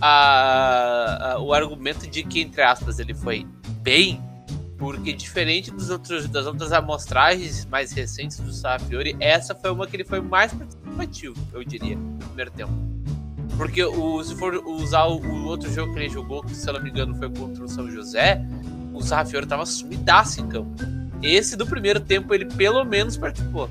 a, 0.00 1.32
a, 1.32 1.38
o 1.40 1.52
argumento 1.52 2.06
de 2.06 2.22
que, 2.22 2.40
entre 2.40 2.62
aspas, 2.62 2.98
ele 2.98 3.14
foi 3.14 3.46
bem 3.82 4.20
porque 4.78 5.12
diferente 5.12 5.70
dos 5.70 5.90
outros, 5.90 6.28
das 6.28 6.46
outras 6.46 6.72
amostragens 6.72 7.64
mais 7.66 7.92
recentes 7.92 8.38
do 8.38 8.52
Safiori, 8.52 9.16
essa 9.20 9.54
foi 9.54 9.70
uma 9.70 9.86
que 9.86 9.96
ele 9.96 10.04
foi 10.04 10.20
mais 10.20 10.52
participativo, 10.52 11.34
eu 11.52 11.64
diria, 11.64 11.96
no 11.96 12.18
primeiro 12.18 12.50
tempo. 12.50 12.72
Porque 13.56 13.82
o, 13.82 14.22
se 14.22 14.36
for 14.36 14.54
usar 14.66 15.04
o, 15.04 15.18
o, 15.18 15.46
outro 15.46 15.72
jogo 15.72 15.92
que 15.94 16.00
ele 16.00 16.08
jogou, 16.10 16.42
que 16.42 16.54
se 16.54 16.68
eu 16.68 16.74
não 16.74 16.82
me 16.82 16.90
engano 16.90 17.14
foi 17.14 17.30
contra 17.30 17.64
o 17.64 17.68
São 17.68 17.90
José, 17.90 18.44
o 18.92 19.00
Sarrafiori 19.00 19.46
tava 19.46 19.64
sumidaço 19.64 20.40
em 20.40 20.48
campo. 20.48 20.74
Esse 21.22 21.56
do 21.56 21.66
primeiro 21.66 21.98
tempo 21.98 22.34
ele 22.34 22.44
pelo 22.44 22.84
menos 22.84 23.16
participou. 23.16 23.68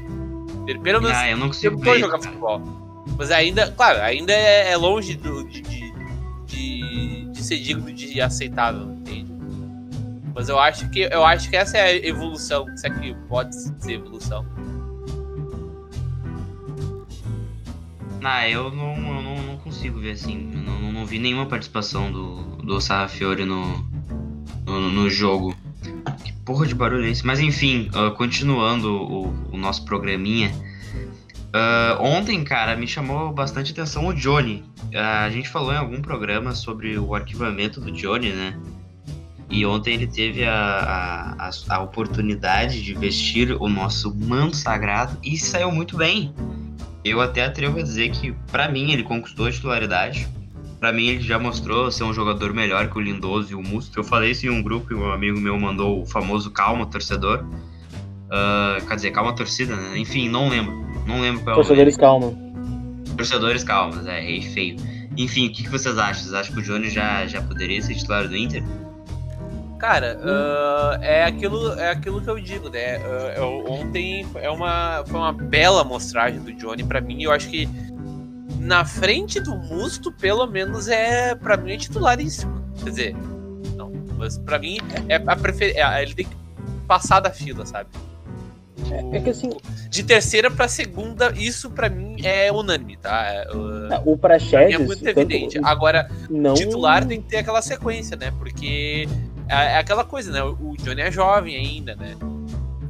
Ele 0.67 0.79
pelo 0.79 1.01
menos 1.01 1.15
ah, 1.15 1.29
eu 1.29 1.38
não 1.38 1.48
consigo 1.48 1.77
ver, 1.77 2.00
jogar 2.00 2.17
cara. 2.17 2.24
futebol. 2.24 2.85
Mas 3.17 3.31
ainda, 3.31 3.72
claro, 3.72 4.01
ainda 4.01 4.34
é, 4.34 4.72
é 4.72 4.77
longe 4.77 5.15
do, 5.15 5.48
de, 5.48 5.62
de, 5.62 7.25
de, 7.31 7.43
ser 7.43 7.60
digno 7.60 7.91
de 7.93 8.19
aceitável, 8.19 8.91
entende? 8.91 9.31
Mas 10.34 10.50
eu 10.50 10.60
acho 10.60 10.89
que 10.89 11.01
eu 11.01 11.24
acho 11.24 11.50
que 11.50 11.55
essa 11.55 11.77
é 11.77 11.81
a 11.84 11.95
evolução, 12.07 12.65
se 12.75 12.88
é 12.88 12.89
que 12.89 13.13
pode 13.27 13.55
ser 13.55 13.93
evolução. 13.93 14.45
Ah, 18.27 18.50
eu 18.50 18.72
não, 18.72 18.95
eu 18.95 19.22
não, 19.22 19.43
não 19.43 19.57
consigo 19.57 20.00
ver 20.00 20.12
assim. 20.12 20.36
Não, 20.36 20.91
não, 20.91 21.05
vi 21.05 21.19
nenhuma 21.19 21.45
participação 21.45 22.12
do, 22.12 22.41
do 22.57 22.81
Sarrafiore 22.81 23.45
no, 23.45 23.86
no, 24.65 24.89
no, 24.89 25.10
jogo. 25.12 25.55
Que 26.24 26.34
porra 26.43 26.65
de 26.65 26.74
barulho 26.74 27.05
é 27.05 27.12
esse? 27.12 27.24
Mas 27.24 27.39
enfim, 27.39 27.88
uh, 27.93 28.15
continuando 28.15 28.89
o, 28.91 29.51
o, 29.51 29.57
nosso 29.57 29.86
programinha. 29.86 30.51
Uh, 31.54 32.02
ontem, 32.02 32.44
cara, 32.44 32.75
me 32.75 32.88
chamou 32.88 33.32
bastante 33.32 33.72
atenção 33.72 34.08
o 34.08 34.14
Johnny. 34.14 34.64
Uh, 34.94 34.98
a 34.98 35.30
gente 35.30 35.48
falou 35.50 35.74
em 35.74 35.78
algum 35.78 36.02
programa 36.02 36.54
sobre 36.54 36.98
o 36.98 37.16
arquivamento 37.16 37.80
do 37.80 37.92
Johnny, 37.92 38.32
né? 38.32 38.60
E 39.50 39.66
ontem 39.66 39.94
ele 39.94 40.08
teve 40.08 40.44
a, 40.44 41.36
a, 41.38 41.50
a, 41.70 41.80
oportunidade 41.80 42.84
de 42.84 42.94
vestir 42.94 43.52
o 43.52 43.70
nosso 43.70 44.14
manto 44.14 44.58
sagrado 44.58 45.18
e 45.24 45.38
saiu 45.38 45.72
muito 45.72 45.96
bem. 45.96 46.34
Eu 47.04 47.22
até 47.22 47.46
atrevo 47.46 47.80
a 47.80 47.84
dizer 47.84 48.10
que, 48.10 48.34
para 48.52 48.68
mim, 48.68 48.92
ele 48.92 49.04
conquistou 49.04 49.46
a 49.46 49.52
titularidade. 49.52 50.28
Para 50.80 50.92
mim, 50.92 51.08
ele 51.08 51.22
já 51.22 51.38
mostrou 51.38 51.92
ser 51.92 52.04
um 52.04 52.14
jogador 52.14 52.54
melhor 52.54 52.90
que 52.90 52.98
o 52.98 53.02
Lindoso 53.02 53.52
e 53.52 53.56
o 53.56 53.62
Musto. 53.62 54.00
Eu 54.00 54.04
falei 54.04 54.32
isso 54.32 54.46
em 54.48 54.50
um 54.50 54.62
grupo 54.62 54.92
e 54.92 54.96
um 54.96 55.12
amigo 55.12 55.40
meu 55.40 55.58
mandou 55.60 56.02
o 56.02 56.06
famoso 56.06 56.50
calma 56.50 56.86
torcedor. 56.88 57.46
Uh, 58.25 58.86
quer 58.88 58.96
dizer, 58.96 59.12
calma 59.12 59.34
torcida, 59.34 59.75
né? 59.75 59.98
Enfim, 59.98 60.28
não 60.28 60.50
lembro. 60.50 60.85
Não 61.05 61.21
lembro 61.21 61.43
qual 61.43 61.55
Torcedores 61.55 61.97
calma. 61.97 62.33
Torcedores 63.15 63.63
calmas, 63.63 64.05
é, 64.07 64.19
rei 64.19 64.41
feio. 64.41 64.77
Enfim, 65.17 65.47
o 65.47 65.51
que, 65.51 65.63
que 65.63 65.69
vocês 65.69 65.97
acham? 65.97 66.24
Vocês 66.24 66.33
acham 66.33 66.53
que 66.53 66.59
o 66.59 66.63
Johnny 66.63 66.89
já, 66.89 67.25
já 67.25 67.41
poderia 67.41 67.81
ser 67.81 67.95
titular 67.95 68.27
do 68.27 68.35
Inter? 68.35 68.63
Cara, 69.79 70.17
uh, 70.19 71.03
é, 71.03 71.24
aquilo, 71.25 71.74
é 71.74 71.91
aquilo 71.91 72.21
que 72.21 72.29
eu 72.29 72.39
digo, 72.39 72.69
né? 72.69 72.97
Uh, 72.97 73.38
eu, 73.38 73.71
ontem 73.71 74.25
é 74.35 74.50
uma, 74.50 75.03
foi 75.05 75.19
uma 75.19 75.33
bela 75.33 75.83
mostragem 75.83 76.39
do 76.39 76.51
Johnny 76.53 76.83
para 76.83 77.00
mim. 77.00 77.21
Eu 77.21 77.31
acho 77.31 77.50
que 77.50 77.69
na 78.59 78.83
frente 78.83 79.39
do 79.39 79.55
Musto, 79.55 80.12
pelo 80.12 80.47
menos, 80.47 80.88
é 80.88 81.35
para 81.35 81.55
mim 81.55 81.74
é 81.74 81.77
titularíssimo. 81.77 82.65
Quer 82.83 82.89
dizer, 82.89 83.15
não, 83.75 83.91
mas 84.18 84.37
para 84.37 84.59
mim 84.59 84.79
é 85.07 85.15
a 85.15 85.35
prefer... 85.35 85.75
É, 85.77 86.01
ele 86.01 86.13
tem 86.13 86.25
que 86.25 86.35
passar 86.87 87.20
da 87.20 87.29
fila, 87.29 87.65
sabe? 87.65 87.89
É, 88.92 89.18
é 89.18 89.22
que 89.22 89.29
assim. 89.29 89.50
De 89.90 90.03
terceira 90.03 90.51
para 90.51 90.68
segunda, 90.68 91.31
isso 91.35 91.70
para 91.72 91.90
mim 91.90 92.18
é 92.24 92.51
unânime, 92.51 92.98
tá? 92.98 93.25
É, 93.25 93.48
uh, 93.53 94.11
o 94.11 94.18
Praxedes. 94.18 94.75
É 94.75 94.77
muito 94.77 95.07
evidente. 95.07 95.59
Agora, 95.64 96.09
não... 96.29 96.53
titular 96.53 97.05
tem 97.05 97.22
que 97.22 97.29
ter 97.29 97.38
aquela 97.38 97.61
sequência, 97.61 98.18
né? 98.18 98.31
Porque 98.38 99.07
é, 99.48 99.74
é 99.74 99.77
aquela 99.77 100.03
coisa, 100.03 100.31
né? 100.31 100.44
O 100.44 100.75
Johnny 100.77 101.01
é 101.01 101.11
jovem 101.11 101.55
ainda, 101.55 101.96
né? 101.96 102.16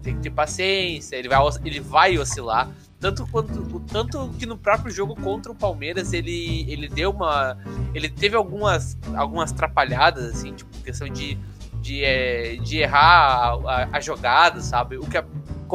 Tem 0.02 0.16
que 0.16 0.22
ter 0.22 0.32
paciência, 0.32 1.16
ele 1.16 1.30
vai, 1.30 1.40
ele 1.64 1.80
vai 1.80 2.18
oscilar. 2.18 2.70
Tanto, 3.00 3.28
quanto, 3.28 3.80
tanto 3.82 4.30
que 4.40 4.46
no 4.46 4.58
próprio 4.58 4.92
jogo 4.92 5.16
contra 5.16 5.52
o 5.52 5.56
Palmeiras 5.56 6.14
ele, 6.14 6.66
ele 6.68 6.88
deu 6.88 7.12
uma. 7.12 7.58
Ele 7.94 8.10
teve 8.10 8.36
algumas, 8.36 8.98
algumas 9.16 9.52
trapalhadas, 9.52 10.34
assim, 10.34 10.54
tipo, 10.54 10.76
questão 10.80 11.08
de, 11.10 11.38
de, 11.82 12.60
de 12.64 12.78
errar 12.80 13.60
a, 13.66 13.84
a, 13.84 13.90
a 13.98 14.00
jogada, 14.00 14.62
sabe? 14.62 14.98
O 14.98 15.06
que 15.06 15.18
é 15.18 15.26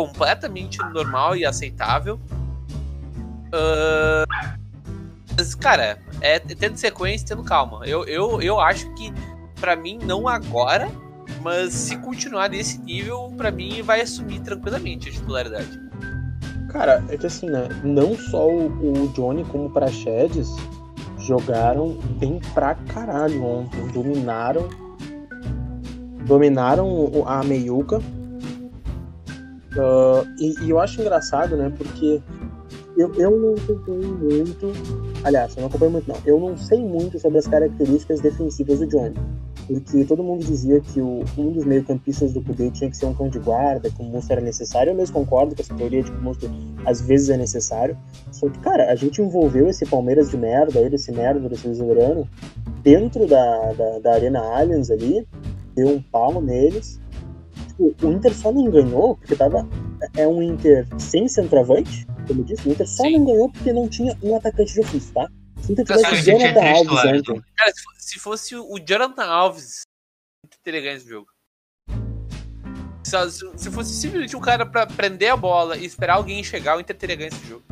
completamente 0.07 0.79
normal 0.79 1.37
e 1.37 1.45
aceitável. 1.45 2.21
Uh, 3.49 4.27
mas, 5.37 5.55
cara, 5.55 5.99
é 6.21 6.39
tendo 6.39 6.77
sequência, 6.77 7.27
tendo 7.27 7.43
calma. 7.43 7.87
Eu, 7.87 8.05
eu, 8.05 8.41
eu 8.41 8.61
acho 8.61 8.93
que 8.95 9.13
para 9.61 9.77
mim, 9.77 9.99
não 10.03 10.27
agora, 10.27 10.91
mas 11.43 11.75
se 11.75 11.97
continuar 11.99 12.49
nesse 12.49 12.81
nível, 12.81 13.33
para 13.37 13.51
mim 13.51 13.83
vai 13.83 14.01
assumir 14.01 14.41
tranquilamente 14.41 15.11
a 15.11 15.13
titularidade. 15.13 15.79
Cara, 16.71 17.05
é 17.09 17.17
que 17.17 17.27
assim, 17.27 17.47
né? 17.51 17.69
Não 17.85 18.17
só 18.17 18.49
o, 18.49 19.13
Johnny 19.15 19.45
como 19.45 19.67
o 19.67 19.71
Praxedes 19.71 20.49
jogaram 21.19 21.99
bem 22.19 22.41
pra 22.55 22.75
caralho 22.75 23.45
ontem. 23.45 23.87
Dominaram. 23.89 24.69
Dominaram 26.25 27.25
a 27.27 27.43
meiuca. 27.43 28.01
Uh, 29.73 30.27
e, 30.39 30.65
e, 30.65 30.71
eu 30.71 30.81
acho 30.81 31.01
engraçado, 31.01 31.57
né? 31.57 31.73
Porque 31.77 32.21
eu, 32.97 33.13
eu 33.15 33.39
não 33.39 33.55
acompanho 33.55 34.19
muito. 34.19 34.73
Aliás, 35.25 35.57
eu 35.57 35.61
não 35.61 35.69
acompanho 35.69 35.93
muito, 35.93 36.09
não. 36.09 36.17
Eu 36.25 36.41
não 36.41 36.57
sei 36.57 36.81
muito 36.81 37.19
sobre 37.19 37.39
as 37.39 37.47
características 37.47 38.21
defensivas 38.21 38.81
do 38.81 38.87
Johnny 38.87 39.15
porque 39.79 40.05
todo 40.05 40.23
mundo 40.23 40.45
dizia 40.45 40.81
que 40.81 41.01
o, 41.01 41.25
um 41.39 41.53
dos 41.53 41.65
meio-campistas 41.65 42.33
do 42.33 42.41
Cudê 42.43 42.71
tinha 42.71 42.91
que 42.91 42.97
ser 42.97 43.07
um 43.07 43.15
cão 43.15 43.29
de 43.29 43.39
guarda, 43.39 43.89
que 43.89 44.03
o 44.03 44.05
monstro 44.05 44.33
era 44.35 44.43
necessário. 44.43 44.91
Eu 44.91 44.97
mesmo 44.97 45.15
concordo 45.15 45.55
com 45.55 45.63
essa 45.63 45.75
teoria 45.75 46.03
de 46.03 46.11
que 46.11 46.17
o 46.17 46.23
monstro 46.23 46.51
às 46.85 47.01
vezes 47.01 47.31
é 47.31 47.37
necessário. 47.37 47.97
Só 48.33 48.49
que, 48.49 48.59
cara, 48.59 48.91
a 48.91 48.95
gente 48.97 49.23
envolveu 49.23 49.69
esse 49.69 49.87
Palmeiras 49.87 50.31
de 50.31 50.37
merda, 50.37 50.81
ele, 50.81 50.97
esse 50.97 51.13
merda 51.13 51.49
desse 51.49 51.69
brasileirano, 51.69 52.29
dentro 52.83 53.29
da, 53.29 53.73
da, 53.73 53.99
da 54.01 54.13
Arena 54.13 54.41
Allianz 54.41 54.91
ali, 54.91 55.27
deu 55.75 55.89
um 55.89 56.03
pau 56.03 56.43
neles. 56.43 57.01
Tipo, 57.81 58.07
o 58.07 58.13
Inter 58.13 58.35
só 58.35 58.53
não 58.53 58.71
ganhou 58.71 59.17
porque 59.17 59.35
tava. 59.35 59.67
É 60.17 60.27
um 60.27 60.43
Inter 60.43 60.87
sem 60.99 61.27
centroavante, 61.29 62.07
como 62.27 62.41
eu 62.41 62.45
disse, 62.45 62.69
o 62.69 62.73
Inter 62.73 62.87
só 62.87 63.05
Sim. 63.05 63.19
não 63.19 63.27
ganhou 63.27 63.51
porque 63.51 63.73
não 63.73 63.89
tinha 63.89 64.17
um 64.23 64.37
atacante 64.37 64.75
de 64.75 64.81
ofício, 64.81 65.13
tá? 65.15 65.29
Se 65.63 65.73
Inter 65.73 65.85
tivesse 65.85 66.15
o 66.15 66.17
Jonathan 66.17 66.61
Alves 66.61 67.05
ontem. 67.05 67.43
Cara, 67.57 67.73
se 67.99 68.19
fosse 68.19 68.57
o 68.57 68.79
Jonathan 68.79 69.25
Alves, 69.25 69.83
teria 70.63 70.81
ganho 70.81 70.97
esse 70.97 71.09
jogo. 71.09 71.27
Se, 73.57 73.71
fosse 73.71 73.95
simplesmente 73.95 74.37
um 74.37 74.41
cara 74.41 74.65
pra 74.65 74.87
prender 74.87 75.33
a 75.33 75.37
bola 75.37 75.77
e 75.77 75.85
esperar 75.85 76.15
alguém 76.15 76.45
chegar, 76.45 76.77
o 76.77 76.81
Inter 76.81 76.97
teria 76.97 77.17
ganho 77.17 77.29
esse 77.29 77.47
jogo. 77.47 77.65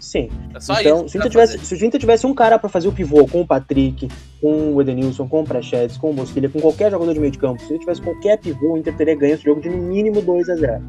Sim. 0.00 0.30
É 0.54 0.80
então, 0.80 1.08
se, 1.08 1.18
tivesse, 1.28 1.58
se 1.58 1.74
o 1.74 1.84
Inter 1.84 2.00
tivesse 2.00 2.26
um 2.26 2.34
cara 2.34 2.58
para 2.58 2.68
fazer 2.68 2.88
o 2.88 2.92
pivô 2.92 3.26
com 3.26 3.40
o 3.40 3.46
Patrick, 3.46 4.08
com 4.44 4.74
o 4.74 4.82
Edenilson, 4.82 5.26
com 5.26 5.40
o 5.40 5.44
Prachedes, 5.44 5.96
com 5.96 6.10
o 6.10 6.12
Mosquilha, 6.12 6.50
com 6.50 6.60
qualquer 6.60 6.90
jogador 6.90 7.14
de 7.14 7.18
meio 7.18 7.32
de 7.32 7.38
campo, 7.38 7.62
se 7.62 7.72
ele 7.72 7.78
tivesse 7.78 8.02
qualquer 8.02 8.38
pivô, 8.38 8.74
o 8.74 8.76
Inter 8.76 8.94
teria 8.94 9.14
ganho 9.14 9.32
esse 9.32 9.42
jogo 9.42 9.62
de 9.62 9.70
no 9.70 9.78
mínimo 9.78 10.20
2 10.20 10.50
a 10.50 10.56
0 10.56 10.82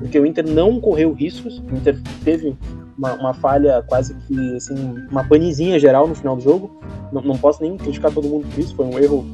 Porque 0.00 0.18
o 0.18 0.26
Inter 0.26 0.44
não 0.44 0.80
correu 0.80 1.12
riscos, 1.12 1.60
o 1.70 1.76
Inter 1.76 1.96
teve 2.24 2.56
uma, 2.98 3.12
uma, 3.14 3.32
falha 3.32 3.80
quase 3.86 4.12
que, 4.26 4.56
assim, 4.56 4.74
uma 5.08 5.22
panezinha 5.22 5.78
geral 5.78 6.08
no 6.08 6.16
final 6.16 6.34
do 6.34 6.42
jogo. 6.42 6.80
Não, 7.12 7.22
não 7.22 7.38
posso 7.38 7.62
nem 7.62 7.76
criticar 7.76 8.10
todo 8.10 8.26
mundo 8.26 8.48
por 8.52 8.58
isso, 8.58 8.74
foi 8.74 8.86
um 8.86 8.98
erro 8.98 9.24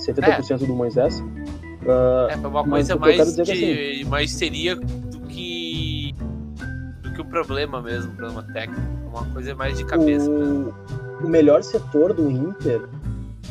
70% 0.00 0.50
é. 0.50 0.66
do 0.66 0.74
Moisés. 0.74 1.20
Uh, 1.20 2.28
é, 2.28 2.36
foi 2.38 2.50
uma 2.50 2.64
coisa 2.68 2.96
mais, 2.96 3.36
de, 3.36 3.42
assim, 3.42 4.04
mais 4.06 4.32
seria 4.32 4.74
do 4.74 5.20
que 5.28 6.12
do 7.02 7.12
que 7.12 7.20
o 7.20 7.24
problema 7.24 7.80
mesmo, 7.80 8.10
o 8.10 8.16
problema 8.16 8.42
técnico. 8.52 8.82
Uma 9.06 9.24
coisa 9.26 9.54
mais 9.54 9.78
de 9.78 9.84
cabeça 9.84 10.28
o, 10.28 10.38
mesmo. 10.38 10.74
O 11.22 11.28
melhor 11.28 11.62
setor 11.62 12.12
do 12.12 12.30
Inter 12.30 12.88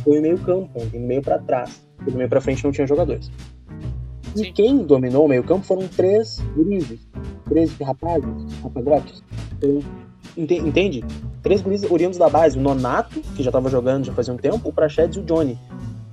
foi 0.04 0.20
o 0.20 0.22
meio 0.22 0.38
campo, 0.40 0.80
do 0.86 1.00
meio 1.00 1.22
para 1.22 1.40
trás. 1.40 1.82
Do 2.04 2.12
meio 2.12 2.30
para 2.30 2.42
frente 2.42 2.64
não 2.64 2.72
tinha 2.72 2.88
jogadores. 2.88 3.32
E 4.36 4.40
Sim. 4.40 4.54
quem 4.54 4.78
dominou 4.78 5.26
o 5.26 5.28
meio 5.28 5.44
campo 5.44 5.66
foram 5.66 5.88
três 5.88 6.40
gurizes 6.56 7.00
13 7.48 7.84
rapazes, 7.84 8.54
rapagotes. 8.62 9.24
Então, 9.58 9.80
entende? 10.38 11.04
Três 11.42 11.62
guris 11.62 11.84
oriundos 11.84 12.18
da 12.18 12.30
base. 12.30 12.58
O 12.58 12.62
Nonato, 12.62 13.20
que 13.36 13.44
já 13.44 13.52
tava 13.52 13.70
jogando 13.70 14.06
já 14.06 14.14
fazia 14.14 14.34
um 14.34 14.38
tempo, 14.38 14.70
o 14.70 14.74
Prachedes 14.74 15.18
e 15.18 15.20
o 15.20 15.24
Johnny. 15.24 15.58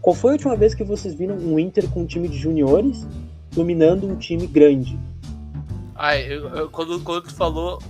Qual 0.00 0.14
foi 0.14 0.30
a 0.30 0.34
última 0.34 0.56
vez 0.56 0.74
que 0.74 0.84
vocês 0.84 1.14
viram 1.14 1.36
um 1.36 1.58
Inter 1.58 1.88
com 1.90 2.02
um 2.02 2.06
time 2.06 2.28
de 2.28 2.38
juniores 2.38 3.06
dominando 3.56 4.06
um 4.06 4.16
time 4.16 4.46
grande. 4.46 4.98
Ai, 5.94 6.30
eu, 6.30 6.48
eu, 6.50 6.68
quando, 6.68 7.00
quando 7.00 7.24
tu 7.24 7.34
falou. 7.34 7.80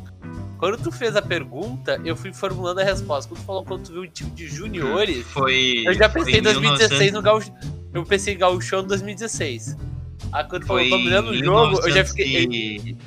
Quando 0.59 0.79
tu 0.79 0.91
fez 0.91 1.15
a 1.17 1.23
pergunta, 1.23 2.01
eu 2.05 2.17
fui 2.17 2.33
formulando 2.33 2.79
a 2.79 2.85
resposta. 2.85 3.29
Quando 3.29 3.41
tu 3.41 3.47
falou 3.47 3.65
quando 3.65 3.83
tu 3.85 3.93
viu 3.93 4.03
um 4.03 4.07
time 4.09 4.31
de 4.31 4.47
juniores, 4.47 5.27
Foi. 5.27 5.83
eu 5.87 5.93
já 5.93 6.09
pensei 6.09 6.33
foi 6.33 6.41
em 6.41 6.43
2016 6.43 7.13
no 7.13 7.21
1900 7.21 7.23
Gaúcho. 7.23 7.53
Eu 7.93 8.05
pensei 8.05 8.35
em 8.35 8.39
Gaúchão 8.39 8.81
em 8.83 8.87
2016. 8.87 9.77
Aí 10.33 10.45
quando 10.45 10.63
tu 10.63 10.67
falou 10.67 10.83
Foi 10.83 10.91
dominando 10.91 11.29
o 11.29 11.35
em 11.35 11.45
jogo, 11.45 11.81
eu 11.87 11.91
já 11.91 12.05
fiquei. 12.05 12.47
1900 12.47 13.07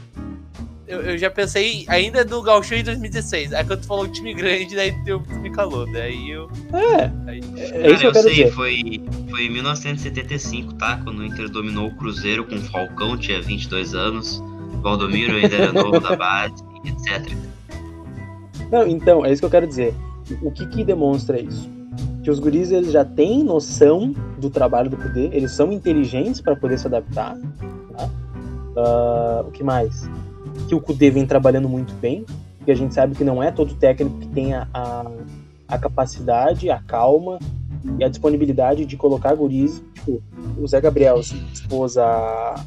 Eu, 0.88 1.02
eu 1.02 1.18
já 1.20 1.30
pensei 1.30 1.86
ainda 1.88 2.24
no 2.24 2.42
Gauchão 2.42 2.78
em 2.78 2.84
2016. 2.84 3.54
Aí 3.54 3.64
quando 3.66 3.82
tu 3.82 3.88
falou 3.88 4.08
time 4.08 4.34
grande, 4.34 4.76
daí 4.76 4.92
tu 5.06 5.22
me 5.40 5.52
calou. 5.52 5.92
Daí 5.92 6.30
eu. 6.32 6.50
É, 6.74 7.30
Aí, 7.30 7.42
é 7.58 7.62
isso 7.62 7.74
eu 7.74 7.82
Cara, 7.82 8.04
eu 8.04 8.12
quero 8.12 8.24
sei, 8.24 8.36
dizer. 8.36 8.52
foi, 8.54 9.02
foi 9.30 9.42
em 9.46 9.50
1975, 9.52 10.74
tá? 10.76 11.00
Quando 11.04 11.20
o 11.20 11.26
Inter 11.26 11.50
dominou 11.50 11.88
o 11.88 11.96
Cruzeiro 11.96 12.44
com 12.46 12.56
o 12.56 12.62
Falcão, 12.62 13.18
tinha 13.18 13.42
22 13.42 13.94
anos. 13.96 14.42
Valdomiro 14.82 15.36
ainda 15.36 15.56
era 15.56 15.74
novo 15.74 16.00
da 16.00 16.16
base, 16.16 16.64
etc. 16.86 17.34
Não, 18.72 18.88
então, 18.88 19.26
é 19.26 19.32
isso 19.32 19.42
que 19.42 19.46
eu 19.46 19.50
quero 19.50 19.68
dizer. 19.68 19.94
O 20.42 20.52
que 20.52 20.66
que 20.68 20.84
demonstra 20.84 21.40
isso? 21.40 21.70
Que 22.24 22.30
os 22.30 22.40
guris 22.40 22.72
eles 22.72 22.92
já 22.92 23.04
têm 23.04 23.44
noção 23.44 24.14
do 24.38 24.50
trabalho 24.50 24.90
do 24.90 24.98
Kudê, 24.98 25.30
eles 25.34 25.52
são 25.52 25.72
inteligentes 25.72 26.40
para 26.40 26.56
poder 26.56 26.78
se 26.78 26.86
adaptar. 26.86 27.36
Tá? 27.98 28.10
Ah, 28.78 29.44
o 29.48 29.52
que 29.52 29.64
mais? 29.64 30.08
Que 30.68 30.76
o 30.76 30.82
Kudê 30.82 31.10
vem 31.10 31.26
trabalhando 31.26 31.68
muito 31.68 31.94
bem, 31.96 32.26
porque 32.58 32.72
a 32.72 32.76
gente 32.76 32.94
sabe 32.94 33.16
que 33.16 33.24
não 33.24 33.42
é 33.42 33.52
todo 33.52 33.74
técnico 33.74 34.20
que 34.20 34.28
tem 34.28 34.54
a, 34.54 34.68
a, 34.74 35.12
a 35.68 35.78
capacidade, 35.78 36.70
a 36.70 36.80
calma 36.80 37.40
e 37.98 38.04
a 38.04 38.10
disponibilidade 38.10 38.86
de 38.86 38.98
colocar 38.98 39.34
guris. 39.34 39.82
Tipo, 39.96 40.22
o 40.58 40.68
Zé 40.68 40.80
Gabriel 40.80 41.24
se 41.24 41.36
dispôs 41.36 41.98
a, 41.98 42.64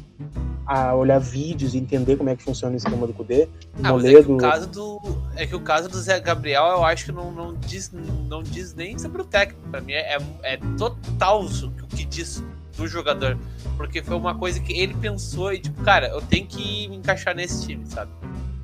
a 0.65 0.95
olhar 0.95 1.19
vídeos 1.19 1.73
e 1.73 1.77
entender 1.77 2.15
como 2.15 2.29
é 2.29 2.35
que 2.35 2.43
funciona 2.43 2.73
o 2.73 2.77
esquema 2.77 3.05
do 3.05 3.13
Kudê. 3.13 3.47
Ah, 3.83 3.93
mas 3.93 4.05
é 4.05 4.07
que 4.09 4.13
Moledo- 4.13 4.35
o 4.35 4.37
caso 4.37 4.67
do. 4.69 4.99
É 5.35 5.45
que 5.45 5.55
o 5.55 5.59
caso 5.61 5.89
do 5.89 5.97
Zé 5.99 6.19
Gabriel, 6.19 6.65
eu 6.67 6.83
acho 6.85 7.05
que 7.05 7.11
não, 7.11 7.31
não, 7.31 7.53
diz, 7.55 7.91
não 8.29 8.41
diz 8.43 8.73
nem 8.73 8.97
sobre 8.97 9.21
o 9.21 9.25
técnico. 9.25 9.61
Pra 9.69 9.81
mim 9.81 9.93
é, 9.93 10.17
é 10.43 10.57
total 10.77 11.43
o 11.43 11.87
que 11.87 12.05
diz 12.05 12.43
do 12.77 12.87
jogador. 12.87 13.37
Porque 13.77 14.01
foi 14.01 14.15
uma 14.15 14.35
coisa 14.35 14.59
que 14.59 14.73
ele 14.73 14.93
pensou 14.95 15.51
e, 15.53 15.59
tipo, 15.59 15.81
cara, 15.83 16.07
eu 16.07 16.21
tenho 16.21 16.45
que 16.47 16.87
me 16.87 16.95
encaixar 16.97 17.35
nesse 17.35 17.65
time, 17.67 17.85
sabe? 17.87 18.11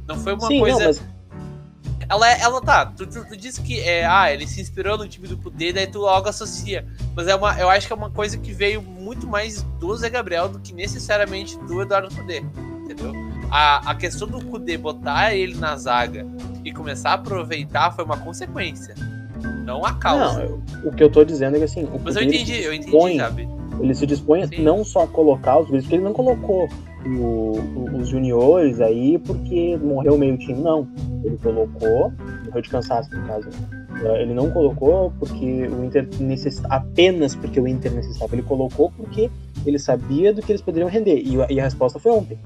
Não 0.07 0.17
foi 0.17 0.33
uma 0.33 0.47
Sim, 0.47 0.59
coisa. 0.59 0.79
não, 0.79 0.85
mas 0.87 1.01
Ela, 2.09 2.31
é- 2.31 2.41
ela 2.41 2.59
tá, 2.59 2.85
tu, 2.87 3.05
tu, 3.05 3.23
tu 3.23 3.37
disse 3.37 3.61
que 3.61 3.79
é, 3.81 4.03
ah, 4.05 4.33
ele 4.33 4.47
se 4.47 4.59
inspirou 4.59 4.97
no 4.97 5.07
time 5.07 5.27
do 5.27 5.37
Poder, 5.37 5.73
daí 5.73 5.85
tu 5.85 5.99
logo 5.99 6.27
associa. 6.27 6.85
Mas 7.15 7.27
é 7.27 7.35
uma, 7.35 7.57
eu 7.59 7.69
acho 7.69 7.85
que 7.85 7.93
é 7.93 7.95
uma 7.95 8.09
coisa 8.09 8.35
que 8.37 8.51
veio 8.51 8.81
muito 8.81 9.27
mais 9.27 9.61
do 9.79 9.95
Zé 9.95 10.09
Gabriel 10.09 10.49
do 10.49 10.59
que 10.59 10.73
necessariamente 10.73 11.57
do 11.59 11.81
Eduardo 11.81 12.13
Cudê, 12.13 12.41
entendeu? 12.83 13.13
A, 13.51 13.91
a 13.91 13.95
questão 13.95 14.27
do 14.27 14.43
Cudê 14.43 14.75
botar 14.77 15.35
ele 15.35 15.55
na 15.55 15.75
zaga 15.77 16.25
e 16.65 16.71
começar 16.73 17.11
a 17.11 17.13
aproveitar 17.13 17.91
foi 17.91 18.03
uma 18.03 18.17
consequência, 18.17 18.95
não 19.63 19.85
a 19.85 19.93
causa. 19.93 20.45
Não, 20.45 20.63
o 20.85 20.91
que 20.91 21.03
eu 21.03 21.11
tô 21.11 21.23
dizendo 21.23 21.55
é 21.55 21.59
que 21.59 21.65
assim, 21.65 21.83
o 21.83 21.99
Mas 22.03 22.15
eu 22.15 22.23
entendi, 22.23 22.55
se 22.55 22.63
eu 22.63 22.73
entendi, 22.73 22.91
dispõe- 22.91 23.17
sabe? 23.17 23.47
Ele 23.79 23.93
se 23.95 24.05
dispõe 24.07 24.45
Sim. 24.47 24.61
não 24.63 24.83
só 24.83 25.03
a 25.03 25.07
colocar 25.07 25.59
os 25.59 25.67
guris, 25.69 25.83
porque 25.83 25.95
ele 25.95 26.03
não 26.03 26.11
colocou 26.13 26.67
o- 27.05 27.97
os 27.97 28.07
juniores 28.09 28.79
aí 28.81 29.17
porque 29.19 29.77
morreu 29.77 30.17
meio 30.17 30.37
time, 30.37 30.61
não. 30.61 30.87
Ele 31.23 31.37
colocou, 31.37 32.11
morreu 32.45 32.61
de 32.61 32.69
cansaço 32.69 33.09
no 33.15 33.25
caso. 33.27 33.47
Eh, 34.03 34.21
Ele 34.23 34.33
não 34.33 34.49
colocou 34.51 35.11
porque 35.19 35.67
o 35.67 35.83
Inter 35.83 36.07
necessitava, 36.19 36.75
apenas 36.75 37.35
porque 37.35 37.59
o 37.59 37.67
Inter 37.67 37.91
necessitava. 37.91 38.33
Ele 38.35 38.43
colocou 38.43 38.91
porque 38.95 39.29
ele 39.65 39.77
sabia 39.79 40.33
do 40.33 40.41
que 40.41 40.51
eles 40.51 40.61
poderiam 40.61 40.89
render. 40.89 41.17
E, 41.19 41.35
e 41.53 41.59
a 41.59 41.63
resposta 41.63 41.99
foi 41.99 42.11
ontem. 42.11 42.37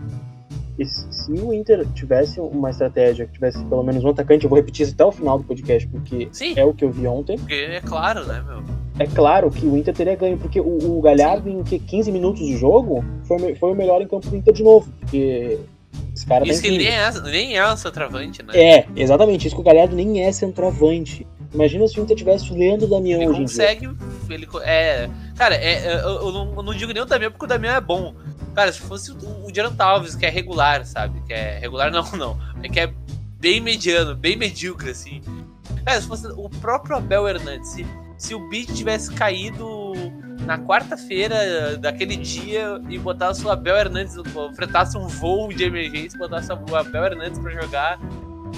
E 0.77 0.85
se 0.85 1.31
o 1.31 1.53
Inter 1.53 1.85
tivesse 1.93 2.39
uma 2.39 2.69
estratégia, 2.69 3.25
que 3.25 3.33
tivesse 3.33 3.63
pelo 3.65 3.83
menos 3.83 4.03
um 4.03 4.09
atacante, 4.09 4.43
eu 4.43 4.49
vou 4.49 4.57
repetir 4.57 4.85
isso 4.85 4.93
até 4.93 5.05
o 5.05 5.11
final 5.11 5.37
do 5.37 5.43
podcast, 5.43 5.87
porque 5.87 6.27
Sim, 6.31 6.53
é 6.55 6.65
o 6.65 6.73
que 6.73 6.83
eu 6.83 6.91
vi 6.91 7.07
ontem. 7.07 7.37
porque 7.37 7.53
é 7.53 7.81
claro, 7.81 8.25
né, 8.25 8.43
meu? 8.47 8.63
É 8.99 9.07
claro 9.07 9.49
que 9.49 9.65
o 9.65 9.75
Inter 9.75 9.93
teria 9.93 10.15
ganho, 10.15 10.37
porque 10.37 10.59
o, 10.59 10.97
o 10.97 11.01
Galhardo, 11.01 11.49
em 11.49 11.63
que, 11.63 11.79
15 11.79 12.11
minutos 12.11 12.45
de 12.45 12.55
jogo, 12.57 13.03
foi, 13.23 13.55
foi 13.55 13.71
o 13.71 13.75
melhor 13.75 14.01
em 14.01 14.07
campo 14.07 14.27
do 14.29 14.35
Inter 14.35 14.53
de 14.53 14.63
novo. 14.63 14.91
Porque 14.99 15.59
esse 16.15 16.25
cara 16.25 16.47
Isso 16.47 16.61
tem 16.61 16.71
que 16.71 16.77
nem 16.77 16.87
é, 16.87 17.11
nem 17.21 17.57
é 17.57 17.67
o 17.67 17.75
centroavante, 17.75 18.43
né? 18.43 18.53
É, 18.55 18.85
exatamente. 18.95 19.47
Isso 19.47 19.55
que 19.55 19.61
o 19.61 19.65
Galhardo 19.65 19.95
nem 19.95 20.23
é 20.23 20.31
centroavante. 20.31 21.25
Imagina 21.53 21.87
se 21.87 21.99
o 21.99 22.03
Inter 22.03 22.17
tivesse 22.17 22.51
o 22.51 22.57
Leandro 22.57 22.87
Damião 22.87 23.21
Ele 23.21 23.29
hoje 23.29 23.41
em 23.41 23.45
dia. 23.45 23.57
consegue. 23.57 23.89
Ele, 24.29 24.47
é, 24.63 25.09
cara, 25.35 25.55
é, 25.55 25.73
é, 25.73 25.95
eu, 26.03 26.09
eu 26.09 26.31
não, 26.31 26.53
eu 26.55 26.63
não 26.63 26.73
digo 26.73 26.91
nem 26.91 27.03
o 27.03 27.05
Damião 27.05 27.31
porque 27.31 27.45
o 27.45 27.47
Damião 27.47 27.75
é 27.75 27.81
bom. 27.81 28.15
Cara, 28.55 28.71
se 28.71 28.79
fosse 28.79 29.11
o, 29.11 29.45
o 29.45 29.51
Jonathan 29.51 29.83
Alves, 29.83 30.15
que 30.15 30.25
é 30.25 30.29
regular, 30.29 30.85
sabe? 30.85 31.21
Que 31.27 31.33
é 31.33 31.59
regular, 31.59 31.91
não, 31.91 32.03
não. 32.17 32.39
É 32.63 32.69
que 32.69 32.79
é 32.79 32.91
bem 33.39 33.61
mediano, 33.61 34.15
bem 34.15 34.35
medíocre, 34.35 34.89
assim. 34.89 35.21
Cara, 35.85 36.01
se 36.01 36.07
fosse 36.07 36.27
o 36.27 36.49
próprio 36.49 36.95
Abel 36.95 37.27
Hernandes, 37.27 37.69
se, 37.69 37.85
se 38.17 38.33
o 38.33 38.49
Beat 38.49 38.73
tivesse 38.73 39.11
caído 39.13 39.93
na 40.45 40.57
quarta-feira 40.57 41.77
daquele 41.77 42.15
dia 42.15 42.81
e 42.89 42.97
botasse 42.97 43.45
o 43.45 43.49
Abel 43.49 43.75
Hernandes, 43.75 44.15
fretasse 44.55 44.97
um 44.97 45.07
voo 45.07 45.53
de 45.53 45.63
emergência 45.63 46.15
e 46.15 46.19
botasse 46.19 46.51
o 46.51 46.75
Abel 46.75 47.05
Hernandes 47.05 47.39
pra 47.39 47.51
jogar, 47.51 47.99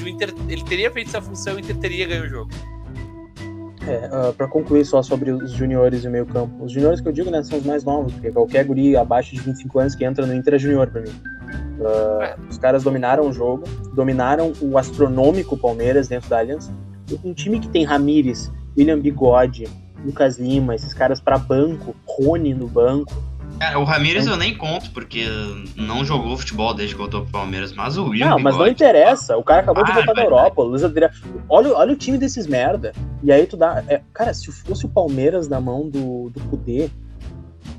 o 0.02 0.08
Inter, 0.08 0.34
ele 0.48 0.64
teria 0.64 0.92
feito 0.92 1.08
essa 1.08 1.22
função 1.22 1.54
e 1.54 1.56
o 1.58 1.60
Inter 1.60 1.78
teria 1.78 2.08
ganho 2.08 2.24
o 2.26 2.30
jogo. 2.30 2.52
É, 3.88 4.10
ah, 4.12 4.34
pra 4.36 4.48
concluir 4.48 4.86
só 4.86 5.02
sobre 5.02 5.32
os 5.32 5.52
juniores 5.52 6.04
e 6.04 6.08
o 6.08 6.12
meio 6.12 6.26
campo. 6.26 6.64
Os 6.64 6.72
juniores 6.72 7.02
que 7.02 7.08
eu 7.08 7.12
digo, 7.12 7.30
né, 7.30 7.44
são 7.44 7.58
os 7.60 7.66
mais 7.66 7.84
novos, 7.84 8.14
porque 8.14 8.32
qualquer 8.32 8.66
guri 8.66 8.96
abaixo 8.98 9.34
de 9.36 9.42
25 9.42 9.80
anos 9.80 9.96
que 9.96 10.04
entra 10.06 10.26
no 10.26 10.34
Inter 10.34 10.56
é 10.56 10.60
junior 10.60 10.88
pra 10.88 11.02
mim. 11.02 11.14
Ah, 11.82 12.24
É. 12.24 12.36
Os 12.50 12.58
caras 12.58 12.84
dominaram 12.84 13.28
o 13.28 13.34
jogo, 13.34 13.64
dominaram 13.94 14.54
o 14.62 14.78
astronômico 14.78 15.58
Palmeiras 15.58 16.08
dentro 16.08 16.30
da 16.30 16.40
Allianz. 16.40 16.72
Um 17.24 17.34
time 17.34 17.60
que 17.60 17.70
tem 17.70 17.84
Ramires, 17.84 18.52
William 18.78 19.00
Bigode, 19.00 19.68
Lucas 20.04 20.38
Lima, 20.38 20.76
esses 20.76 20.94
caras 20.94 21.20
pra 21.20 21.38
banco, 21.38 21.96
Rony 22.08 22.54
no 22.54 22.68
banco. 22.68 23.14
Cara, 23.60 23.80
o 23.80 23.84
Ramires 23.86 24.28
eu 24.28 24.36
nem 24.36 24.54
conto, 24.56 24.92
porque 24.92 25.26
não 25.76 26.04
jogou 26.04 26.36
futebol 26.38 26.74
desde 26.74 26.94
que 26.94 27.00
voltou 27.02 27.22
pro 27.22 27.32
Palmeiras, 27.32 27.72
mas 27.74 27.98
o 27.98 28.06
William 28.10 28.32
Não, 28.32 28.40
mas 28.40 28.58
não 28.58 28.68
interessa. 28.68 29.38
O 29.38 29.44
cara 29.44 29.62
acabou 29.62 29.84
de 29.84 29.92
Ah, 29.92 29.96
voltar 29.96 30.14
da 30.14 30.24
Europa. 30.24 30.62
Luiz 30.62 30.84
Adriano- 30.84 31.14
Olha, 31.48 31.74
olha 31.74 31.94
o 31.94 31.96
time 31.96 32.18
desses 32.18 32.48
merda. 32.48 32.92
E 33.24 33.32
aí 33.32 33.48
tu 33.48 33.56
dá. 33.56 33.82
é, 33.88 34.02
cara, 34.14 34.34
se 34.34 34.52
fosse 34.52 34.86
o 34.86 34.90
Palmeiras 34.90 35.48
na 35.48 35.62
mão 35.62 35.90
do, 35.90 36.30
do 36.32 36.40
Kudê, 36.50 36.90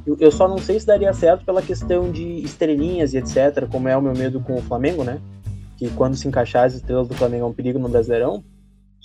eu, 0.07 0.17
eu 0.19 0.33
só 0.33 0.49
não 0.49 0.59
sei 0.59 0.81
se 0.81 0.87
daria 0.87 1.13
certo 1.13 1.45
pela 1.45 1.61
questão 1.61 2.11
de 2.11 2.23
estrelinhas 2.43 3.13
e 3.13 3.19
etc., 3.19 3.67
como 3.71 3.89
é 3.89 3.97
o 3.97 4.01
meu 4.03 4.15
medo 4.15 4.41
com 4.41 4.55
o 4.57 4.63
Flamengo, 4.63 5.05
né? 5.05 5.19
Que 5.77 5.91
quando 5.91 6.17
se 6.17 6.27
encaixar 6.27 6.65
as 6.65 6.75
estrelas 6.75 7.07
do 7.07 7.15
Flamengo 7.15 7.45
é 7.45 7.49
um 7.49 7.53
perigo 7.53 7.79
no 7.79 7.89
Brasileirão. 7.89 8.43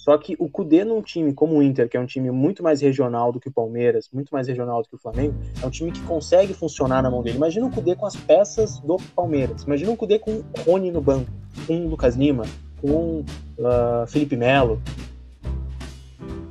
Só 0.02 0.18
que 0.18 0.36
o 0.40 0.50
Kudê 0.50 0.84
num 0.84 1.00
time 1.00 1.32
como 1.32 1.58
o 1.58 1.62
Inter, 1.62 1.88
que 1.88 1.96
é 1.96 2.00
um 2.00 2.08
time 2.08 2.32
muito 2.32 2.64
mais 2.64 2.82
regional 2.82 3.32
do 3.32 3.40
que 3.40 3.50
o 3.50 3.52
Palmeiras, 3.52 4.10
muito 4.12 4.32
mais 4.32 4.48
regional 4.48 4.82
do 4.82 4.90
que 4.90 4.96
o 4.96 4.98
Flamengo, 4.98 5.36
é 5.62 5.66
um 5.66 5.70
time 5.70 5.92
que 5.92 6.02
consegue 6.02 6.56
funcionar 6.56 7.04
na 7.04 7.12
mão 7.12 7.22
dele. 7.22 7.38
Imagina 7.38 7.68
o 7.68 7.72
Kudê 7.72 7.96
com 7.96 8.08
as 8.08 8.16
peças 8.16 8.80
do 8.80 8.98
Palmeiras. 9.16 9.62
Imagina 9.62 9.92
o 9.92 9.96
Kudê 9.96 10.18
com 10.18 10.32
o 10.32 10.44
Rony 10.66 10.90
no 10.90 11.02
banco, 11.02 11.30
com 11.68 11.86
o 11.86 11.88
Lucas 11.88 12.16
Lima, 12.16 12.46
com 12.82 13.24
ah, 13.64 14.06
Felipe 14.08 14.36
Melo. 14.36 14.82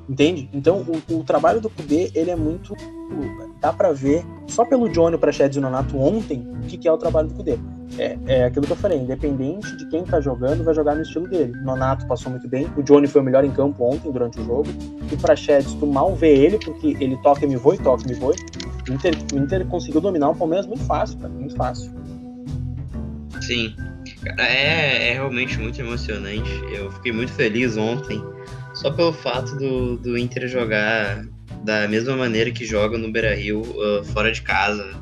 Entende? 0.08 0.48
Então 0.52 0.86
o, 1.10 1.16
o 1.16 1.24
trabalho 1.24 1.60
do 1.60 1.68
Kudê, 1.68 2.12
ele 2.14 2.30
é 2.30 2.36
muito. 2.36 2.76
Dá 3.60 3.72
pra 3.72 3.92
ver, 3.92 4.24
só 4.46 4.64
pelo 4.64 4.88
Johnny, 4.88 5.16
o 5.16 5.18
Prachedes 5.18 5.56
e 5.56 5.60
Nonato 5.60 5.98
ontem, 5.98 6.48
o 6.62 6.66
que, 6.66 6.78
que 6.78 6.88
é 6.88 6.92
o 6.92 6.96
trabalho 6.96 7.28
do 7.28 7.34
Kudê. 7.34 7.58
É, 7.98 8.16
é 8.26 8.44
aquilo 8.44 8.66
que 8.66 8.72
eu 8.72 8.76
falei, 8.76 8.98
independente 8.98 9.76
de 9.76 9.88
quem 9.88 10.04
tá 10.04 10.20
jogando, 10.20 10.64
vai 10.64 10.74
jogar 10.74 10.94
no 10.94 11.02
estilo 11.02 11.28
dele. 11.28 11.52
Nonato 11.62 12.06
passou 12.06 12.30
muito 12.30 12.48
bem, 12.48 12.66
o 12.76 12.82
Johnny 12.82 13.06
foi 13.06 13.20
o 13.20 13.24
melhor 13.24 13.44
em 13.44 13.50
campo 13.50 13.84
ontem, 13.84 14.10
durante 14.10 14.40
o 14.40 14.44
jogo. 14.44 14.68
O 15.12 15.16
Prachedes, 15.18 15.74
tu 15.74 15.86
mal 15.86 16.14
vê 16.14 16.34
ele, 16.34 16.58
porque 16.58 16.96
ele 17.00 17.16
toca 17.18 17.44
e 17.44 17.48
me 17.48 17.56
voe, 17.56 17.76
toca 17.78 18.02
e 18.04 18.08
me 18.08 18.14
voe. 18.14 18.36
O 18.88 18.92
Inter, 18.92 19.14
o 19.34 19.38
Inter 19.38 19.66
conseguiu 19.66 20.00
dominar 20.00 20.30
o 20.30 20.34
Palmeiras 20.34 20.66
muito 20.66 20.84
fácil, 20.84 21.18
cara, 21.18 21.32
muito 21.32 21.56
fácil. 21.56 21.92
Sim. 23.42 23.74
Cara, 24.24 24.48
é, 24.48 25.10
é 25.10 25.12
realmente 25.14 25.58
muito 25.58 25.80
emocionante. 25.80 26.50
Eu 26.72 26.90
fiquei 26.92 27.12
muito 27.12 27.32
feliz 27.32 27.76
ontem, 27.76 28.22
só 28.74 28.90
pelo 28.90 29.12
fato 29.12 29.56
do, 29.56 29.96
do 29.96 30.16
Inter 30.16 30.46
jogar 30.48 31.24
da 31.64 31.86
mesma 31.88 32.16
maneira 32.16 32.50
que 32.50 32.64
joga 32.64 32.96
no 32.98 33.10
Beira 33.10 33.34
Rio, 33.34 33.62
ah, 33.80 34.04
fora 34.04 34.30
de 34.32 34.42
casa. 34.42 35.00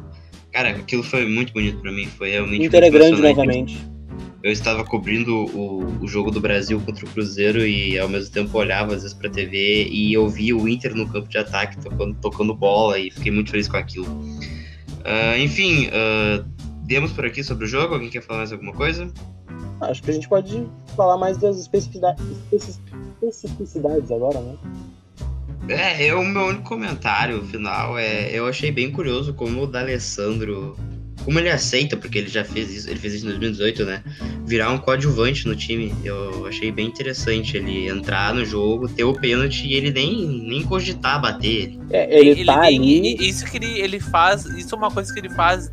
Cara, 0.53 0.71
aquilo 0.71 1.03
foi 1.03 1.27
muito 1.27 1.53
bonito 1.53 1.79
pra 1.81 1.93
mim. 1.93 2.07
Foi 2.07 2.31
realmente 2.31 2.67
Inter 2.67 2.85
é 2.85 2.91
grande 2.91 3.21
novamente. 3.23 3.79
Eu 4.43 4.53
estava 4.53 4.85
cobrindo 4.85 5.35
o, 5.35 5.85
o 6.01 6.07
jogo 6.09 6.31
do 6.31 6.41
Brasil 6.41 6.81
contra 6.81 7.05
o 7.05 7.09
Cruzeiro 7.11 7.67
e 7.67 7.99
ao 7.99 8.09
mesmo 8.09 8.33
tempo 8.33 8.57
olhava 8.57 8.95
às 8.95 9.03
vezes 9.03 9.13
pra 9.17 9.29
TV 9.29 9.89
e 9.91 10.13
eu 10.13 10.29
via 10.29 10.57
o 10.57 10.69
Inter 10.69 10.95
no 10.95 11.09
campo 11.09 11.29
de 11.29 11.37
ataque 11.39 11.77
tocando, 11.81 12.15
tocando 12.21 12.55
bola 12.55 12.99
e 12.99 13.11
fiquei 13.11 13.33
muito 13.33 13.51
feliz 13.51 13.67
com 13.69 13.77
aquilo. 13.77 14.07
Ah, 15.05 15.37
enfim, 15.39 15.89
ah, 15.93 16.45
demos 16.85 17.13
por 17.13 17.27
aqui 17.27 17.43
sobre 17.43 17.65
o 17.65 17.69
jogo. 17.69 17.95
Alguém 17.95 18.11
quer 18.11 18.23
falar 18.23 18.39
mais 18.39 18.53
alguma 18.53 18.73
coisa? 18.73 19.13
Acho 19.81 20.03
que 20.03 20.11
a 20.11 20.15
gente 20.15 20.29
pode 20.29 20.65
falar 20.97 21.17
mais 21.19 21.37
das 21.39 21.59
especificidades, 21.59 22.25
especi- 22.53 22.81
especificidades 23.23 24.11
agora, 24.11 24.41
né? 24.41 24.57
É, 25.69 26.05
eu, 26.05 26.21
o 26.21 26.25
meu 26.25 26.47
único 26.47 26.65
comentário 26.65 27.43
final 27.45 27.99
é 27.99 28.31
eu 28.33 28.47
achei 28.47 28.71
bem 28.71 28.91
curioso 28.91 29.35
como 29.35 29.63
o 29.63 29.67
D'Alessandro 29.67 30.77
como 31.25 31.39
ele 31.39 31.51
aceita, 31.51 31.95
porque 31.95 32.17
ele 32.17 32.29
já 32.29 32.43
fez 32.43 32.73
isso, 32.73 32.89
ele 32.89 32.99
fez 32.99 33.13
isso 33.13 33.27
em 33.27 33.29
2018, 33.29 33.85
né? 33.85 34.03
Virar 34.47 34.71
um 34.71 34.79
coadjuvante 34.79 35.47
no 35.47 35.55
time. 35.55 35.95
Eu 36.03 36.47
achei 36.47 36.73
bem 36.73 36.87
interessante 36.87 37.55
ele 37.55 37.87
entrar 37.87 38.33
no 38.33 38.47
jogo, 38.47 38.89
ter 38.89 39.05
o 39.05 39.13
pênalti 39.13 39.67
e 39.67 39.75
ele 39.75 39.91
nem, 39.91 40.27
nem 40.27 40.63
cogitar 40.63 41.21
bater 41.21 41.47
ele. 41.47 41.81
É, 41.91 42.19
ele, 42.19 42.45
tá 42.47 42.63
tem- 42.63 42.79
ali. 42.79 43.29
Isso 43.29 43.45
que 43.45 43.59
ele, 43.59 43.79
ele 43.79 44.01
faz, 44.01 44.47
isso 44.47 44.75
é 44.75 44.79
uma 44.79 44.91
coisa 44.91 45.13
que 45.13 45.21
ele 45.21 45.29
faz 45.29 45.71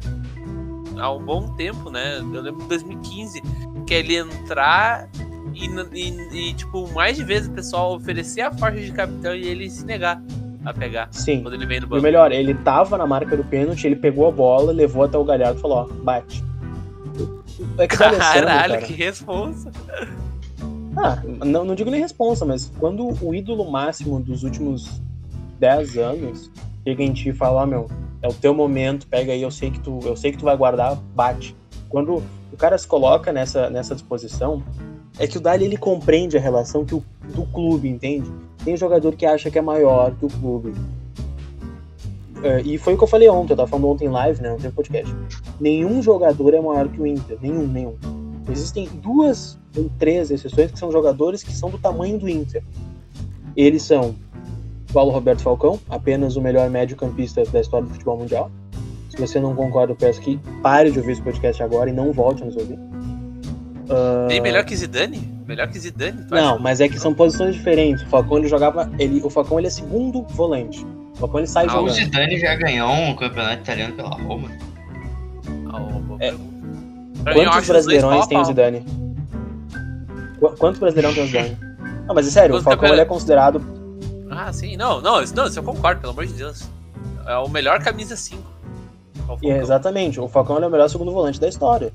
há 0.98 1.10
um 1.14 1.24
bom 1.24 1.56
tempo, 1.56 1.90
né? 1.90 2.18
Eu 2.18 2.42
lembro 2.42 2.64
de 2.64 2.68
2015, 2.68 3.42
que 3.88 3.94
é 3.94 4.00
ele 4.00 4.18
entrar 4.18 5.10
e, 5.54 5.66
e- 5.94 6.50
e, 6.50 6.54
tipo, 6.54 6.92
mais 6.94 7.16
de 7.18 7.24
vezes 7.24 7.48
o 7.48 7.52
pessoal 7.52 7.96
oferecer 7.96 8.42
a 8.42 8.52
faixa 8.52 8.80
de 8.82 8.92
capitão 8.92 9.36
e 9.36 9.46
ele 9.48 9.70
se 9.70 9.86
negar 9.86 10.22
a 10.66 10.74
pegar 10.74 11.08
Sim. 11.12 11.42
quando 11.44 11.54
ele 11.54 11.66
vem 11.66 11.80
do 11.80 11.86
E 11.86 11.88
o 11.88 11.90
banco. 11.90 12.02
melhor, 12.04 12.32
ele 12.32 12.54
tava 12.56 12.98
na 12.98 13.06
marca 13.06 13.38
do 13.38 13.44
pênalti, 13.44 13.86
ele 13.86 13.96
pegou 13.96 14.28
a 14.28 14.32
bola, 14.32 14.72
levou 14.72 15.04
até 15.04 15.18
o 15.18 15.24
Galhardo 15.24 15.60
e 15.60 15.62
falou, 15.62 15.78
ó, 15.90 15.94
bate. 16.04 16.44
É 17.78 17.88
que 17.88 17.96
D'Alessandro, 17.98 18.48
Caralho, 18.48 18.74
cara, 18.74 18.82
que 18.86 18.94
responsa. 18.94 19.72
Ah, 20.98 21.22
não, 21.46 21.64
não 21.66 21.76
digo 21.76 21.92
nem 21.92 22.00
responsa, 22.02 22.46
mas 22.46 22.72
quando 22.80 23.08
o 23.24 23.34
ídolo 23.36 23.70
máximo 23.70 24.20
dos 24.20 24.44
últimos 24.44 25.02
10 25.60 25.98
anos 25.98 26.52
chega 26.86 27.04
em 27.04 27.14
ti 27.14 27.30
e 27.30 27.34
fala, 27.34 27.62
ó, 27.64 27.66
meu, 27.66 27.90
é 28.22 28.28
o 28.28 28.34
teu 28.34 28.54
momento, 28.54 29.06
pega 29.08 29.34
aí, 29.34 29.42
eu 29.42 29.52
sei 29.52 29.70
que 29.72 29.80
tu, 29.80 30.00
eu 30.04 30.16
sei 30.16 30.32
que 30.32 30.38
tu 30.38 30.46
vai 30.46 30.56
guardar, 30.58 30.96
bate. 31.14 31.56
Quando 31.90 32.24
o 32.52 32.58
cara 32.58 32.78
se 32.78 32.88
coloca 32.88 33.32
nessa, 33.32 33.70
nessa 33.70 33.94
disposição, 33.94 34.64
é 35.18 35.28
que 35.28 35.38
o 35.38 35.42
Dali 35.42 35.66
ele 35.66 35.78
compreende 35.78 36.38
a 36.38 36.40
relação 36.40 36.84
que 36.84 36.96
o, 36.96 37.04
do 37.34 37.46
clube, 37.48 37.88
entende? 37.88 38.30
Tem 38.64 38.76
jogador 38.76 39.16
que 39.16 39.26
acha 39.26 39.50
que 39.50 39.58
é 39.58 39.62
maior 39.62 40.14
que 40.16 40.26
o 40.26 40.30
clube. 40.30 40.74
É, 42.44 42.62
e 42.62 42.78
foi 42.78 42.94
o 42.94 42.98
que 42.98 43.04
eu 43.04 43.08
falei 43.08 43.30
ontem, 43.30 43.54
eu 43.54 43.58
tava 43.58 43.70
falando 43.70 43.88
ontem 43.88 44.06
em 44.06 44.10
live, 44.10 44.42
né? 44.42 44.50
Não 44.50 44.58
tem 44.58 44.72
podcast. 44.72 45.14
Nenhum 45.60 46.02
jogador 46.02 46.54
é 46.54 46.62
maior 46.62 46.88
que 46.90 47.02
o 47.02 47.08
Inter. 47.08 47.38
Nenhum, 47.42 47.66
nenhum. 47.66 47.96
Existem 48.50 48.88
duas 49.02 49.58
ou 49.76 49.90
três 49.98 50.30
exceções 50.30 50.72
que 50.72 50.78
são 50.78 50.92
jogadores 50.92 51.44
que 51.44 51.52
são 51.52 51.70
do 51.70 51.78
tamanho 51.78 52.20
do 52.20 52.30
Inter. 52.30 52.64
Eles 53.56 53.84
são 53.84 54.16
Paulo 54.94 55.12
Roberto 55.12 55.42
Falcão, 55.42 55.80
apenas 55.90 56.36
o 56.36 56.42
melhor 56.42 56.70
médio-campista 56.70 57.44
da 57.46 57.62
história 57.62 57.88
do 57.88 57.94
futebol 57.94 58.18
mundial. 58.18 58.52
Se 59.10 59.18
você 59.18 59.40
não 59.40 59.56
concorda, 59.56 59.94
eu 59.94 59.96
peço 59.96 60.22
que 60.22 60.38
pare 60.62 60.92
de 60.92 61.00
ouvir 61.00 61.14
esse 61.14 61.22
podcast 61.22 61.64
agora 61.64 61.90
e 61.90 61.94
não 61.94 62.12
volte 62.12 62.44
a 62.44 62.46
nos 62.46 62.56
ouvir. 62.56 62.78
Ah, 63.90 64.26
Nem 64.28 64.42
melhor 64.42 64.64
que 64.66 64.76
Zidane? 64.76 65.32
Melhor 65.48 65.68
que 65.68 65.80
Zidane? 65.80 66.20
acha? 66.32 66.36
Não, 66.42 66.60
mas 66.60 66.82
é 66.82 66.88
que 66.90 67.00
são 67.00 67.14
posições 67.14 67.56
diferentes. 67.56 68.04
O 68.04 68.08
Falcão 68.08 68.38
ele 68.40 68.48
jogava. 68.48 68.90
Ele, 68.98 69.22
o 69.24 69.30
Falcão 69.30 69.58
ele 69.60 69.68
é 69.68 69.70
segundo 69.70 70.24
volante. 70.30 70.86
O 71.14 71.18
Falcão 71.18 71.40
ele 71.40 71.48
sai 71.48 71.66
Ah, 71.66 71.68
o 71.68 71.72
jogando. 71.72 71.94
Zidane 71.96 72.40
já 72.40 72.56
ganhou 72.56 72.92
um 72.92 73.16
campeonato 73.16 73.62
italiano 73.62 73.94
pela 73.96 74.10
Roma. 74.10 74.50
Ah, 75.72 76.18
É. 76.20 76.34
Quantos 77.34 77.68
brasileirões 77.68 78.28
tem 78.28 78.38
o. 78.40 78.46
Zidane? 78.46 78.86
Qu- 80.40 80.56
Quantos 80.58 80.80
brasileirão 80.80 81.14
tem 81.14 81.24
o 81.24 81.28
Zidane? 81.28 81.58
Não, 82.08 82.14
mas 82.14 82.28
é 82.28 82.32
sério, 82.32 82.56
o 82.56 82.62
Falcão 82.62 82.90
ele 82.90 83.02
é 83.02 83.06
considerado. 83.06 83.62
Ah, 84.30 84.52
sim. 84.54 84.76
Não, 84.78 85.02
não, 85.02 85.22
isso, 85.22 85.36
não, 85.36 85.48
isso 85.48 85.58
eu 85.60 85.64
concordo, 85.64 86.02
pelo 86.02 86.14
amor 86.14 86.26
de 86.26 86.34
Deus. 86.34 86.70
É 87.26 87.36
o 87.38 87.48
melhor 87.50 87.80
camisa 87.82 88.16
5. 88.16 88.42
É 89.28 89.32
o 89.32 89.38
e 89.42 89.50
é 89.50 89.58
exatamente, 89.60 90.20
o 90.20 90.28
Falcão 90.28 90.58
é 90.62 90.68
o 90.68 90.70
melhor 90.70 90.88
segundo 90.90 91.12
volante 91.12 91.40
da 91.40 91.48
história. 91.48 91.92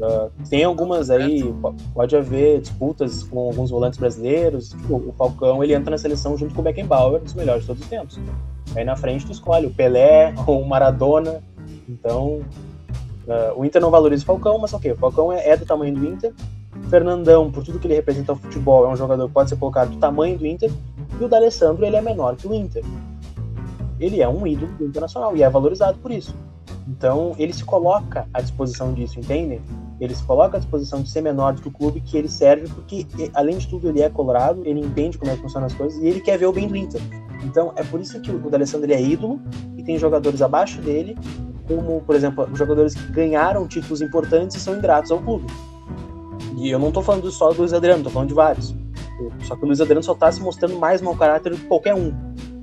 Ah, 0.00 0.28
tem 0.50 0.62
algumas 0.64 1.08
aí, 1.10 1.42
po- 1.54 1.74
pode 1.94 2.14
haver 2.16 2.60
disputas 2.60 3.22
com 3.22 3.38
alguns 3.48 3.70
volantes 3.70 3.98
brasileiros. 3.98 4.70
Tipo, 4.70 4.96
o 4.96 5.12
Falcão 5.16 5.62
ele 5.64 5.74
entra 5.74 5.90
na 5.90 5.98
seleção 5.98 6.36
junto 6.36 6.54
com 6.54 6.60
o 6.60 6.64
Beckenbauer, 6.64 7.20
dos 7.22 7.34
melhores 7.34 7.62
de 7.62 7.68
todos 7.68 7.82
os 7.82 7.88
tempos. 7.88 8.18
Aí 8.74 8.84
na 8.84 8.96
frente 8.96 9.24
tu 9.24 9.32
escolhe 9.32 9.66
o 9.66 9.70
Pelé 9.70 10.34
ou 10.46 10.60
o 10.62 10.68
Maradona. 10.68 11.42
Então, 11.88 12.40
ah, 13.28 13.52
o 13.56 13.64
Inter 13.64 13.80
não 13.80 13.90
valoriza 13.90 14.22
o 14.22 14.26
Falcão, 14.26 14.58
mas 14.58 14.72
ok, 14.74 14.92
o 14.92 14.96
Falcão 14.96 15.32
é, 15.32 15.48
é 15.50 15.56
do 15.56 15.64
tamanho 15.64 15.94
do 15.94 16.06
Inter. 16.06 16.32
Fernandão, 16.90 17.50
por 17.50 17.64
tudo 17.64 17.78
que 17.78 17.86
ele 17.86 17.94
representa 17.94 18.32
ao 18.32 18.36
futebol, 18.36 18.84
é 18.84 18.88
um 18.88 18.96
jogador 18.96 19.26
que 19.28 19.32
pode 19.34 19.48
ser 19.48 19.56
colocado 19.56 19.90
do 19.90 19.96
tamanho 19.96 20.36
do 20.38 20.46
Inter. 20.46 20.70
E 21.18 21.24
o 21.24 21.28
D'Alessandro, 21.28 21.84
ele 21.86 21.96
é 21.96 22.02
menor 22.02 22.36
que 22.36 22.46
o 22.46 22.54
Inter. 22.54 22.84
Ele 23.98 24.20
é 24.20 24.28
um 24.28 24.46
ídolo 24.46 24.70
do 24.72 24.84
Internacional 24.84 25.34
e 25.34 25.42
é 25.42 25.48
valorizado 25.48 25.96
por 25.98 26.10
isso. 26.10 26.34
Então, 26.86 27.34
ele 27.38 27.52
se 27.54 27.64
coloca 27.64 28.28
à 28.32 28.42
disposição 28.42 28.92
disso, 28.92 29.18
entendem? 29.18 29.60
Ele 30.00 30.14
se 30.14 30.22
coloca 30.24 30.56
à 30.56 30.60
disposição 30.60 31.02
de 31.02 31.08
ser 31.08 31.22
menor 31.22 31.54
do 31.54 31.62
que 31.62 31.68
o 31.68 31.70
clube 31.70 32.00
que 32.00 32.16
ele 32.16 32.28
serve, 32.28 32.68
porque, 32.68 33.06
além 33.32 33.56
de 33.56 33.66
tudo, 33.66 33.88
ele 33.88 34.02
é 34.02 34.10
colorado, 34.10 34.62
ele 34.64 34.80
entende 34.80 35.16
como 35.16 35.30
é 35.30 35.36
que 35.36 35.42
funcionam 35.42 35.66
as 35.66 35.74
coisas 35.74 35.98
e 36.02 36.06
ele 36.06 36.20
quer 36.20 36.36
ver 36.36 36.46
o 36.46 36.52
bem 36.52 36.68
do 36.68 36.76
Inter. 36.76 37.00
Então, 37.44 37.72
é 37.76 37.82
por 37.82 38.00
isso 38.00 38.20
que 38.20 38.30
o 38.30 38.50
D'Alessandro 38.50 38.92
é 38.92 39.00
ídolo 39.00 39.40
e 39.76 39.82
tem 39.82 39.98
jogadores 39.98 40.42
abaixo 40.42 40.80
dele, 40.82 41.16
como, 41.66 42.00
por 42.02 42.14
exemplo, 42.14 42.46
os 42.50 42.58
jogadores 42.58 42.94
que 42.94 43.12
ganharam 43.12 43.66
títulos 43.66 44.00
importantes 44.02 44.56
e 44.56 44.60
são 44.60 44.76
ingratos 44.76 45.10
ao 45.10 45.18
clube. 45.20 45.46
E 46.56 46.70
eu 46.70 46.78
não 46.78 46.90
tô 46.90 47.02
falando 47.02 47.30
só 47.30 47.50
do 47.50 47.58
Luiz 47.58 47.72
Adriano, 47.72 48.04
tô 48.04 48.10
falando 48.10 48.28
de 48.28 48.34
vários. 48.34 48.74
Só 49.44 49.56
que 49.56 49.62
o 49.62 49.66
Luiz 49.66 49.80
Adriano 49.80 50.02
só 50.02 50.14
tá 50.14 50.30
se 50.30 50.40
mostrando 50.40 50.78
mais 50.78 51.00
mau 51.00 51.16
caráter 51.16 51.50
do 51.52 51.58
que 51.58 51.66
qualquer 51.66 51.94
um. 51.94 52.12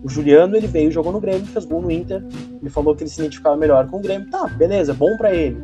O 0.04 0.10
Juliano, 0.10 0.56
ele 0.56 0.68
veio, 0.68 0.92
jogou 0.92 1.12
no 1.12 1.20
Grêmio, 1.20 1.46
fez 1.46 1.66
gol 1.66 1.82
no 1.82 1.90
Inter, 1.90 2.24
ele 2.62 2.70
falou 2.70 2.96
que 2.96 3.04
ele 3.04 3.10
se 3.10 3.22
identificava 3.22 3.56
melhor 3.56 3.88
com 3.88 3.98
o 3.98 4.02
Grêmio. 4.02 4.30
Tá, 4.30 4.48
beleza, 4.48 4.94
bom 4.94 5.16
pra 5.18 5.34
ele. 5.34 5.64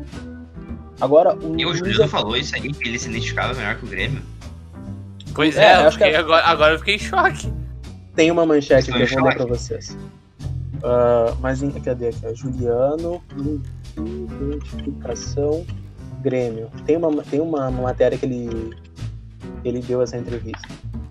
Agora, 1.00 1.34
o 1.34 1.58
E 1.58 1.64
o 1.64 1.68
Luiz 1.68 1.78
Juliano 1.78 2.08
falou 2.08 2.36
isso 2.36 2.54
aí, 2.54 2.72
que 2.72 2.88
ele 2.88 2.98
se 2.98 3.08
identificava 3.08 3.54
melhor 3.54 3.76
que 3.76 3.84
o 3.84 3.88
Grêmio. 3.88 4.22
Pois 5.34 5.56
É, 5.56 5.64
é, 5.64 5.76
eu 5.82 5.88
acho 5.88 5.96
que 5.98 6.04
fiquei- 6.04 6.16
é- 6.16 6.18
agora, 6.20 6.44
agora 6.46 6.74
eu 6.74 6.78
fiquei 6.78 6.96
em 6.96 6.98
choque. 6.98 7.52
tem 8.14 8.30
uma 8.30 8.44
manchete 8.44 8.84
que 8.86 8.90
eu 8.90 8.94
vou 8.94 9.00
ler 9.00 9.08
choque. 9.08 9.36
pra 9.36 9.46
vocês. 9.46 9.96
Ah, 10.82 11.34
mas 11.40 11.62
em- 11.62 11.70
cadê 11.70 12.08
aqui? 12.08 12.34
Juliano, 12.34 13.22
identificação, 13.96 15.64
Grêmio. 16.22 16.68
Tem 16.84 16.96
uma, 16.96 17.22
tem 17.22 17.40
uma 17.40 17.70
matéria 17.70 18.18
que 18.18 18.26
ele, 18.26 18.76
ele 19.64 19.80
deu 19.80 20.02
essa 20.02 20.16
entrevista. 20.18 20.68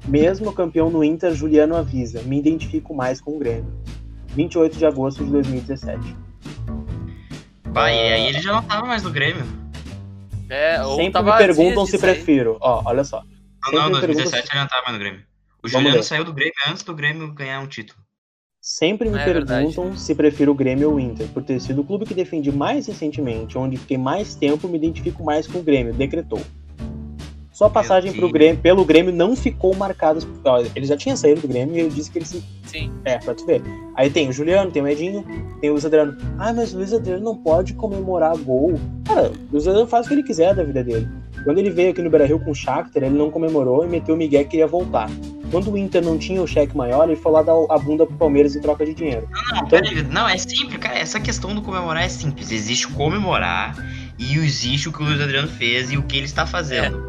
Mesmo 0.07 0.51
campeão 0.53 0.89
no 0.89 1.03
Inter, 1.03 1.33
Juliano 1.33 1.75
avisa: 1.75 2.21
me 2.23 2.37
identifico 2.37 2.93
mais 2.93 3.19
com 3.21 3.35
o 3.35 3.39
Grêmio. 3.39 3.71
28 4.35 4.77
de 4.77 4.85
agosto 4.85 5.23
de 5.23 5.31
2017. 5.31 6.15
Pai, 7.73 7.95
e 7.95 8.13
aí 8.13 8.27
ele 8.27 8.39
já 8.41 8.53
não 8.53 8.61
tava 8.63 8.85
mais 8.85 9.01
no 9.03 9.09
Grêmio. 9.11 9.43
É, 10.49 10.81
ou 10.83 10.95
Sempre 10.95 11.11
tava 11.11 11.31
me 11.31 11.37
perguntam 11.37 11.85
se 11.85 11.97
prefiro. 11.97 12.57
Ó, 12.59 12.81
olha 12.85 13.03
só. 13.03 13.23
Não, 13.65 13.71
não, 13.71 13.85
me 13.85 13.91
2017 13.91 14.31
perguntam 14.31 14.51
ele 14.51 14.59
não 14.61 14.67
tava 14.67 14.91
no 14.91 14.99
Grêmio. 14.99 15.23
O 15.61 15.67
Juliano 15.67 16.03
saiu 16.03 16.23
do 16.23 16.33
Grêmio 16.33 16.53
antes 16.67 16.83
do 16.83 16.93
Grêmio 16.93 17.31
ganhar 17.33 17.59
um 17.59 17.67
título. 17.67 17.99
Sempre 18.61 19.09
me 19.09 19.17
É 19.17 19.25
verdade. 19.25 19.73
perguntam 19.73 19.97
se 19.97 20.13
prefiro 20.13 20.51
o 20.51 20.55
Grêmio 20.55 20.89
ou 20.89 20.95
o 20.95 20.99
Inter, 20.99 21.27
por 21.29 21.43
ter 21.43 21.59
sido 21.61 21.81
o 21.81 21.83
clube 21.83 22.05
que 22.05 22.13
defendi 22.13 22.51
mais 22.51 22.87
recentemente, 22.87 23.57
onde 23.57 23.77
fiquei 23.77 23.97
mais 23.97 24.35
tempo, 24.35 24.67
me 24.67 24.77
identifico 24.77 25.23
mais 25.23 25.47
com 25.47 25.59
o 25.59 25.63
Grêmio, 25.63 25.93
decretou. 25.93 26.41
Sua 27.59 27.69
passagem 27.69 28.13
pro. 28.13 28.29
Grêmio, 28.31 28.61
pelo 28.61 28.85
Grêmio 28.85 29.11
não 29.11 29.35
ficou 29.35 29.75
marcada. 29.75 30.21
Ele 30.73 30.85
já 30.85 30.95
tinha 30.95 31.17
saído 31.17 31.41
do 31.41 31.47
Grêmio 31.49 31.75
e 31.75 31.79
ele 31.81 31.89
disse 31.89 32.09
que 32.09 32.17
ele 32.19 32.25
se. 32.25 32.41
Sim. 32.63 32.89
É, 33.03 33.17
pra 33.17 33.33
tu 33.33 33.45
ver. 33.45 33.61
Aí 33.95 34.09
tem 34.09 34.29
o 34.29 34.31
Juliano, 34.31 34.71
tem 34.71 34.81
o 34.81 34.87
Edinho, 34.87 35.25
tem 35.59 35.69
o 35.69 35.73
Luiz 35.73 35.83
Adriano. 35.85 36.15
Ah, 36.37 36.53
mas 36.53 36.73
o 36.73 36.77
Luiz 36.77 36.93
Adriano 36.93 37.21
não 37.21 37.35
pode 37.35 37.73
comemorar 37.73 38.37
gol. 38.37 38.79
Cara, 39.03 39.29
o 39.31 39.51
Luiz 39.51 39.67
Adriano 39.67 39.89
faz 39.89 40.05
o 40.05 40.07
que 40.07 40.15
ele 40.15 40.23
quiser 40.23 40.55
da 40.55 40.63
vida 40.63 40.81
dele. 40.81 41.09
Quando 41.43 41.57
ele 41.57 41.69
veio 41.69 41.91
aqui 41.91 42.01
no 42.01 42.09
Brasil 42.09 42.39
com 42.39 42.51
o 42.51 42.55
Shakhtar, 42.55 43.03
ele 43.03 43.17
não 43.17 43.29
comemorou 43.29 43.83
e 43.83 43.89
meteu 43.89 44.15
o 44.15 44.17
Miguel 44.17 44.43
que 44.45 44.51
queria 44.51 44.67
voltar. 44.67 45.09
Quando 45.51 45.69
o 45.69 45.77
Inter 45.77 46.01
não 46.01 46.17
tinha 46.17 46.41
o 46.41 46.47
cheque 46.47 46.77
maior, 46.77 47.09
ele 47.09 47.17
foi 47.17 47.31
lá 47.33 47.41
dar 47.41 47.55
a 47.69 47.77
bunda 47.77 48.05
pro 48.05 48.15
Palmeiras 48.15 48.55
em 48.55 48.61
troca 48.61 48.85
de 48.85 48.93
dinheiro. 48.93 49.27
Não, 49.51 49.57
Então- 49.57 49.67
peraí, 49.67 50.03
não, 50.03 50.29
é 50.29 50.37
simples, 50.37 50.77
cara. 50.77 50.97
Essa 50.97 51.19
questão 51.19 51.53
do 51.53 51.61
comemorar 51.61 52.03
é 52.03 52.09
simples. 52.09 52.51
Existe 52.51 52.87
o 52.87 52.91
comemorar 52.91 53.75
e 54.17 54.35
existe 54.37 54.87
o 54.87 54.93
que 54.93 55.01
o 55.01 55.05
Luiz 55.05 55.19
Adriano 55.19 55.47
fez 55.47 55.91
e 55.91 55.97
o 55.97 56.03
que 56.03 56.15
ele 56.17 56.25
está 56.25 56.45
fazendo. 56.45 57.08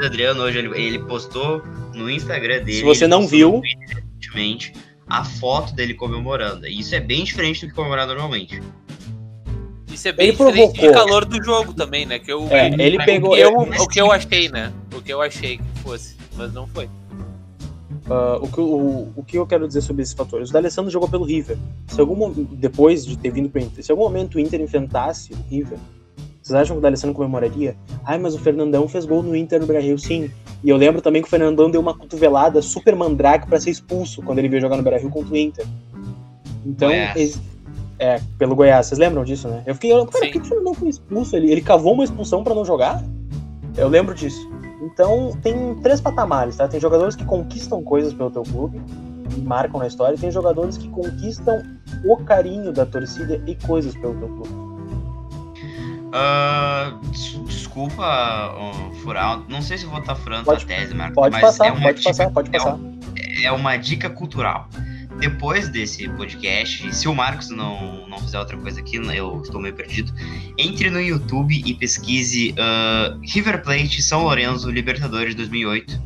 Luiz 0.00 0.06
Adriano 0.06 0.42
hoje 0.42 0.58
ele, 0.58 0.80
ele 0.80 0.98
postou 1.00 1.62
no 1.94 2.08
Instagram 2.10 2.62
dele. 2.62 2.78
Se 2.78 2.82
você 2.84 3.06
não 3.06 3.26
viu- 3.26 3.60
recentemente, 3.60 4.72
a 5.06 5.24
foto 5.24 5.74
dele 5.74 5.92
comemorando. 5.92 6.66
E 6.66 6.80
isso 6.80 6.94
é 6.94 7.00
bem 7.00 7.22
diferente 7.22 7.66
do 7.66 7.68
que 7.70 7.74
comemorar 7.74 8.06
normalmente. 8.06 8.62
Isso 9.92 10.08
é 10.08 10.12
bem 10.12 10.28
Ele 10.28 10.36
diferente 10.36 10.72
de 10.72 10.78
provocou. 10.80 10.92
calor 11.06 11.24
do 11.26 11.42
jogo 11.44 11.74
também, 11.74 12.06
né? 12.06 12.18
Que 12.18 12.32
eu, 12.32 12.46
É, 12.48 12.68
ele 12.82 12.96
o 12.96 13.04
pegou- 13.04 13.34
que 13.34 13.40
eu, 13.40 13.52
o 13.58 13.88
que 13.88 14.00
eu 14.00 14.10
achei, 14.10 14.48
né? 14.48 14.72
O 14.96 15.02
que 15.02 15.12
eu 15.12 15.20
achei 15.20 15.58
que 15.58 15.64
fosse, 15.82 16.16
mas 16.36 16.52
não 16.54 16.66
foi. 16.66 16.88
Ah, 18.08 18.38
o, 18.40 18.48
que, 18.48 18.60
o, 18.60 19.12
o 19.16 19.24
que 19.26 19.36
eu 19.36 19.46
quero 19.46 19.66
dizer 19.68 19.82
sobre 19.82 20.02
esses 20.02 20.14
fatores? 20.14 20.48
O 20.48 20.52
D'Alessandro 20.52 20.90
jogou 20.90 21.08
pelo 21.08 21.24
River. 21.24 21.58
Se 21.88 22.00
algum 22.00 22.32
depois 22.52 23.04
de 23.04 23.18
ter 23.18 23.30
vindo 23.30 23.50
pro 23.50 23.60
Inter, 23.60 23.84
se 23.84 23.90
algum 23.92 24.04
momento 24.04 24.36
o 24.36 24.40
Inter 24.40 24.60
enfrentasse 24.62 25.32
o 25.34 25.36
River, 25.50 25.78
vocês 26.50 26.62
acham 26.62 26.74
que 26.74 26.78
o 26.78 26.82
D'Alessandro 26.82 27.14
comemoraria? 27.14 27.76
Ai, 28.04 28.18
mas 28.18 28.34
o 28.34 28.38
Fernandão 28.38 28.88
fez 28.88 29.04
gol 29.04 29.22
no 29.22 29.36
Inter 29.36 29.60
no 29.60 29.66
Brasil, 29.66 29.96
sim. 29.96 30.30
E 30.64 30.68
eu 30.68 30.76
lembro 30.76 31.00
também 31.00 31.22
que 31.22 31.28
o 31.28 31.30
Fernandão 31.30 31.70
deu 31.70 31.80
uma 31.80 31.96
cotovelada 31.96 32.60
super 32.60 32.96
mandrake 32.96 33.46
pra 33.46 33.60
ser 33.60 33.70
expulso 33.70 34.20
quando 34.22 34.40
ele 34.40 34.48
veio 34.48 34.60
jogar 34.60 34.76
no 34.76 34.82
Brasil 34.82 35.08
contra 35.10 35.32
o 35.32 35.36
Inter. 35.36 35.64
Então, 36.66 36.88
Goiás. 36.88 37.40
é, 37.98 38.20
pelo 38.36 38.56
Goiás, 38.56 38.86
vocês 38.86 38.98
lembram 38.98 39.22
disso, 39.22 39.48
né? 39.48 39.62
Eu 39.64 39.74
fiquei, 39.74 39.90
cara, 39.90 40.06
por 40.06 40.20
que 40.20 40.38
o 40.38 40.44
Fernandão 40.44 40.74
foi 40.74 40.88
expulso? 40.88 41.36
Ele, 41.36 41.52
ele 41.52 41.60
cavou 41.60 41.94
uma 41.94 42.04
expulsão 42.04 42.42
pra 42.42 42.54
não 42.54 42.64
jogar? 42.64 43.02
Eu 43.76 43.88
lembro 43.88 44.12
disso. 44.12 44.50
Então, 44.82 45.30
tem 45.42 45.76
três 45.76 46.00
patamares, 46.00 46.56
tá? 46.56 46.66
Tem 46.66 46.80
jogadores 46.80 47.14
que 47.14 47.24
conquistam 47.24 47.82
coisas 47.82 48.12
pelo 48.12 48.30
teu 48.30 48.42
clube 48.42 48.80
e 49.36 49.40
marcam 49.40 49.78
na 49.78 49.86
história, 49.86 50.16
e 50.16 50.18
tem 50.18 50.32
jogadores 50.32 50.76
que 50.76 50.88
conquistam 50.88 51.62
o 52.04 52.16
carinho 52.16 52.72
da 52.72 52.84
torcida 52.84 53.40
e 53.46 53.54
coisas 53.54 53.94
pelo 53.94 54.14
teu 54.16 54.28
clube. 54.28 54.69
Des- 57.10 57.40
desculpa 57.46 58.52
uh, 58.56 58.94
furar, 59.02 59.42
não 59.48 59.62
sei 59.62 59.78
se 59.78 59.84
eu 59.84 59.90
vou 59.90 60.00
estar 60.00 60.14
furando 60.14 60.44
Pode- 60.44 60.64
a 60.64 60.66
tese, 60.66 60.94
Marcos, 60.94 61.14
Pode 61.14 61.32
mas 61.32 61.40
passar, 61.40 61.66
é 61.68 61.72
uma 61.72 61.80
pode 61.82 61.98
dica, 61.98 62.10
passar, 62.10 62.30
pode 62.30 62.48
é 62.48 62.52
passar. 62.58 62.78
é 63.42 63.52
uma 63.52 63.76
dica 63.76 64.10
cultural. 64.10 64.68
Depois 65.18 65.68
desse 65.68 66.08
podcast, 66.10 66.94
se 66.94 67.06
o 67.06 67.14
Marcos 67.14 67.50
não, 67.50 68.08
não 68.08 68.18
fizer 68.20 68.38
outra 68.38 68.56
coisa 68.56 68.80
aqui, 68.80 68.96
eu 68.96 69.42
estou 69.42 69.60
meio 69.60 69.74
perdido, 69.74 70.12
entre 70.56 70.88
no 70.88 70.98
YouTube 71.00 71.62
e 71.64 71.74
pesquise 71.74 72.54
ah, 72.58 73.16
River 73.22 73.62
Plate 73.62 74.00
São 74.02 74.22
Lourenço 74.22 74.70
Libertadores 74.70 75.34
2008, 75.34 76.00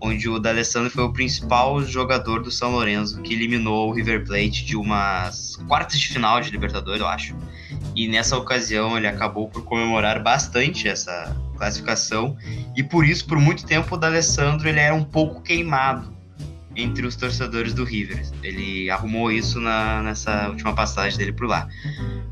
onde 0.00 0.28
o 0.28 0.38
D'Alessandro 0.38 0.90
foi 0.90 1.04
o 1.04 1.12
principal 1.12 1.82
jogador 1.82 2.42
do 2.42 2.50
São 2.50 2.70
Lourenço, 2.70 3.20
que 3.22 3.34
eliminou 3.34 3.88
o 3.88 3.92
River 3.92 4.24
Plate 4.24 4.64
de 4.64 4.76
umas 4.76 5.56
quartas 5.68 5.98
de 5.98 6.08
final 6.08 6.40
de 6.40 6.50
Libertadores, 6.50 7.00
eu 7.00 7.06
acho. 7.06 7.34
E 7.94 8.08
nessa 8.08 8.36
ocasião 8.36 8.96
ele 8.96 9.06
acabou 9.06 9.48
por 9.48 9.64
comemorar 9.64 10.22
bastante 10.22 10.88
essa 10.88 11.34
classificação, 11.56 12.36
e 12.76 12.82
por 12.82 13.06
isso, 13.06 13.26
por 13.26 13.38
muito 13.38 13.64
tempo, 13.64 13.94
o 13.94 13.98
D'Alessandro 13.98 14.68
ele 14.68 14.80
era 14.80 14.94
um 14.94 15.04
pouco 15.04 15.40
queimado 15.42 16.15
entre 16.76 17.06
os 17.06 17.16
torcedores 17.16 17.72
do 17.72 17.84
River. 17.84 18.22
Ele 18.42 18.90
arrumou 18.90 19.32
isso 19.32 19.60
na, 19.60 20.02
nessa 20.02 20.48
última 20.48 20.74
passagem 20.74 21.18
dele 21.18 21.32
por 21.32 21.46
lá. 21.46 21.68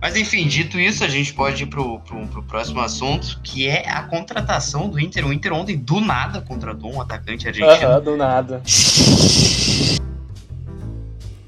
Mas 0.01 0.17
enfim, 0.17 0.47
dito 0.47 0.79
isso, 0.79 1.03
a 1.03 1.09
gente 1.09 1.33
pode 1.33 1.63
ir 1.63 1.67
pro, 1.67 1.99
pro, 2.01 2.27
pro 2.27 2.43
próximo 2.43 2.81
assunto, 2.81 3.41
que 3.43 3.67
é 3.67 3.89
a 3.89 4.03
contratação 4.03 4.89
do 4.89 5.01
Inter. 5.01 5.27
O 5.27 5.33
Inter 5.33 5.53
ontem, 5.53 5.77
do 5.77 6.01
nada, 6.01 6.41
contratou 6.41 6.95
um 6.95 7.01
atacante 7.01 7.49
argentino. 7.49 7.89
Aham, 7.89 8.01
do 8.01 8.17
nada. 8.17 8.63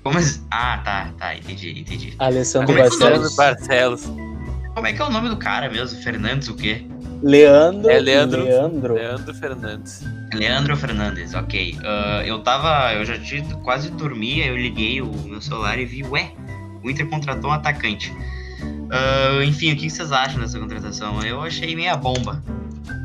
Como 0.03 0.19
assim? 0.19 0.41
Ah, 0.51 0.79
tá, 0.79 1.13
tá, 1.19 1.37
entendi, 1.37 1.81
entendi. 1.81 2.15
Alessandro 2.19 2.69
Como 2.69 2.79
é 2.79 2.87
o 2.87 2.91
nome 2.91 3.01
Barcelos. 3.01 3.37
Barcelos. 3.37 4.05
Como 4.75 4.87
é 4.87 4.93
que 4.93 5.03
é 5.03 5.05
o 5.05 5.11
nome 5.11 5.29
do 5.29 5.37
cara 5.37 5.69
mesmo? 5.69 6.01
Fernandes 6.01 6.49
o 6.49 6.55
quê? 6.55 6.87
Leandro. 7.23 7.91
É 7.91 7.99
Leandro. 8.01 8.45
Leandro. 8.45 8.95
Leandro 8.95 9.35
Fernandes. 9.35 10.03
Leandro 10.35 10.77
Fernandes, 10.77 11.35
ok. 11.35 11.77
Ah, 11.85 12.23
eu 12.25 12.39
tava. 12.41 12.93
Eu 12.95 13.05
já 13.05 13.19
tinha 13.19 13.43
quase 13.65 13.91
dormi, 13.91 14.43
aí 14.43 14.49
eu 14.49 14.57
liguei 14.57 15.01
o 15.01 15.11
meu 15.25 15.41
celular 15.41 15.79
e 15.79 15.85
vi, 15.85 16.03
ué, 16.05 16.33
o 16.83 16.91
Inter 16.91 17.07
contratou 17.09 17.51
um 17.51 17.53
atacante. 17.53 18.13
Ah, 18.91 19.45
enfim, 19.45 19.73
o 19.73 19.77
que 19.77 19.89
vocês 19.91 20.13
acham 20.13 20.41
dessa 20.41 20.59
contratação? 20.59 21.21
Eu 21.23 21.41
achei 21.43 21.75
meia 21.75 21.97
bomba. 21.97 22.43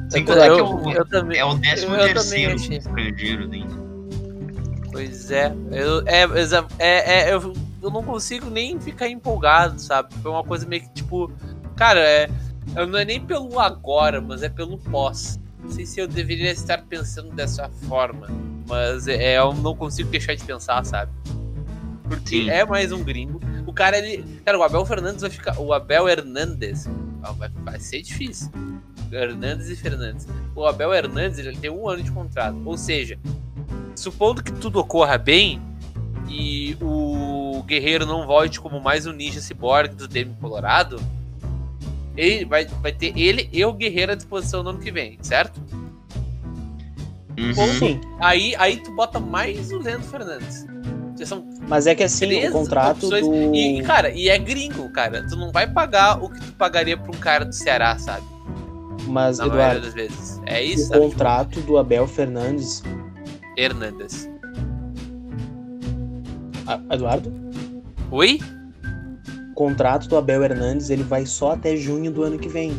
Sem 0.10 0.22
Eu- 0.22 0.28
contar 0.28 0.44
que 0.54 0.60
eu, 0.60 0.92
eu 0.94 1.06
também. 1.06 1.38
é 1.40 1.46
o 1.46 1.58
13 1.58 1.84
eu 1.84 1.90
também 1.92 2.14
terceiro 2.14 2.56
estrangeiro 2.56 3.48
do 3.48 3.56
Inter. 3.56 3.78
Pois 4.92 5.32
é. 5.32 5.54
Eu, 5.72 6.04
é, 6.06 6.24
exa- 6.40 6.68
é, 6.78 7.22
é, 7.30 7.34
eu, 7.34 7.54
eu 7.82 7.90
não 7.90 8.04
consigo 8.04 8.50
nem 8.50 8.78
ficar 8.80 9.08
empolgado, 9.08 9.80
sabe? 9.80 10.14
Foi 10.22 10.30
uma 10.32 10.44
coisa 10.44 10.66
meio 10.68 10.82
que 10.84 10.90
tipo. 10.94 11.32
Cara, 11.78 12.00
é, 12.02 12.26
eu 12.26 12.32
não 12.76 12.98
é 12.98 13.06
nem 13.06 13.20
pelo 13.20 13.60
agora, 13.60 14.22
mas 14.22 14.44
é 14.44 14.50
pelo 14.50 14.78
pós. 14.78 15.40
Não 15.62 15.72
sei 15.72 15.86
se 15.86 16.00
eu 16.00 16.08
deveria 16.08 16.52
estar 16.52 16.84
pensando 16.84 17.32
dessa 17.32 17.70
forma. 17.88 18.28
Mas 18.68 19.08
é, 19.08 19.38
eu 19.38 19.54
não 19.54 19.76
consigo 19.76 20.10
deixar 20.10 20.36
de 20.36 20.44
pensar, 20.44 20.84
sabe? 20.86 21.12
Porque 22.04 22.44
Sim. 22.44 22.50
é 22.50 22.66
mais 22.66 22.92
um 22.92 23.04
gringo. 23.04 23.40
O 23.66 23.74
cara, 23.74 23.98
ele. 23.98 24.24
Cara, 24.44 24.58
o 24.58 24.64
Abel 24.64 24.86
Fernandes 24.86 25.22
vai 25.22 25.30
ficar. 25.30 25.60
O 25.60 25.74
Abel 25.74 26.08
Hernandes. 26.10 26.88
ah, 27.24 27.32
Vai, 27.32 27.50
vai 27.50 27.80
ser 27.80 28.02
difícil. 28.02 28.52
Hernandes 29.12 29.70
e 29.70 29.76
Fernandes. 29.76 30.28
O 30.56 30.66
Abel 30.66 30.94
Hernandes 30.94 31.40
ele 31.40 31.56
tem 31.58 31.70
um 31.70 31.88
ano 31.88 32.02
de 32.02 32.12
contrato. 32.12 32.58
Ou 32.66 32.78
seja, 32.78 33.20
supondo 33.96 34.44
que 34.44 34.52
tudo 34.54 34.80
ocorra 34.80 35.18
bem 35.18 35.62
e 36.30 36.78
o 36.82 37.62
Guerreiro 37.66 38.06
não 38.06 38.26
volte 38.26 38.60
como 38.60 38.80
mais 38.80 39.06
um 39.06 39.12
ninja 39.12 39.42
cyborg 39.42 39.94
do 39.96 40.08
Demi 40.08 40.34
Colorado, 40.40 41.00
ele 42.18 42.46
vai, 42.46 42.66
vai 42.66 42.92
ter 42.92 43.18
ele 43.18 43.50
e 43.52 43.64
o 43.64 43.74
Guerreiro 43.74 44.12
à 44.12 44.16
disposição 44.16 44.64
no 44.64 44.72
ano 44.72 44.80
que 44.80 44.92
vem, 44.92 45.18
certo? 45.22 45.60
Uhum. 47.38 47.80
Sim, 47.80 48.02
Aí, 48.20 48.56
aí 48.58 48.78
tu 48.78 48.92
bota 48.96 49.20
mais 49.20 49.72
o 49.72 49.80
Leandro 49.80 50.08
Fernandes. 50.08 50.66
São 51.26 51.46
mas 51.68 51.86
é 51.86 51.94
que 51.94 52.04
assim, 52.04 52.48
o 52.48 52.52
contrato 52.52 53.06
opções. 53.06 53.26
do. 53.26 53.56
E, 53.56 53.82
cara, 53.84 54.10
e 54.10 54.28
é 54.28 54.38
gringo, 54.38 54.90
cara. 54.90 55.26
Tu 55.28 55.36
não 55.36 55.52
vai 55.52 55.68
pagar 55.68 56.22
o 56.22 56.30
que 56.30 56.40
tu 56.42 56.52
pagaria 56.54 56.98
pra 56.98 57.12
um 57.16 57.20
cara 57.20 57.46
do 57.46 57.54
Ceará, 57.54 57.98
sabe? 58.00 58.26
Mas, 59.08 59.38
Na 59.38 59.46
maioria 59.46 59.78
Eduardo, 59.78 59.86
das 59.86 59.94
vezes. 59.94 60.42
É 60.48 60.64
isso, 60.64 60.86
o 60.86 60.88
sabe? 60.88 61.00
contrato 61.02 61.62
do 61.62 61.78
Abel 61.78 62.08
Fernandes. 62.08 62.84
Hernandes. 63.56 64.28
Ah, 66.66 66.80
Eduardo? 66.92 67.32
Oi? 68.10 68.40
O 69.52 69.54
contrato 69.54 70.08
do 70.08 70.18
Abel 70.18 70.44
Hernandes 70.44 70.90
ele 70.90 71.04
vai 71.04 71.26
só 71.26 71.52
até 71.54 71.76
junho 71.76 72.12
do 72.12 72.24
ano 72.24 72.38
que 72.40 72.50
vem. 72.50 72.72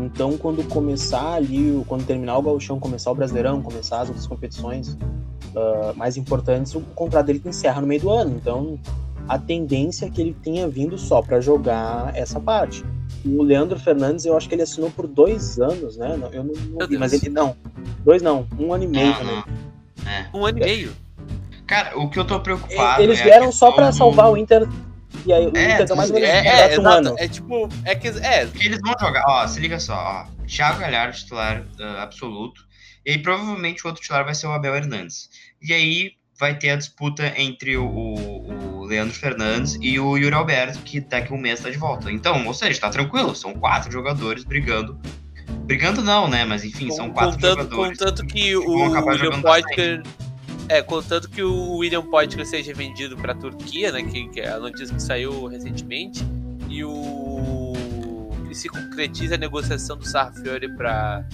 Então, 0.00 0.36
quando 0.36 0.64
começar 0.68 1.34
ali, 1.34 1.82
quando 1.86 2.04
terminar 2.04 2.36
o 2.38 2.42
gauchão, 2.42 2.80
começar 2.80 3.10
o 3.12 3.14
Brasileirão, 3.14 3.62
começar 3.62 4.00
as 4.00 4.08
outras 4.08 4.26
competições 4.26 4.98
ah, 5.54 5.92
mais 5.94 6.16
importantes, 6.16 6.74
o 6.74 6.80
contrato 6.80 7.26
dele 7.26 7.40
encerra 7.44 7.80
no 7.80 7.86
meio 7.86 8.00
do 8.00 8.10
ano. 8.10 8.34
Então, 8.36 8.78
a 9.28 9.38
tendência 9.38 10.06
é 10.06 10.10
que 10.10 10.20
ele 10.20 10.36
tenha 10.42 10.66
vindo 10.66 10.98
só 10.98 11.22
para 11.22 11.40
jogar 11.40 12.10
essa 12.16 12.40
parte. 12.40 12.84
O 13.24 13.42
Leandro 13.42 13.78
Fernandes, 13.78 14.24
eu 14.24 14.36
acho 14.36 14.48
que 14.48 14.54
ele 14.54 14.62
assinou 14.62 14.90
por 14.90 15.06
dois 15.06 15.58
anos, 15.60 15.96
né? 15.96 16.16
Não- 16.16 16.28
Eu 16.32 16.42
não, 16.44 16.54
não 16.80 16.88
vi, 16.88 16.98
mas 16.98 17.12
ele 17.12 17.28
não. 17.28 17.54
Dois 18.04 18.20
não, 18.20 18.46
um 18.58 18.72
ano 18.72 18.84
e 18.84 18.88
meio 18.88 19.06
Não, 19.08 19.14
também. 19.18 19.44
É. 20.06 20.26
Um 20.36 20.44
ano 20.44 20.58
e 20.58 20.60
meio. 20.64 20.92
Cara, 21.66 21.98
o 21.98 22.10
que 22.10 22.18
eu 22.18 22.24
tô 22.26 22.38
preocupado. 22.40 23.00
Eles 23.02 23.18
é 23.20 23.22
vieram 23.24 23.50
só 23.52 23.66
questão 23.68 23.72
para 23.74 23.90
do- 23.90 23.96
salvar 23.96 24.30
o 24.30 24.36
Inter. 24.36 24.68
E 25.26 25.32
aí 25.32 25.46
o 25.46 25.56
É, 25.56 25.74
Inter 25.74 25.86
deu 25.86 25.96
mais 25.96 26.10
ou 26.10 26.14
menos 26.16 26.28
É, 26.28 26.74
é, 26.74 26.78
um 26.80 26.86
ano. 26.88 27.08
exato. 27.10 27.22
É 27.22 27.28
tipo. 27.28 27.68
É 27.84 27.94
que. 27.94 28.08
É, 28.08 28.48
eles 28.60 28.78
vão 28.82 28.94
jogar, 29.00 29.24
ó, 29.26 29.46
se 29.46 29.60
liga 29.60 29.78
só, 29.80 29.94
ó. 29.94 30.44
Thiago 30.46 30.80
Galhardo, 30.80 31.16
titular 31.16 31.64
ah, 31.80 32.02
absoluto. 32.02 32.60
E 33.06 33.10
aí 33.12 33.18
provavelmente 33.18 33.84
o 33.84 33.88
outro 33.88 34.02
titular 34.02 34.24
vai 34.24 34.34
ser 34.34 34.46
o 34.46 34.52
Abel 34.52 34.74
Hernandes. 34.74 35.28
E 35.62 35.72
aí 35.72 36.12
vai 36.38 36.58
ter 36.58 36.70
a 36.70 36.76
disputa 36.76 37.32
entre 37.36 37.76
o, 37.76 37.86
o- 37.86 38.78
o 38.80 38.84
Leandro 38.84 39.14
Fernandes 39.14 39.78
e 39.80 39.98
o 40.00 40.16
Yuri 40.16 40.34
Alberto, 40.34 40.80
que 40.80 41.00
daqui 41.00 41.32
a 41.32 41.36
um 41.36 41.38
mês 41.40 41.60
tá 41.60 41.70
de 41.70 41.78
volta. 41.78 42.10
Então, 42.10 42.46
ou 42.46 42.52
seja, 42.52 42.80
tá 42.80 42.90
tranquilo, 42.90 43.34
são 43.34 43.54
quatro 43.54 43.90
jogadores 43.90 44.44
brigando. 44.44 44.98
Brigando 45.64 46.02
não, 46.02 46.28
né? 46.28 46.44
Mas 46.44 46.64
enfim, 46.64 46.90
são 46.90 47.10
quatro 47.10 47.34
contanto, 47.36 47.62
jogadores. 47.62 47.98
contanto 47.98 48.26
que 48.26 48.34
que 48.42 48.56
o 48.56 48.88
jogando 49.16 49.42
Potker. 49.42 50.02
É, 50.68 50.82
contanto 50.82 51.28
que 51.28 51.42
o 51.42 51.76
William 51.76 52.02
Potker 52.02 52.46
seja 52.46 52.72
vendido 52.72 53.16
pra 53.16 53.34
Turquia, 53.34 53.92
né? 53.92 54.02
Que, 54.02 54.28
que 54.28 54.40
é 54.40 54.50
a 54.50 54.58
notícia 54.58 54.94
que 54.94 55.02
saiu 55.02 55.46
recentemente. 55.46 56.24
E 56.68 56.82
o. 56.84 57.72
E 58.50 58.54
se 58.54 58.68
concretiza 58.68 59.34
a 59.34 59.38
negociação 59.38 59.96
do 59.96 60.06
Sarfiori 60.06 60.68
pra. 60.74 61.24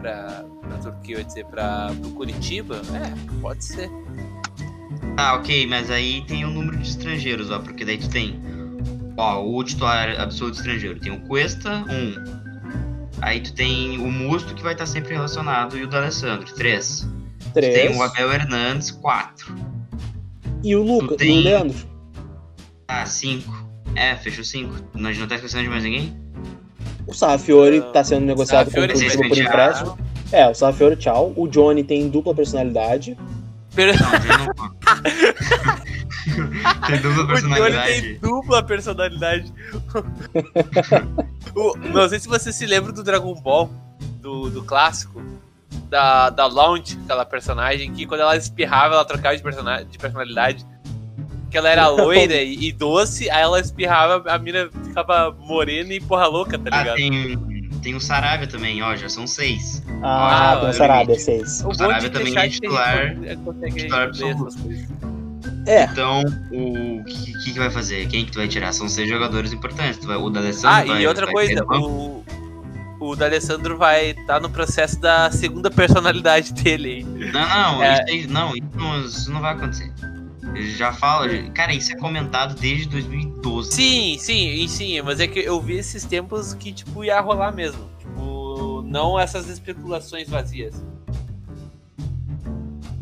pra. 0.00 0.44
pra 0.60 0.78
Turquia, 0.78 1.18
eu 1.18 1.24
dizer, 1.24 1.46
pra, 1.46 1.90
pro 2.00 2.10
Curitiba. 2.10 2.82
É, 2.94 3.40
pode 3.40 3.64
ser. 3.64 3.90
Ah, 5.16 5.34
ok, 5.34 5.66
mas 5.66 5.90
aí 5.90 6.22
tem 6.26 6.44
o 6.44 6.50
número 6.50 6.76
de 6.76 6.88
estrangeiros, 6.88 7.50
ó, 7.50 7.58
porque 7.58 7.86
daí 7.86 7.96
tu 7.96 8.08
tem, 8.10 8.38
ó, 9.16 9.42
o 9.42 9.64
titular 9.64 10.20
absoluto 10.20 10.56
estrangeiro, 10.56 11.00
tem 11.00 11.10
o 11.10 11.20
Cuesta, 11.20 11.84
um. 11.88 12.14
Aí 13.22 13.40
tu 13.40 13.54
tem 13.54 13.96
o 13.98 14.12
Musto, 14.12 14.54
que 14.54 14.62
vai 14.62 14.74
estar 14.74 14.84
sempre 14.84 15.14
relacionado, 15.14 15.78
e 15.78 15.84
o 15.84 15.88
D'Alessandro, 15.88 16.52
três. 16.54 17.08
Três. 17.60 17.74
tem 17.74 17.96
o 17.96 18.02
Abel 18.02 18.32
Hernandes, 18.32 18.90
quatro. 18.90 19.54
E 20.62 20.74
o 20.76 20.82
Lucas, 20.82 21.14
e 21.14 21.16
tem- 21.16 21.38
o 21.38 21.42
Leandro. 21.42 21.78
Ah, 22.88 23.06
cinco. 23.06 23.66
É, 23.94 24.14
fechou 24.16 24.44
cinco. 24.44 24.74
Nós 24.94 25.16
não 25.18 25.26
tá 25.26 25.36
esquecendo 25.36 25.64
de 25.64 25.70
mais 25.70 25.82
ninguém? 25.82 26.16
O 27.06 27.14
Sarfiori 27.14 27.80
Não. 27.80 27.92
tá 27.92 28.02
sendo 28.04 28.26
negociado 28.26 28.70
com 28.70 28.80
o 28.80 28.96
sim, 28.96 29.08
por 29.28 29.38
empréstimo. 29.38 29.98
É, 30.32 30.48
o 30.48 30.54
Sarfiori, 30.54 30.96
tchau. 30.96 31.32
O 31.36 31.46
Johnny 31.46 31.84
tem 31.84 32.08
dupla 32.08 32.34
personalidade. 32.34 33.16
Per- 33.74 33.94
Não, 34.00 34.10
não 34.10 34.76
Tem 36.86 37.00
dupla 37.00 37.22
O 37.22 37.26
Johnny 37.26 37.26
personalidade. 37.26 38.02
tem 38.02 38.18
dupla 38.18 38.62
personalidade. 38.62 39.52
O- 41.54 41.76
não 41.78 42.08
sei 42.08 42.18
se 42.20 42.28
você 42.28 42.52
se 42.52 42.66
lembra 42.66 42.92
do 42.92 43.02
Dragon 43.02 43.34
Ball, 43.34 43.70
do, 44.20 44.50
do 44.50 44.62
clássico, 44.62 45.22
da, 45.88 46.30
da 46.30 46.46
Launch, 46.46 46.98
aquela 47.04 47.24
personagem 47.24 47.92
que 47.92 48.06
quando 48.06 48.20
ela 48.20 48.36
espirrava, 48.36 48.94
ela 48.94 49.04
trocava 49.04 49.36
de, 49.36 49.42
persona- 49.42 49.84
de 49.84 49.98
personalidade. 49.98 50.64
Que 51.50 51.56
ela 51.58 51.68
era 51.68 51.86
loira 51.88 52.34
e, 52.42 52.68
e 52.68 52.72
doce, 52.72 53.30
aí 53.30 53.42
ela 53.42 53.60
espirrava, 53.60 54.28
a 54.30 54.38
mina 54.38 54.68
ficava 54.84 55.30
morena 55.38 55.92
e 55.94 56.00
porra 56.00 56.26
louca, 56.26 56.58
tá 56.58 56.70
Ah, 56.72 56.78
ligado? 56.78 56.96
tem, 56.96 57.38
tem 57.82 57.94
o 57.94 58.00
Sarabia 58.00 58.48
também, 58.48 58.82
ó, 58.82 58.96
já 58.96 59.08
são 59.08 59.26
seis. 59.26 59.82
Ah, 60.02 60.52
Ah, 60.52 60.56
tem 60.60 60.70
o 60.70 60.72
Sarabia, 60.72 61.18
seis. 61.18 61.60
O 61.60 61.68
bom 61.68 61.74
Sarabia 61.74 62.10
também 62.10 62.36
é 62.36 62.48
titular- 62.48 63.16
absoluto. 64.02 64.56
É, 65.66 65.84
Então, 65.84 66.22
o 66.52 67.02
que, 67.04 67.32
que, 67.44 67.52
vai 67.58 67.70
fazer? 67.70 68.06
Quem 68.06 68.24
que 68.24 68.30
tu 68.32 68.38
vai 68.38 68.46
tirar? 68.48 68.72
São 68.72 68.88
seis 68.88 69.08
jogadores 69.08 69.52
importantes. 69.52 69.98
Tu 69.98 70.06
vai, 70.06 70.16
o 70.16 70.30
D'Alessandro 70.30 70.68
Ah, 70.68 70.84
vai, 70.84 71.02
e 71.02 71.06
outra 71.06 71.26
vai 71.26 71.34
coisa, 71.34 71.64
o, 71.64 72.24
o 73.10 73.16
D'Alessandro 73.16 73.76
vai 73.76 74.10
estar 74.10 74.40
no 74.40 74.48
processo 74.50 75.00
da 75.00 75.30
segunda 75.30 75.70
personalidade 75.70 76.52
dele. 76.52 77.04
Não, 77.04 77.30
não, 77.48 77.82
É. 77.82 78.04
isso, 78.10 78.28
não, 78.32 78.52
isso 78.56 79.28
não, 79.28 79.34
não 79.34 79.40
vai 79.40 79.54
acontecer. 79.54 79.92
Já 80.76 80.92
falo, 80.92 81.28
cara, 81.52 81.74
isso 81.74 81.92
é 81.92 81.96
comentado 81.96 82.54
desde 82.58 82.88
2012. 82.88 83.72
Sim, 83.72 84.16
sim, 84.18 84.66
sim, 84.68 85.02
mas 85.02 85.20
é 85.20 85.26
que 85.26 85.40
eu 85.40 85.60
vi 85.60 85.74
esses 85.74 86.04
tempos 86.04 86.54
que, 86.54 86.72
tipo, 86.72 87.04
ia 87.04 87.20
rolar 87.20 87.52
mesmo. 87.52 87.84
Tipo, 87.98 88.82
não 88.86 89.18
essas 89.18 89.48
especulações 89.48 90.28
vazias. 90.30 90.74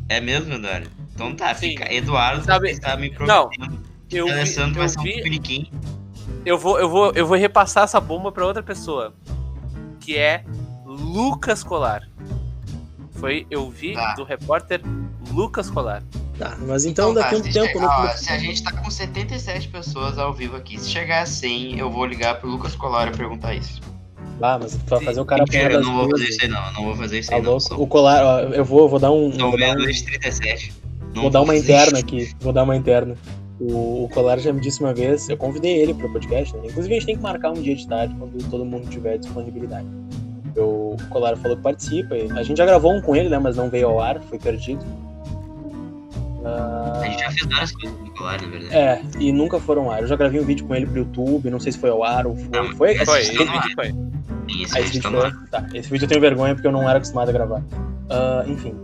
É 0.08 0.20
mesmo, 0.20 0.52
Eduardo? 0.52 0.90
Então 1.14 1.34
tá, 1.34 1.54
Sim. 1.54 1.70
fica. 1.70 1.92
Eduardo 1.92 2.44
Sabe- 2.44 2.78
tá 2.78 2.96
me 2.96 3.08
Não, 3.10 3.48
prometendo 3.48 3.80
Eu 4.10 4.24
que 4.26 4.32
vi, 4.32 4.38
Alessandro 4.38 4.74
vai 4.74 4.84
eu 4.84 4.88
ser 4.88 4.98
um 4.98 5.02
vi, 5.02 5.22
piniquim. 5.22 5.70
eu 6.44 6.58
vou, 6.58 6.78
eu 6.78 6.88
vou, 6.88 7.12
eu 7.12 7.26
vou 7.26 7.36
repassar 7.36 7.84
essa 7.84 8.00
bomba 8.00 8.32
pra 8.32 8.44
outra 8.44 8.62
pessoa, 8.62 9.14
que 10.04 10.16
é 10.16 10.44
Lucas 10.84 11.62
Colar. 11.64 12.02
Foi, 13.12 13.46
eu 13.50 13.70
vi 13.70 13.94
Tá. 13.94 14.14
do 14.14 14.24
repórter 14.24 14.80
Lucas 15.32 15.70
Colar. 15.70 16.02
Tá, 16.38 16.56
mas 16.66 16.84
então, 16.84 17.14
daqui 17.14 17.34
a 17.36 17.38
um 17.38 17.42
tempo. 17.42 17.52
chegar- 17.66 17.80
no- 17.80 17.86
ó, 17.88 18.08
se 18.08 18.28
a 18.30 18.38
gente 18.38 18.62
tá 18.62 18.72
com 18.72 18.90
77 18.90 19.68
pessoas 19.68 20.18
ao 20.18 20.32
vivo 20.34 20.56
aqui, 20.56 20.78
se 20.78 20.90
chegar 20.90 21.22
a 21.22 21.26
100, 21.26 21.78
eu 21.78 21.90
vou 21.90 22.04
ligar 22.04 22.34
pro 22.40 22.48
Lucas 22.50 22.74
Colar 22.74 23.08
e 23.08 23.16
perguntar 23.16 23.54
isso. 23.54 23.80
Ah, 24.42 24.58
mas 24.60 24.74
vai 24.76 25.00
fazer 25.04 25.20
o 25.20 25.24
cara 25.24 25.44
Mentira, 25.44 25.74
eu 25.74 25.80
não 25.82 25.94
vou 25.94 26.10
fazer 26.10 26.24
isso 26.28 26.42
aí 26.42 26.48
não, 26.48 26.72
não 26.72 26.84
vou 26.86 26.96
fazer 26.96 27.18
isso 27.20 27.30
Tá 27.30 27.36
aí 27.36 27.42
não. 27.42 27.50
louco? 27.50 27.62
São, 27.68 27.80
O 27.80 27.86
colar, 27.86 28.24
ó, 28.24 28.40
eu 28.52 28.64
vou, 28.64 28.88
vou 28.88 28.98
dar 28.98 29.12
um. 29.12 29.30
Vou 29.30 29.38
dar, 29.38 29.46
um- 29.46 29.56
meia-noite 29.56 30.04
37. 30.04 30.72
Não 31.14 31.22
vou 31.22 31.30
dar 31.30 31.42
uma 31.42 31.56
interna 31.56 31.98
aqui. 32.00 32.34
Vou 32.40 32.52
dar 32.52 32.64
uma 32.64 32.74
interna. 32.76 33.16
O, 33.60 34.04
o 34.04 34.08
Colar 34.12 34.38
já 34.38 34.52
me 34.52 34.60
disse 34.60 34.80
uma 34.80 34.92
vez, 34.92 35.28
eu 35.28 35.36
convidei 35.36 35.76
ele 35.80 35.94
pro 35.94 36.10
podcast, 36.10 36.54
né? 36.56 36.62
Inclusive 36.66 36.92
a 36.94 36.98
gente 36.98 37.06
tem 37.06 37.16
que 37.16 37.22
marcar 37.22 37.50
um 37.50 37.54
dia 37.62 37.74
de 37.76 37.86
tarde 37.86 38.14
quando 38.18 38.50
todo 38.50 38.64
mundo 38.64 38.88
tiver 38.90 39.16
disponibilidade. 39.18 39.86
Eu- 40.56 40.96
o 41.00 41.08
Colar 41.10 41.36
falou 41.36 41.56
que 41.56 41.62
participa. 41.62 42.16
e 42.16 42.30
A 42.32 42.42
gente 42.42 42.56
já 42.58 42.66
gravou 42.66 42.92
um 42.92 43.00
com 43.00 43.14
ele, 43.14 43.28
né? 43.28 43.38
Mas 43.38 43.56
não 43.56 43.70
veio 43.70 43.88
ao 43.88 44.00
ar, 44.00 44.20
foi 44.22 44.38
perdido. 44.38 44.84
Ah, 46.44 47.00
A 47.02 47.06
gente 47.08 47.20
já 47.20 47.30
fez 47.30 47.46
várias 47.46 47.72
coisas 47.72 47.98
com 47.98 48.04
o 48.06 48.10
Colar, 48.10 48.42
na 48.42 48.48
verdade. 48.48 48.74
é, 48.74 49.02
e 49.18 49.32
nunca 49.32 49.58
foram 49.58 49.84
ao 49.84 49.90
ar. 49.92 50.02
Eu 50.02 50.06
já 50.08 50.16
gravei 50.16 50.40
um 50.40 50.44
vídeo 50.44 50.66
com 50.66 50.74
ele 50.74 50.86
pro 50.86 50.98
YouTube, 50.98 51.48
não 51.50 51.58
sei 51.60 51.72
se 51.72 51.78
foi 51.78 51.90
ao 51.90 52.04
ar 52.04 52.26
ou 52.26 52.36
foi. 52.36 52.48
Não, 52.50 52.76
foi? 52.76 52.92
esse 52.92 53.04
Foi, 53.06 53.20
vídeo 53.22 53.34
esse 53.42 53.46
tá 53.46 53.60
vídeo 53.60 53.74
foi. 53.74 53.86
Esse 53.86 54.76
Ah, 54.76 54.80
esse 54.80 54.92
vídeo 54.92 55.02
tá 55.02 55.08
vídeo 55.08 55.10
no 55.10 55.18
foi. 55.20 55.26
ar. 55.26 55.48
Tá, 55.50 55.66
esse 55.78 55.88
vídeo 55.90 56.04
eu 56.04 56.08
tenho 56.08 56.20
vergonha 56.20 56.54
porque 56.54 56.66
eu 56.68 56.72
não 56.72 56.88
era 56.88 56.98
acostumado 56.98 57.28
a 57.28 57.32
gravar. 57.32 57.62
Ah, 58.10 58.44
enfim. 58.46 58.74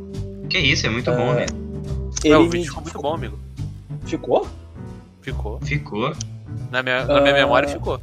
Que 0.49 0.59
isso, 0.59 0.87
é 0.87 0.91
muito 0.91 1.11
bom, 1.11 1.31
Ah, 1.31 1.35
velho. 1.35 1.55
Ele 2.25 2.35
Não, 2.35 2.43
o 2.45 2.49
vídeo 2.51 2.67
ficou 2.67 2.83
muito 2.83 3.03
bom, 3.03 3.15
amigo. 3.15 3.39
Ficou? 4.07 4.47
Ficou. 5.33 5.61
Ficou. 5.61 6.13
Na 6.71 6.83
minha, 6.83 7.05
na 7.05 7.21
minha 7.21 7.35
Ah. 7.35 7.39
memória 7.39 7.69
ficou. 7.69 8.01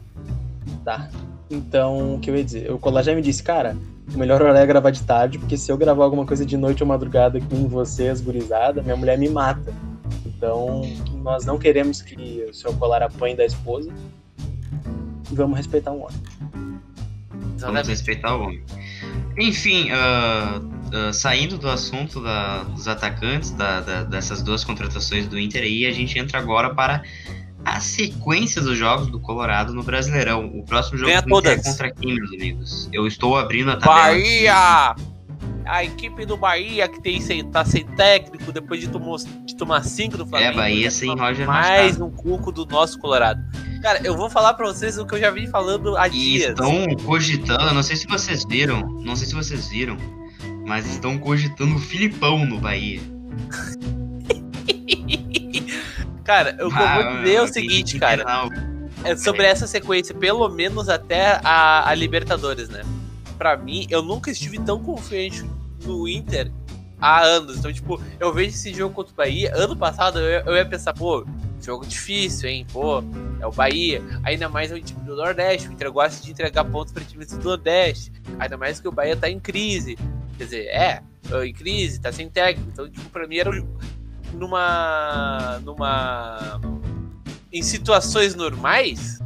Tá. 0.84 1.10
Então, 1.50 2.16
o 2.16 2.20
que 2.20 2.30
eu 2.30 2.36
ia 2.36 2.44
dizer? 2.44 2.72
O 2.72 2.78
Colar 2.80 3.02
já 3.04 3.14
me 3.16 3.22
disse, 3.22 3.42
cara, 3.44 3.76
o 4.14 4.18
melhor 4.18 4.42
horário 4.42 4.60
é 4.60 4.66
gravar 4.66 4.92
de 4.92 5.02
tarde, 5.04 5.38
porque 5.38 5.58
se 5.58 5.72
eu 5.72 5.78
gravar 5.78 6.04
alguma 6.04 6.26
coisa 6.26 6.46
de 6.46 6.56
noite 6.58 6.84
ou 6.84 6.88
madrugada 6.88 7.40
com 7.42 7.68
vocês, 7.68 8.22
gurizada, 8.22 8.82
minha 8.82 8.96
mulher 8.96 9.18
me 9.18 9.30
mata. 9.30 9.74
Então, 10.26 10.82
nós 11.24 11.46
não 11.46 11.58
queremos 11.58 12.02
que 12.02 12.46
o 12.50 12.54
seu 12.54 12.74
Colar 12.74 13.02
apanhe 13.04 13.36
da 13.36 13.46
esposa. 13.46 13.92
E 15.32 15.36
vamos 15.36 15.58
respeitar 15.58 15.92
um 15.92 16.04
homem. 16.04 16.18
Vamos 17.60 17.88
respeitar 17.88 18.36
o 18.36 18.44
homem. 18.44 18.64
Enfim, 19.38 19.90
ah, 19.92 20.62
ah, 20.94 21.12
saindo 21.14 21.58
do 21.58 21.70
assunto 21.70 22.22
da- 22.22 22.64
dos 22.64 22.88
atacantes, 22.88 23.52
da- 23.52 23.82
da- 23.82 24.04
dessas 24.04 24.42
duas 24.42 24.64
contratações 24.64 25.28
do 25.28 25.38
Inter 25.40 25.64
aí, 25.64 25.86
a 25.86 25.92
gente 25.92 26.18
entra 26.18 26.40
agora 26.40 26.74
para 26.74 27.02
a 27.66 27.80
sequência 27.82 28.62
dos 28.62 28.78
jogos 28.78 29.08
do 29.08 29.20
Colorado 29.20 29.74
no 29.74 29.84
Brasileirão. 29.84 30.46
O 30.46 30.64
próximo 30.64 30.98
jogo 30.98 31.10
Ganha 31.10 31.22
do 31.22 31.38
Inter 31.38 31.52
é 31.60 31.64
contra 31.64 31.92
quem, 31.92 32.16
meus 32.16 32.32
amigos? 32.32 32.90
Eu 32.94 33.06
estou 33.08 33.38
abrindo 33.38 33.72
a 33.72 33.76
tabela. 33.78 34.08
Bahia! 34.08 34.96
A 35.66 35.84
equipe 35.84 36.26
do 36.26 36.38
Bahia 36.38 36.88
que 36.88 37.02
tem 37.02 37.20
sem, 37.20 37.44
tá 37.52 37.66
sem 37.66 37.84
técnico 37.86 38.54
depois 38.54 38.80
de, 38.80 38.88
tomou, 38.88 39.18
de 39.18 39.54
tomar 39.58 39.84
cinco 39.84 40.18
do 40.18 40.26
Flamengo. 40.26 40.52
É, 40.54 40.56
Bahia 40.56 40.90
sem 40.90 41.14
Roger 41.14 41.46
Mais 41.46 42.00
um 42.00 42.10
cuco 42.10 42.54
do 42.54 42.66
nosso 42.66 42.98
Colorado. 43.00 43.42
Cara, 43.82 44.00
eu 44.02 44.16
vou 44.16 44.30
falar 44.30 44.54
pra 44.54 44.66
vocês 44.66 44.98
o 44.98 45.06
que 45.06 45.16
eu 45.16 45.20
já 45.20 45.30
vim 45.30 45.46
falando 45.48 45.98
há 45.98 46.08
E 46.08 46.12
dias. 46.12 46.50
estão 46.52 46.86
cogitando, 47.06 47.74
não 47.74 47.84
sei 47.84 47.98
se 47.98 48.08
vocês 48.08 48.46
viram, 48.46 48.80
não 49.04 49.14
sei 49.18 49.28
se 49.28 49.36
vocês 49.36 49.68
viram, 49.68 49.98
mas 50.68 50.86
estão 50.86 51.18
cogitando 51.18 51.76
o 51.76 51.80
Filipão 51.80 52.46
no 52.46 52.60
Bahia. 52.60 53.00
Cara, 56.24 56.56
o 56.60 56.64
eu 56.64 56.72
Ah, 56.76 57.02
vou 57.02 57.18
dizer 57.22 57.36
é 57.36 57.42
o 57.42 57.48
seguinte, 57.48 57.98
cara. 57.98 58.46
o- 58.46 58.78
É 59.04 59.16
sobre 59.16 59.44
essa 59.46 59.66
sequência, 59.66 60.14
pelo 60.14 60.50
menos 60.50 60.90
até 60.90 61.40
a, 61.44 61.88
a 61.90 61.94
Libertadores, 61.96 62.68
né? 62.68 62.84
Pra 63.38 63.56
mim, 63.56 63.88
eu 63.90 64.02
nunca 64.02 64.30
estive 64.32 64.60
tão 64.60 64.80
confiante 64.84 65.46
no 65.86 66.08
Inter 66.08 66.52
há 67.00 67.22
anos. 67.22 67.58
Então, 67.60 67.72
tipo, 67.72 68.02
eu 68.20 68.34
vejo 68.34 68.50
esse 68.50 68.74
jogo 68.74 68.94
contra 68.94 69.14
o 69.14 69.16
Bahia. 69.16 69.54
Ano 69.56 69.76
passado 69.78 70.20
eu, 70.20 70.42
eu 70.46 70.56
ia 70.56 70.66
pensar, 70.66 70.94
pô, 70.94 71.26
jogo 71.64 71.86
difícil, 71.86 72.50
hein? 72.50 72.66
Pô, 72.74 73.02
é 73.40 73.48
o 73.48 73.52
Bahia. 73.52 74.02
Ainda 74.24 74.50
mais 74.50 74.72
é 74.72 74.76
um 74.76 74.82
time 74.82 75.02
do 75.06 75.16
Nordeste. 75.16 75.70
O 75.70 75.72
Inter 75.72 75.92
gosta 75.92 76.22
de 76.26 76.32
entregar 76.32 76.66
pontos 76.66 76.92
pra 76.92 77.04
times 77.04 77.28
do 77.28 77.42
Nordeste. 77.44 78.12
Ainda 78.40 78.58
mais 78.58 78.82
que 78.82 78.88
o 78.88 78.92
Bahia 78.92 79.16
tá 79.16 79.30
em 79.30 79.40
crise. 79.40 79.96
Quer 80.38 80.44
dizer, 80.44 80.66
é, 80.68 81.04
em 81.46 81.54
crise, 81.54 82.00
tá 82.00 82.12
sem 82.12 82.30
técnico. 82.30 82.70
Então, 82.72 82.90
tipo, 82.90 83.10
pra 83.10 83.28
mim 83.28 83.38
era 83.38 83.50
um- 83.50 83.78
numa. 84.34 85.60
numa. 85.64 86.62
Em 87.52 87.62
situações 87.64 88.36
normais, 88.36 89.20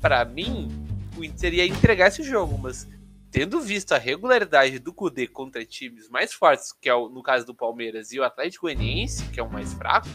pra 0.00 0.24
mim, 0.24 0.68
o 1.16 1.24
Inter 1.24 1.54
ia 1.54 1.66
entregar 1.66 2.08
esse 2.08 2.22
jogo, 2.22 2.58
mas 2.58 2.86
tendo 3.30 3.60
visto 3.60 3.92
a 3.92 3.98
regularidade 3.98 4.78
do 4.78 4.92
Kudê 4.92 5.26
contra 5.26 5.64
times 5.64 6.08
mais 6.10 6.32
fortes, 6.32 6.72
que 6.72 6.88
é 6.88 6.94
o, 6.94 7.08
no 7.08 7.22
caso 7.22 7.46
do 7.46 7.54
Palmeiras, 7.54 8.12
e 8.12 8.18
o 8.18 8.24
Atlético 8.24 8.66
Goianiense, 8.66 9.24
que 9.26 9.40
é 9.40 9.42
o 9.42 9.50
mais 9.50 9.72
fraco, 9.72 10.08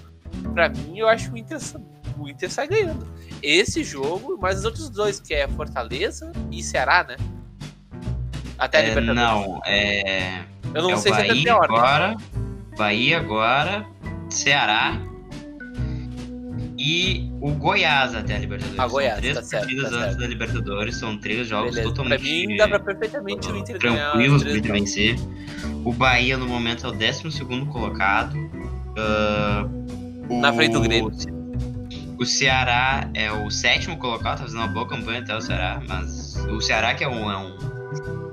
pra 0.54 0.70
mim 0.70 1.00
eu 1.00 1.08
acho 1.08 1.30
que 1.30 1.36
o 1.36 1.38
Inter, 1.38 1.58
o 2.20 2.30
Inter 2.30 2.52
sai 2.52 2.68
ganhando. 2.68 3.08
Esse 3.42 3.84
jogo, 3.84 4.38
mas 4.40 4.60
os 4.60 4.66
outros 4.66 4.90
dois, 4.90 5.20
que 5.20 5.34
é 5.34 5.48
Fortaleza 5.48 6.32
e 6.52 6.62
Ceará, 6.62 7.04
né? 7.04 7.16
Até 8.58 8.78
a 8.80 8.82
É, 8.82 8.90
Libertadores. 8.90 9.16
não, 9.22 9.62
é. 9.66 10.40
eu 10.74 10.82
não 10.84 10.92
é 10.92 10.98
sei 10.98 11.12
o 11.12 11.16
se 11.16 11.22
é 11.22 11.28
Bahia 11.28 11.56
ordem. 11.56 11.78
agora, 11.78 12.18
Bahia 12.78 13.18
agora, 13.18 13.86
Ceará 14.30 15.00
e 16.80 17.32
o 17.42 17.52
Goiás 17.52 18.14
até 18.16 18.36
a 18.36 18.40
Libertadores. 18.40 18.80
Ah, 18.80 18.84
São 18.84 18.92
Goiás, 18.92 19.18
três 19.20 19.36
tá 19.36 19.44
certo, 19.44 19.64
partidas 19.64 19.90
tá 19.90 19.96
antes 19.96 20.06
certo. 20.08 20.20
da 20.20 20.28
Libertadores, 20.28 20.96
são 20.98 21.18
três 21.18 21.48
jogos 21.48 21.72
Beleza. 21.76 21.94
Pra 21.94 22.04
totalmente 22.04 22.48
mim, 22.48 22.56
dá 22.58 22.68
pra 22.68 22.80
perfeitamente 22.80 23.52
o 23.52 23.58
Inter 23.58 23.78
tranquilos 23.80 24.42
três 24.44 24.58
Inter 24.58 24.72
vencer. 24.72 25.16
O 25.84 25.92
Bahia 25.94 26.38
no 26.38 26.48
momento 26.48 26.86
é 26.86 26.90
o 26.90 26.94
12 26.94 27.66
colocado. 27.72 28.36
Ah, 28.98 29.66
o- 30.30 30.40
Na 30.40 30.54
frente 30.54 30.74
do 30.74 30.82
Grêmio. 30.82 31.12
O 32.20 32.26
Ceará 32.26 33.08
é 33.14 33.32
o 33.32 33.50
sétimo 33.52 33.96
colocado, 33.98 34.38
tá 34.40 34.44
fazendo 34.44 34.58
uma 34.62 34.68
boa 34.68 34.88
campanha 34.88 35.20
até 35.20 35.36
o 35.36 35.42
Ceará, 35.42 35.80
mas 35.88 36.36
o 36.50 36.60
Ceará 36.60 36.96
que 36.96 37.04
é 37.04 37.08
um, 37.08 37.32
é 37.32 37.38
um, 37.38 37.56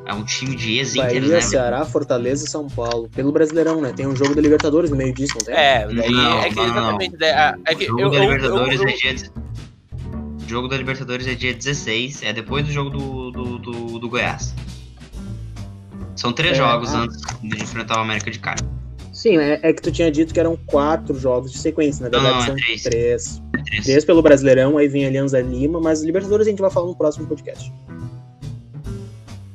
é 0.07 0.13
um 0.15 0.25
time 0.25 0.55
de 0.55 0.79
ex-Inter, 0.79 1.21
Bahia, 1.21 1.35
né? 1.37 1.41
Ceará, 1.41 1.85
Fortaleza 1.85 2.45
e 2.45 2.49
São 2.49 2.69
Paulo. 2.69 3.09
Pelo 3.15 3.33
Brasileirão, 3.33 3.81
né? 3.81 3.93
Tem 3.95 4.07
um 4.07 4.15
jogo 4.15 4.35
da 4.35 4.41
Libertadores 4.41 4.91
no 4.91 4.97
meio 4.97 5.15
disso, 5.15 5.35
não 5.39 5.45
tem? 5.47 5.55
É, 5.55 5.87
daí 5.87 6.11
Não, 6.11 6.41
é 6.43 6.49
que 6.51 6.55
não, 6.57 6.67
não. 6.67 6.71
exatamente. 6.73 7.17
daí, 7.17 7.31
ah, 7.31 7.55
é 7.67 7.75
que 7.75 7.85
O 7.85 7.87
jogo 7.89 8.01
eu, 8.03 8.11
da 8.11 8.17
eu- 8.17 8.23
Libertadores 8.25 8.81
eu- 8.81 8.89
é 8.89 8.93
dia. 8.93 9.31
O 10.45 10.49
jogo 10.49 10.69
da 10.69 10.77
Libertadores 10.77 11.27
é 11.27 11.35
dia 11.35 11.55
16, 11.55 12.23
é 12.23 12.33
depois 12.33 12.67
do 12.67 12.71
jogo 12.71 12.91
do, 12.91 13.31
do, 13.31 13.59
do, 13.59 13.99
do 13.99 14.09
Goiás. 14.09 14.55
São 16.17 16.33
três 16.33 16.53
É, 16.53 16.57
jogos 16.57 16.95
ah. 16.95 17.01
antes 17.03 17.19
de 17.43 17.63
enfrentar 17.63 17.99
o 17.99 18.03
América 18.03 18.31
de 18.31 18.39
Cali. 18.39 18.61
Sim, 19.13 19.39
é, 19.39 19.59
é 19.63 19.73
que 19.73 19.81
tu 19.81 19.91
tinha 19.91 20.11
dito 20.11 20.35
que 20.35 20.41
eram 20.41 20.57
quatro 20.67 21.19
jogos 21.19 21.51
de 21.53 21.59
sequência. 21.59 22.09
Na 22.09 22.11
Não, 22.11 22.21
verdade, 22.25 22.35
não, 22.35 22.43
é 22.43 22.47
são 22.47 22.57
três. 22.57 22.83
três. 22.83 23.43
É 23.57 23.63
três. 23.63 23.85
Três 23.85 24.05
pelo 24.05 24.21
Brasileirão, 24.23 24.77
aí 24.77 24.87
vem 24.89 25.07
Alianza 25.07 25.41
Lima, 25.41 25.81
mas 25.81 26.03
Libertadores 26.03 26.47
a 26.47 26.51
gente 26.51 26.61
vai 26.61 26.71
falar 26.71 26.87
no 26.89 26.95
próximo 26.97 27.27
podcast. 27.27 27.73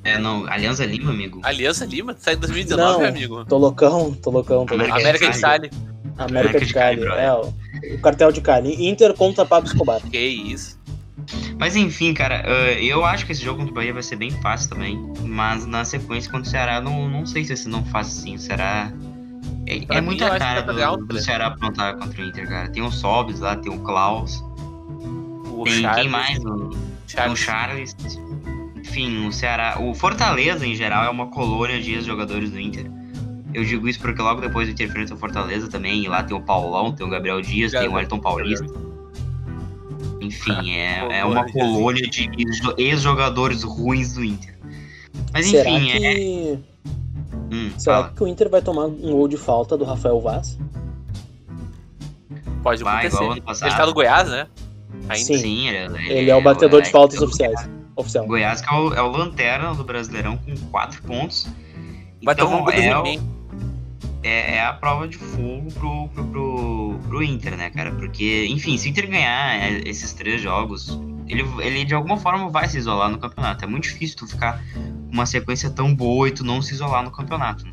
É, 0.10 0.18
não, 0.18 0.46
Alianza 0.48 0.86
Lima, 0.86 1.12
amigo. 1.12 1.40
Aliança 1.44 1.86
Lima, 1.86 2.16
sai 2.18 2.34
em 2.34 2.38
2019, 2.38 2.92
Não. 2.92 3.00
meu 3.00 3.10
amigo. 3.10 3.46
Tô 3.46 3.58
loucão, 3.58 4.14
tô 4.14 4.30
loucão, 4.32 4.66
tô 4.66 4.76
loucão. 4.76 4.96
América 4.96 5.28
América 5.28 5.30
de 5.32 5.42
Cali. 5.42 5.70
América, 6.18 6.24
América 6.24 6.60
de 6.60 6.66
de 6.66 6.74
Cali, 6.74 7.04
é, 7.06 7.34
o, 7.34 7.54
o 7.96 8.02
cartel 8.02 8.32
de 8.32 8.42
Cali. 8.42 8.88
Inter 8.90 9.14
contra 9.14 9.46
Pablo 9.46 9.70
Escobar. 9.70 10.02
Que 10.02 10.18
isso. 10.18 10.80
Mas 11.60 11.76
enfim, 11.76 12.14
cara, 12.14 12.44
eh, 12.46 12.84
eu 12.84 13.06
acho 13.06 13.26
que 13.26 13.34
esse 13.34 13.44
jogo 13.44 13.60
contra 13.60 13.72
o 13.72 13.76
Bahia 13.76 13.94
vai 13.94 14.02
ser 14.02 14.16
bem 14.16 14.32
fácil 14.32 14.70
também. 14.70 14.98
Mas 15.22 15.66
na 15.66 15.84
sequência 15.86 16.32
contra 16.32 16.48
o 16.48 16.50
Ceará, 16.50 16.82
não, 16.82 17.08
não 17.10 17.26
sei 17.26 17.44
se 17.44 17.50
vai 17.50 17.58
ser 17.58 17.70
tão 17.70 17.86
fácil 17.86 18.20
assim. 18.20 18.38
Será. 18.38 18.92
É, 19.68 19.80
Pra 19.82 19.98
é 19.98 20.02
mim, 20.02 20.08
muita 20.08 20.38
cara 20.40 20.62
do, 20.62 20.72
um 20.74 20.98
do 20.98 21.08
play. 21.08 21.22
Ceará 21.22 21.48
aprontar 21.48 21.98
contra 21.98 22.22
o 22.22 22.26
Inter, 22.26 22.48
cara. 22.48 22.70
Tem 22.70 22.82
o 22.82 22.92
Sobs 22.92 23.40
lá, 23.42 23.56
tem 23.56 23.72
o 23.72 23.80
Klaus, 23.80 24.44
O 25.52 25.64
tem 25.66 25.82
Charles, 25.82 26.02
quem 26.02 26.10
mais? 26.10 26.40
O, 26.40 26.70
tem 27.08 27.32
o 27.32 27.36
Charles. 27.36 27.96
Enfim, 28.90 29.28
o 29.28 29.32
Ceará. 29.32 29.78
O 29.80 29.94
Fortaleza, 29.94 30.66
em 30.66 30.74
geral, 30.76 31.04
é 31.06 31.10
uma 31.10 31.28
colônia 31.28 31.80
de 31.82 31.94
ex-jogadores 31.94 32.50
do 32.50 32.60
Inter. 32.60 32.90
Eu 33.54 33.64
digo 33.64 33.88
isso 33.88 34.00
porque 34.00 34.22
logo 34.22 34.42
depois 34.42 34.68
do 34.68 34.72
Inter 34.72 34.88
enfrenta 34.88 35.14
o 35.14 35.18
Fortaleza 35.18 35.68
também. 35.70 36.04
E 36.04 36.08
lá 36.08 36.24
tem 36.24 36.36
o 36.36 36.42
Paulão, 36.42 36.92
tem 36.92 37.06
o 37.06 37.10
Gabriel 37.10 37.40
Dias, 37.42 37.72
tem 37.72 37.82
o 37.82 37.92
Gabriel. 37.92 37.96
Wellington 37.96 38.20
Paulista. 38.20 38.66
Enfim, 40.22 40.72
é, 40.72 41.20
é 41.20 41.26
uma 41.26 41.46
de 41.46 41.54
colônia 41.54 42.08
de 42.08 42.30
ex- 42.38 42.62
ex-jogadores 42.78 43.64
ruins 43.64 44.14
do 44.14 44.24
Inter. 44.24 44.58
Mas 45.34 45.46
Será 45.48 45.70
enfim, 45.70 45.92
é. 45.92 46.14
que. 46.16 46.60
Hum, 47.52 47.72
Será 47.78 47.96
fala. 48.04 48.14
que 48.16 48.24
o 48.24 48.28
Inter 48.28 48.50
vai 48.50 48.62
tomar 48.62 48.86
um 48.86 49.12
gol 49.12 49.28
de 49.28 49.38
falta 49.38 49.78
do 49.78 49.86
Rafael 49.86 50.20
Vaz? 50.20 50.58
Pode 52.62 52.84
Vai, 52.84 53.08
acontecer. 53.08 53.66
Ele 53.66 53.76
tá 53.76 53.86
no 53.86 53.94
Goiás, 53.94 54.30
né? 54.30 54.48
Ainda. 55.08 55.16
Sim. 55.26 55.38
Sim, 55.38 55.68
ele, 55.70 56.12
Ele 56.12 56.30
é 56.30 56.36
o 56.36 56.42
batedor 56.42 56.82
de 56.82 56.90
é- 56.90 56.92
faltas 56.92 57.18
é 57.18 57.22
o 57.22 57.26
oficiais. 57.26 57.70
Oficial. 58.00 58.26
Goiás 58.26 58.62
que 58.62 58.74
é 58.74 58.78
o, 58.78 58.94
é 58.94 59.02
o 59.02 59.08
lanterna 59.10 59.74
do 59.74 59.84
Brasileirão 59.84 60.38
com 60.38 60.56
4 60.72 61.02
pontos. 61.04 61.48
Vai 62.24 62.36
tomar 62.36 62.58
um 62.58 62.60
Então 62.60 62.66
gol 62.66 62.74
do 62.74 62.80
é, 62.82 63.18
o- 63.20 63.24
é, 64.24 64.56
é 64.56 64.62
a 64.66 64.74
prova 64.74 65.08
de 65.08 65.18
fogo 65.18 65.68
pro, 65.74 66.08
pro, 66.10 66.24
pro, 66.26 67.00
pro 67.08 67.24
Inter, 67.24 67.56
né, 67.58 67.70
cara? 67.70 67.92
Porque, 67.92 68.46
enfim, 68.50 68.78
se 68.78 68.88
o 68.88 68.90
Inter 68.90 69.10
ganhar 69.10 69.56
é, 69.64 69.82
esses 69.86 70.12
três 70.14 70.42
jogos, 70.42 71.00
ele, 71.28 71.44
ele 71.62 71.86
de 71.86 71.94
alguma 71.94 72.18
forma 72.18 72.50
vai 72.50 72.68
se 72.68 72.78
isolar 72.78 73.10
no 73.10 73.18
campeonato. 73.18 73.64
É 73.64 73.68
muito 73.68 73.84
difícil 73.84 74.18
tu 74.18 74.28
ficar 74.28 74.62
com 74.74 75.12
uma 75.14 75.26
sequência 75.26 75.70
tão 75.70 75.94
boa 75.96 76.28
e 76.28 76.32
tu 76.32 76.44
não 76.44 76.62
se 76.62 76.74
isolar 76.74 77.04
no 77.04 77.12
campeonato. 77.12 77.64
né? 77.66 77.72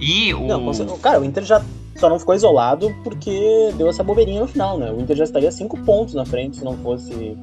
E 0.00 0.32
o. 0.34 0.46
Não, 0.46 0.98
cara, 0.98 1.20
o 1.20 1.24
Inter 1.24 1.44
já 1.44 1.62
só 1.96 2.08
não 2.10 2.18
ficou 2.18 2.34
isolado 2.34 2.94
porque 3.02 3.72
deu 3.78 3.88
essa 3.88 4.02
bobeirinha 4.02 4.40
no 4.40 4.46
final, 4.46 4.78
né? 4.78 4.90
O 4.90 5.00
Inter 5.00 5.16
já 5.16 5.24
estaria 5.24 5.50
cinco 5.50 5.78
pontos 5.78 6.14
na 6.14 6.24
frente 6.26 6.56
se 6.58 6.64
não 6.64 6.76
fosse 6.78 7.36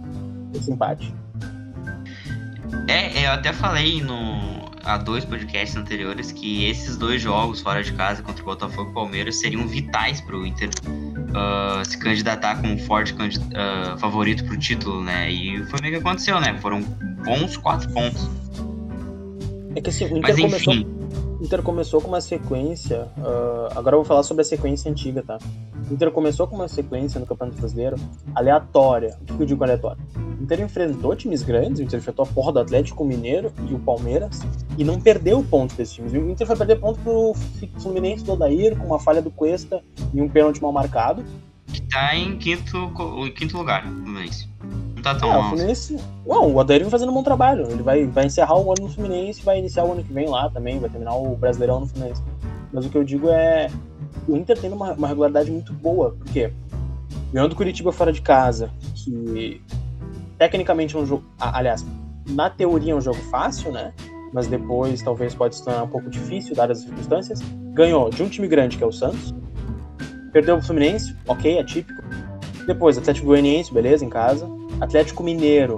esse 0.53 0.71
empate. 0.71 1.13
É, 2.87 3.25
eu 3.27 3.31
até 3.31 3.53
falei 3.53 4.01
no 4.01 4.53
há 4.83 4.97
dois 4.97 5.23
podcasts 5.23 5.77
anteriores 5.77 6.31
que 6.31 6.65
esses 6.65 6.97
dois 6.97 7.21
jogos 7.21 7.61
fora 7.61 7.81
de 7.81 7.93
casa 7.93 8.21
contra 8.21 8.41
o 8.41 8.45
Botafogo 8.45 8.91
e 8.91 8.93
Palmeiras 8.93 9.39
seriam 9.39 9.65
vitais 9.67 10.19
para 10.19 10.35
o 10.35 10.45
Inter 10.45 10.69
ah, 11.33 11.81
se 11.85 11.97
candidatar 11.97 12.61
como 12.61 12.77
forte 12.79 13.15
ah, 13.55 13.95
favorito 13.97 14.43
para 14.45 14.53
o 14.53 14.57
título, 14.57 15.03
né? 15.03 15.31
E 15.31 15.63
foi 15.65 15.79
meio 15.81 15.95
que 15.95 15.99
aconteceu, 15.99 16.39
né? 16.39 16.57
Foram 16.59 16.81
bons 17.23 17.57
quatro 17.57 17.89
pontos. 17.91 18.29
É 19.75 19.81
que 19.81 19.89
assim, 19.89 20.05
o 20.05 20.17
Inter 20.17 20.21
Mas 20.21 20.37
enfim, 20.37 20.85
O 20.85 20.92
Inter 21.43 21.61
começou 21.61 21.99
com 21.99 22.07
uma 22.07 22.21
sequência. 22.21 23.05
ah, 23.17 23.73
agora 23.75 23.95
eu 23.95 23.99
vou 23.99 24.05
falar 24.05 24.23
sobre 24.23 24.41
a 24.41 24.45
sequência 24.45 24.89
antiga, 24.89 25.21
tá? 25.21 25.37
Inter 25.91 26.09
começou 26.09 26.47
com 26.47 26.55
uma 26.55 26.69
sequência 26.69 27.19
no 27.19 27.25
Campeonato 27.25 27.57
Brasileiro 27.57 27.97
aleatória. 28.33 29.17
O 29.29 29.35
que 29.35 29.43
eu 29.43 29.45
digo 29.45 29.61
aleatória? 29.61 30.01
Inter 30.39 30.61
enfrentou 30.61 31.13
times 31.17 31.43
grandes, 31.43 31.81
o 31.81 31.83
Inter 31.83 31.99
enfrentou 31.99 32.23
a 32.23 32.27
porra 32.27 32.53
do 32.53 32.59
Atlético 32.59 33.03
Mineiro 33.03 33.51
e 33.69 33.73
o 33.73 33.79
Palmeiras 33.79 34.39
e 34.77 34.85
não 34.85 35.01
perdeu 35.01 35.43
ponto 35.43 35.75
desses 35.75 35.95
times. 35.95 36.13
O 36.13 36.29
Inter 36.29 36.47
foi 36.47 36.55
perder 36.55 36.79
ponto 36.79 36.97
pro 37.01 37.33
Fluminense 37.81 38.23
do 38.23 38.31
Odair 38.31 38.77
com 38.77 38.85
uma 38.85 38.99
falha 38.99 39.21
do 39.21 39.29
Cuesta 39.29 39.83
e 40.13 40.21
um 40.21 40.29
pênalti 40.29 40.61
mal 40.61 40.71
marcado. 40.71 41.25
que 41.67 41.81
tá 41.81 42.15
em 42.15 42.37
quinto, 42.37 42.89
em 43.25 43.31
quinto 43.33 43.57
lugar 43.57 43.85
no 43.85 44.11
mês. 44.11 44.47
Não 45.03 45.13
tá 45.13 45.15
tão 45.15 45.31
Ah, 45.31 45.37
o 45.37 45.41
mal. 45.41 45.49
Fluminense. 45.49 45.97
Não, 46.25 46.47
o 46.47 46.55
Odair 46.55 46.81
vem 46.81 46.89
fazendo 46.89 47.09
um 47.11 47.13
bom 47.13 47.23
trabalho. 47.23 47.67
Ele 47.69 47.83
vai, 47.83 48.05
vai 48.05 48.25
encerrar 48.25 48.55
o 48.55 48.71
ano 48.71 48.83
no 48.83 48.89
Fluminense 48.89 49.41
e 49.41 49.43
vai 49.43 49.59
iniciar 49.59 49.83
o 49.83 49.91
ano 49.91 50.03
que 50.03 50.13
vem 50.13 50.27
lá 50.27 50.49
também, 50.49 50.79
vai 50.79 50.89
terminar 50.89 51.15
o 51.15 51.35
Brasileirão 51.35 51.81
no 51.81 51.87
Fluminense. 51.87 52.21
Mas 52.71 52.85
o 52.85 52.89
que 52.89 52.97
eu 52.97 53.03
digo 53.03 53.29
é. 53.29 53.69
O 54.27 54.37
Inter 54.37 54.57
tem 54.57 54.71
uma, 54.71 54.93
uma 54.93 55.07
regularidade 55.07 55.51
muito 55.51 55.73
boa, 55.73 56.15
porque 56.17 56.53
ganhando 57.33 57.49
do 57.49 57.55
Curitiba 57.55 57.91
fora 57.91 58.13
de 58.13 58.21
casa, 58.21 58.71
que 58.95 59.61
tecnicamente 60.37 60.95
é 60.95 60.99
um 60.99 61.05
jogo. 61.05 61.25
aliás, 61.37 61.85
na 62.29 62.49
teoria 62.49 62.93
é 62.93 62.95
um 62.95 63.01
jogo 63.01 63.17
fácil, 63.29 63.71
né? 63.71 63.93
Mas 64.31 64.47
depois 64.47 65.01
talvez 65.01 65.35
pode 65.35 65.55
se 65.55 65.63
tornar 65.63 65.83
um 65.83 65.87
pouco 65.89 66.09
difícil, 66.09 66.55
dadas 66.55 66.79
as 66.79 66.85
circunstâncias. 66.85 67.41
Ganhou 67.73 68.09
de 68.09 68.23
um 68.23 68.29
time 68.29 68.47
grande, 68.47 68.77
que 68.77 68.83
é 68.83 68.87
o 68.87 68.91
Santos. 68.91 69.33
Perdeu 70.31 70.55
o 70.55 70.61
Fluminense, 70.61 71.15
ok, 71.27 71.57
é 71.57 71.63
típico. 71.63 72.01
Depois, 72.65 72.97
Atlético 72.97 73.27
Goianiense, 73.27 73.73
beleza, 73.73 74.05
em 74.05 74.09
casa. 74.09 74.47
Atlético 74.81 75.23
Mineiro, 75.23 75.77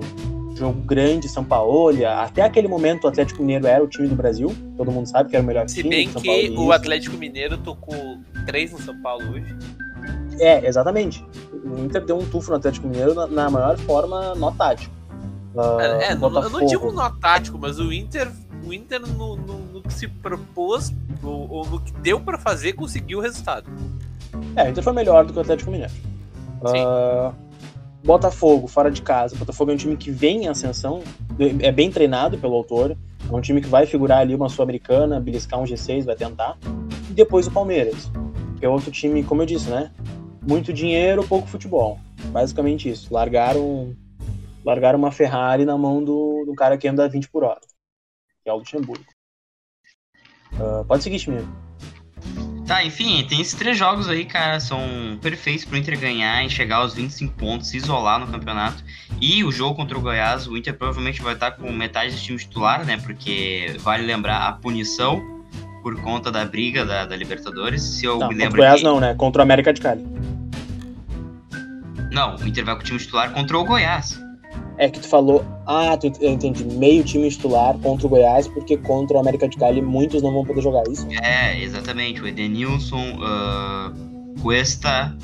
jogo 0.55 0.81
grande, 0.81 1.27
São 1.29 1.43
Paulo. 1.43 1.91
Até 2.07 2.41
aquele 2.41 2.67
momento, 2.67 3.05
o 3.05 3.07
Atlético 3.07 3.41
Mineiro 3.41 3.67
era 3.67 3.83
o 3.83 3.87
time 3.87 4.07
do 4.07 4.15
Brasil. 4.15 4.55
Todo 4.77 4.91
mundo 4.91 5.07
sabe 5.07 5.29
que 5.29 5.35
era 5.35 5.43
o 5.43 5.47
melhor 5.47 5.67
Se 5.69 5.75
time. 5.77 5.89
bem 5.89 6.09
São 6.11 6.21
que 6.21 6.27
Paulo, 6.51 6.67
o 6.67 6.71
Atlético 6.71 7.17
Mineiro 7.17 7.57
tocou 7.57 8.17
três 8.45 8.71
no 8.71 8.79
São 8.81 8.99
Paulo 9.01 9.23
hoje. 9.31 9.55
É, 10.39 10.67
exatamente. 10.67 11.23
O 11.63 11.79
Inter 11.85 12.03
deu 12.05 12.17
um 12.17 12.25
tufo 12.25 12.49
no 12.51 12.57
Atlético 12.57 12.87
Mineiro 12.87 13.13
na, 13.13 13.27
na 13.27 13.49
maior 13.49 13.77
forma 13.79 14.35
no 14.35 14.51
tático. 14.51 14.93
Ah, 15.57 15.77
É, 16.01 16.15
não- 16.15 16.43
eu 16.43 16.49
não 16.49 16.65
digo 16.65 16.91
no 16.91 17.09
tático, 17.19 17.57
mas 17.57 17.79
o 17.79 17.93
Inter, 17.93 18.29
o 18.65 18.73
Inter 18.73 18.99
no, 18.99 19.35
no- 19.37 19.59
no 19.73 19.81
que 19.81 19.93
se 19.93 20.07
propôs, 20.07 20.93
ou, 21.23 21.49
ou 21.49 21.65
no 21.65 21.79
que 21.79 21.93
deu 21.93 22.19
pra 22.19 22.37
fazer, 22.37 22.73
conseguiu 22.73 23.19
o 23.19 23.21
resultado. 23.21 23.69
É, 24.57 24.63
o 24.65 24.69
Inter 24.69 24.83
foi 24.83 24.91
melhor 24.93 25.25
do 25.25 25.31
que 25.31 25.39
o 25.39 25.41
Atlético 25.41 25.71
Mineiro. 25.71 25.93
Sim. 25.93 26.83
Ah, 26.85 27.31
Botafogo, 28.05 28.67
fora 28.67 28.91
de 28.91 29.01
casa. 29.01 29.35
Botafogo 29.35 29.71
é 29.71 29.73
um 29.73 29.77
time 29.77 29.97
que 29.97 30.11
vem 30.11 30.43
em 30.43 30.47
ascensão, 30.47 31.01
é 31.59 31.71
bem 31.71 31.89
treinado 31.89 32.37
pelo 32.37 32.53
autor. 32.53 32.95
É 33.27 33.35
um 33.35 33.41
time 33.41 33.59
que 33.59 33.67
vai 33.67 33.87
figurar 33.87 34.19
ali 34.19 34.35
uma 34.35 34.47
Sul-Americana, 34.47 35.19
beliscar 35.19 35.59
um 35.59 35.63
G6, 35.63 36.05
vai 36.05 36.15
tentar. 36.15 36.55
E 37.09 37.13
depois 37.13 37.47
o 37.47 37.51
Palmeiras, 37.51 38.11
que 38.59 38.65
é 38.65 38.69
outro 38.69 38.91
time, 38.91 39.23
como 39.23 39.41
eu 39.41 39.47
disse, 39.47 39.71
né? 39.71 39.91
Muito 40.47 40.71
dinheiro, 40.71 41.27
pouco 41.27 41.47
futebol. 41.47 41.99
Basicamente 42.25 42.87
isso. 42.87 43.11
Largaram, 43.11 43.95
largaram 44.63 44.99
uma 44.99 45.11
Ferrari 45.11 45.65
na 45.65 45.75
mão 45.75 46.03
do, 46.03 46.43
do 46.45 46.53
cara 46.53 46.77
que 46.77 46.87
anda 46.87 47.09
20 47.09 47.27
por 47.29 47.43
hora, 47.43 47.61
que 48.43 48.49
é 48.51 48.53
o 48.53 48.57
Luxemburgo. 48.57 49.03
Ah, 50.59 50.85
pode 50.87 51.01
seguir, 51.01 51.17
Chimino. 51.17 51.64
Tá, 52.65 52.83
enfim, 52.83 53.23
tem 53.29 53.39
esses 53.41 53.53
três 53.53 53.77
jogos 53.77 54.09
aí, 54.09 54.25
cara, 54.25 54.59
são 54.59 54.79
perfeitos 55.21 55.65
pro 55.65 55.77
Inter 55.77 55.99
ganhar 55.99 56.43
e 56.43 56.49
chegar 56.49 56.77
aos 56.77 56.95
25 56.95 57.33
pontos, 57.35 57.67
se 57.67 57.77
isolar 57.77 58.19
no 58.19 58.25
campeonato. 58.27 58.83
E 59.21 59.43
o 59.43 59.51
jogo 59.51 59.75
contra 59.75 59.95
o 59.95 60.01
Goiás, 60.01 60.47
o 60.47 60.57
Inter 60.57 60.73
provavelmente 60.73 61.21
vai 61.21 61.35
estar 61.35 61.51
com 61.51 61.71
metade 61.71 62.15
do 62.15 62.19
time 62.19 62.39
titular, 62.39 62.83
né? 62.83 62.97
Porque 62.97 63.75
vale 63.81 64.03
lembrar 64.03 64.47
a 64.47 64.51
punição 64.53 65.21
por 65.83 66.01
conta 66.01 66.31
da 66.31 66.43
briga 66.43 66.83
da, 66.83 67.05
da 67.05 67.15
Libertadores. 67.15 67.83
Se 67.83 68.05
eu 68.05 68.17
Não, 68.17 68.29
me 68.29 68.33
contra 68.33 68.35
o 68.35 68.39
lembro. 68.45 68.57
Goiás 68.57 68.79
que- 68.79 68.83
não, 68.83 68.99
né? 68.99 69.13
Contra 69.13 69.41
o 69.41 69.43
América 69.43 69.71
de 69.71 69.81
Cali. 69.81 70.03
Não, 72.11 72.35
o 72.37 72.47
Inter 72.47 72.65
vai 72.65 72.75
com 72.75 72.81
o 72.81 72.83
time 72.83 72.97
titular 72.97 73.31
contra 73.31 73.57
o 73.59 73.63
Goiás. 73.63 74.19
É 74.77 74.89
que 74.89 74.99
tu 74.99 75.07
falou, 75.07 75.45
ah, 75.65 75.95
tu, 75.97 76.11
eu 76.19 76.31
entendi, 76.31 76.63
meio 76.65 77.03
time 77.03 77.29
titular 77.29 77.77
contra 77.77 78.05
o 78.07 78.09
Goiás, 78.09 78.47
porque 78.47 78.75
contra 78.77 79.15
o 79.15 79.19
América 79.19 79.47
de 79.47 79.57
Cali 79.57 79.81
muitos 79.81 80.21
não 80.21 80.33
vão 80.33 80.43
poder 80.45 80.61
jogar 80.61 80.83
isso. 80.89 81.07
É, 81.23 81.57
exatamente. 81.61 82.21
O 82.21 82.27
Edenilson, 82.27 83.17
ah, 83.23 83.91
Cuesta. 84.41 85.15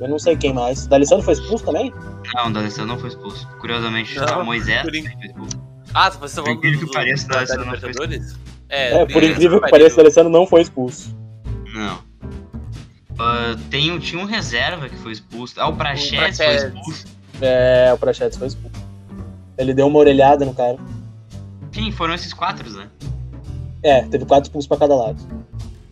Eu 0.00 0.08
não 0.08 0.18
sei 0.18 0.36
quem 0.36 0.52
mais. 0.54 0.86
D'Alessandro 0.86 1.24
foi 1.24 1.34
expulso 1.34 1.64
também? 1.64 1.92
Não, 2.34 2.46
o 2.48 2.52
D'Alessandro 2.52 2.86
não 2.86 2.98
foi 2.98 3.08
expulso. 3.10 3.46
Curiosamente, 3.60 4.16
Não, 4.18 4.44
Moisés 4.44 4.82
por 4.82 4.94
in- 4.94 5.02
foi 5.02 5.26
expulso. 5.26 5.60
Ah, 5.92 6.10
você 6.10 6.36
tá 6.36 6.42
falando 6.42 6.58
incrível 6.58 6.80
do, 6.80 6.86
que 6.86 6.92
pareça, 6.92 7.26
da, 7.28 7.34
da 7.34 7.44
D'Alessandro 7.44 7.64
não 7.66 7.78
foi 7.80 7.88
Libertadores? 7.90 8.38
É, 8.68 9.04
por 9.06 9.20
tem- 9.20 9.30
incrível 9.30 9.60
que 9.60 9.70
pareça, 9.70 9.96
D'Alessandro 9.96 10.30
não 10.32 10.46
foi 10.46 10.62
expulso. 10.62 11.16
Não. 11.74 11.98
Ah, 13.18 13.56
tem, 13.70 13.90
um- 13.90 13.98
tinha 13.98 14.22
um 14.22 14.26
reserva 14.26 14.88
que 14.88 14.96
foi 14.96 15.12
expulso. 15.12 15.54
Ah, 15.58 15.68
o 15.68 15.76
Prachetes 15.76 16.38
foi 16.38 16.54
expulso. 16.54 17.17
É, 17.40 17.92
o 17.92 17.98
Prachetes 17.98 18.38
foi 18.38 18.48
expulso. 18.48 18.76
Ele 19.56 19.74
deu 19.74 19.86
uma 19.86 19.98
orelhada 19.98 20.44
no 20.44 20.54
cara. 20.54 20.76
Enfim, 21.70 21.90
foram 21.92 22.14
esses 22.14 22.32
quatro, 22.32 22.70
né? 22.70 22.88
É, 23.82 24.02
teve 24.02 24.24
quatro 24.24 24.48
expulsos 24.48 24.66
pra 24.66 24.76
cada 24.76 24.94
lado. 24.94 25.18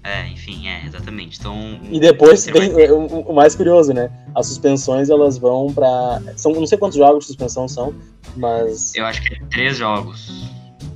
É, 0.03 0.28
enfim, 0.28 0.68
é, 0.68 0.84
exatamente. 0.86 1.38
Então. 1.38 1.80
E 1.90 1.99
depois, 1.99 2.47
vai- 2.47 2.90
o, 2.90 3.07
o 3.07 3.34
mais 3.34 3.57
curioso, 3.57 3.92
né? 3.92 4.11
As 4.34 4.47
suspensões, 4.47 5.11
elas 5.11 5.36
vão 5.36 5.72
pra... 5.72 6.22
São, 6.36 6.53
não 6.53 6.66
sei 6.66 6.78
quantos 6.78 6.97
jogos 6.97 7.20
de 7.20 7.26
suspensão 7.26 7.66
são, 7.66 7.92
mas... 8.36 8.94
Eu 8.94 9.05
acho 9.05 9.20
que 9.22 9.34
é 9.34 9.38
três 9.51 9.76
jogos. 9.76 10.49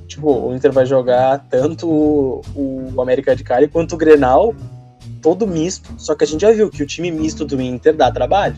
Tipo, 0.07 0.31
o 0.47 0.55
Inter 0.55 0.71
vai 0.71 0.85
jogar 0.85 1.39
tanto 1.49 1.89
o, 1.89 2.41
o 2.95 3.01
América 3.01 3.35
de 3.35 3.43
Cali 3.43 3.67
quanto 3.67 3.95
o 3.95 3.97
Grenal, 3.97 4.55
todo 5.21 5.45
misto. 5.45 5.89
Só 5.97 6.15
que 6.15 6.23
a 6.23 6.27
gente 6.27 6.41
já 6.41 6.51
viu 6.53 6.69
que 6.69 6.81
o 6.81 6.85
time 6.85 7.11
misto 7.11 7.43
do 7.43 7.61
Inter 7.61 7.93
dá 7.95 8.09
trabalho. 8.11 8.55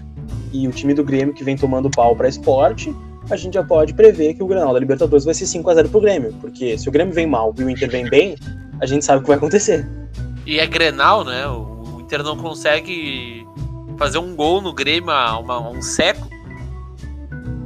E 0.54 0.68
o 0.68 0.72
time 0.72 0.94
do 0.94 1.04
Grêmio 1.04 1.34
que 1.34 1.44
vem 1.44 1.58
tomando 1.58 1.90
pau 1.90 2.16
pra 2.16 2.30
esporte, 2.30 2.96
a 3.30 3.36
gente 3.36 3.56
já 3.56 3.64
pode 3.64 3.94
prever 3.94 4.36
que 4.36 4.44
o 4.44 4.48
Grenal 4.48 4.72
da 4.74 4.80
Libertadores 4.80 5.26
vai 5.26 5.34
ser 5.34 5.46
5x0 5.46 5.90
pro 5.90 6.00
Grêmio. 6.00 6.34
Porque 6.40 6.78
se 6.78 6.88
o 6.88 6.92
Grêmio 6.92 7.14
vem 7.14 7.26
mal 7.28 7.54
e 7.58 7.64
o 7.64 7.70
Inter 7.70 7.90
vem 7.90 8.08
bem, 8.10 8.36
a 8.80 8.86
gente 8.86 9.04
sabe 9.04 9.20
o 9.20 9.22
que 9.24 9.28
vai 9.30 9.38
acontecer. 9.38 9.86
E 10.46 10.60
é 10.60 10.68
Grenal, 10.68 11.24
né? 11.26 11.48
O 11.48 11.98
Inter 12.02 12.22
não 12.24 12.38
consegue 12.38 13.46
fazer 13.98 14.20
um 14.20 14.36
gol 14.36 14.62
no 14.62 14.74
Grêmio 14.74 15.10
há 15.10 15.40
uma- 15.40 15.56
há 15.56 15.70
um 15.70 15.82
século. 15.82 16.30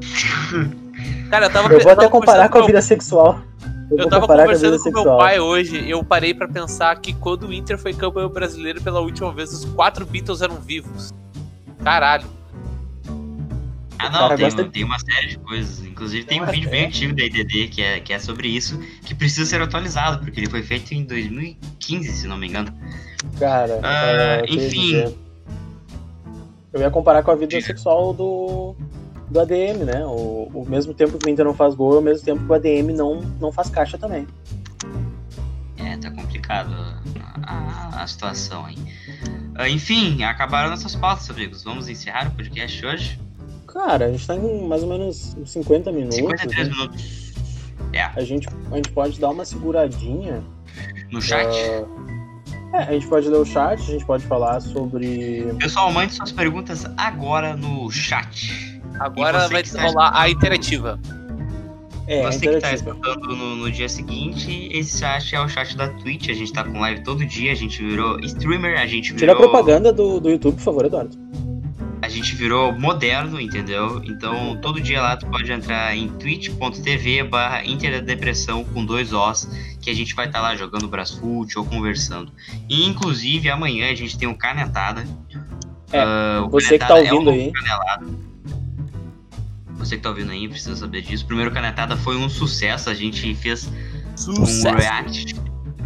Cara, 1.29 1.47
eu 1.47 1.49
tava 1.49 1.73
Eu 1.73 1.79
vou 1.81 1.91
até 1.91 1.95
tava 1.95 2.09
comparar 2.09 2.49
conversando 2.49 2.51
com 2.51 2.57
a 2.57 2.61
meu- 2.61 2.67
vida 2.67 2.81
sexual. 2.81 3.39
Eu, 3.89 3.97
Eu 3.99 4.09
tava 4.09 4.21
comparar 4.21 4.43
com 4.45 4.51
a 4.51 4.53
conversando 4.55 4.83
com 4.83 4.91
meu 4.91 5.17
pai 5.17 5.39
hoje, 5.39 5.89
eu 5.89 6.03
parei 6.03 6.33
pra 6.33 6.47
pensar 6.47 6.93
que 6.99 7.13
quando 7.13 7.47
o 7.47 7.53
Inter 7.53 7.77
foi 7.77 7.93
campeão 7.93 8.27
brasileiro 8.29 8.81
pela 8.81 8.99
última 8.99 9.31
vez, 9.33 9.51
os 9.53 9.63
quatro 9.65 10.05
Beatles 10.05 10.41
eram 10.41 10.55
vivos. 10.55 11.13
Caralho. 11.83 12.25
Ah, 13.99 14.09
não, 14.09 14.27
tem, 14.29 14.37
gosta- 14.45 14.63
tem 14.65 14.83
uma 14.83 14.99
série 14.99 15.27
de 15.27 15.37
coisas. 15.39 15.85
Inclusive, 15.85 16.25
tem 16.25 16.37
um 16.37 16.41
Nossa, 16.41 16.53
vídeo 16.53 16.67
é. 16.67 16.71
bem 16.71 16.85
antigo 16.85 17.15
da 17.15 17.23
IDD 17.23 17.67
que 17.69 17.81
é, 17.81 17.99
que 17.99 18.13
é 18.13 18.19
sobre 18.19 18.47
isso, 18.47 18.79
que 19.03 19.15
precisa 19.15 19.45
ser 19.49 19.61
atualizado, 19.61 20.19
porque 20.19 20.39
ele 20.39 20.49
foi 20.49 20.61
feito 20.63 20.93
em 20.93 21.03
2015, 21.03 22.11
se 22.11 22.27
não 22.27 22.37
me 22.37 22.47
engano. 22.47 22.71
Cara, 23.39 23.79
Ah, 23.83 24.05
é, 24.05 24.45
enfim. 24.47 25.13
Eu 26.73 26.81
ia 26.81 26.91
comparar 26.91 27.23
com 27.23 27.31
a 27.31 27.35
vida 27.35 27.59
sexual 27.61 28.13
do, 28.13 28.75
do 29.31 29.39
ADM, 29.39 29.83
né? 29.85 30.05
O, 30.05 30.49
o 30.53 30.65
mesmo 30.69 30.93
tempo 30.93 31.17
que 31.17 31.27
o 31.27 31.29
Inter 31.29 31.45
não 31.45 31.53
faz 31.53 31.73
gol, 31.73 31.95
ao 31.95 32.01
mesmo 32.01 32.23
tempo 32.23 32.43
que 32.45 32.51
o 32.51 32.53
ADM 32.53 32.93
não, 32.95 33.21
não 33.39 33.51
faz 33.51 33.69
caixa 33.69 33.97
também. 33.97 34.27
É, 35.77 35.97
tá 35.97 36.11
complicado 36.11 36.73
a, 37.43 38.01
a 38.03 38.07
situação 38.07 38.65
aí. 38.65 38.75
Uh, 39.59 39.67
enfim, 39.67 40.23
acabaram 40.23 40.69
nossas 40.69 40.95
pautas, 40.95 41.29
amigos. 41.31 41.63
Vamos 41.63 41.87
encerrar 41.89 42.27
o 42.27 42.31
podcast 42.31 42.85
hoje? 42.85 43.19
Cara, 43.67 44.05
a 44.05 44.11
gente 44.11 44.25
tá 44.25 44.35
em 44.35 44.67
mais 44.67 44.81
ou 44.81 44.89
menos 44.89 45.35
50 45.45 45.91
minutos. 45.91 46.15
53 46.15 46.67
né? 46.67 46.73
minutos. 46.73 47.33
É. 47.93 48.03
A 48.03 48.21
gente, 48.21 48.47
a 48.71 48.75
gente 48.75 48.91
pode 48.91 49.19
dar 49.19 49.29
uma 49.29 49.45
seguradinha. 49.45 50.43
No 51.11 51.21
chat? 51.21 51.47
Uh, 51.47 52.07
é, 52.73 52.83
a 52.83 52.91
gente 52.93 53.07
pode 53.07 53.27
ler 53.29 53.37
o 53.37 53.45
chat, 53.45 53.79
a 53.79 53.91
gente 53.91 54.05
pode 54.05 54.25
falar 54.25 54.59
sobre. 54.61 55.53
Pessoal, 55.59 55.91
mande 55.91 56.13
suas 56.13 56.31
perguntas 56.31 56.85
agora 56.97 57.55
no 57.55 57.89
chat. 57.91 58.81
Agora 58.99 59.47
vai 59.47 59.63
rolar 59.79 60.11
a 60.13 60.29
interativa. 60.29 60.99
É, 62.07 62.23
você 62.23 62.39
que 62.39 62.47
está 62.47 62.73
escutando 62.73 63.35
no, 63.35 63.55
no, 63.57 63.69
dia 63.69 63.89
seguinte, 63.89 64.69
esse 64.71 64.99
chat 64.99 65.35
é 65.35 65.41
o 65.41 65.49
chat 65.49 65.75
da 65.75 65.89
Twitch. 65.89 66.29
A 66.29 66.33
gente 66.33 66.53
tá 66.53 66.63
com 66.63 66.79
live 66.79 67.03
todo 67.03 67.25
dia, 67.25 67.51
a 67.51 67.55
gente 67.55 67.83
virou 67.83 68.17
streamer, 68.21 68.79
a 68.79 68.87
gente 68.87 69.13
virou. 69.13 69.19
Tira 69.19 69.33
a 69.33 69.35
propaganda 69.35 69.91
do, 69.91 70.19
do 70.19 70.29
YouTube, 70.29 70.55
por 70.55 70.63
favor, 70.63 70.85
Eduardo 70.85 71.17
a 72.01 72.09
gente 72.09 72.35
virou 72.35 72.71
moderno, 72.71 73.39
entendeu? 73.39 74.01
Então 74.03 74.57
todo 74.61 74.79
dia 74.79 75.01
lá 75.01 75.17
tu 75.17 75.25
pode 75.27 75.51
entrar 75.51 75.95
em 75.95 76.07
twitch.tv 76.07 77.23
barra 77.23 77.65
Interdepressão 77.65 78.63
com 78.63 78.85
dois 78.85 79.13
Os, 79.13 79.49
que 79.81 79.89
a 79.89 79.93
gente 79.93 80.13
vai 80.13 80.27
estar 80.27 80.39
tá 80.39 80.43
lá 80.49 80.55
jogando 80.55 80.87
Brasfoot 80.87 81.57
ou 81.57 81.65
conversando. 81.65 82.31
E 82.69 82.85
inclusive 82.85 83.49
amanhã 83.49 83.91
a 83.91 83.95
gente 83.95 84.17
tem 84.17 84.27
um 84.27 84.35
canetada. 84.35 85.05
É, 85.91 86.39
uh, 86.39 86.49
você 86.49 86.77
que 86.77 86.87
tá 86.87 86.95
ouvindo 86.95 87.29
é 87.29 87.33
um 87.33 87.35
aí. 87.35 87.51
Canelado. 87.51 88.27
Você 89.77 89.95
que 89.95 90.03
tá 90.03 90.09
ouvindo 90.09 90.31
aí 90.31 90.47
precisa 90.47 90.75
saber 90.75 91.01
disso. 91.01 91.23
O 91.23 91.27
primeiro 91.27 91.51
canetada 91.51 91.95
foi 91.97 92.17
um 92.17 92.29
sucesso, 92.29 92.89
a 92.89 92.93
gente 92.93 93.33
fez 93.35 93.69
sucesso. 94.15 94.67
um 94.67 94.75
react 94.75 95.35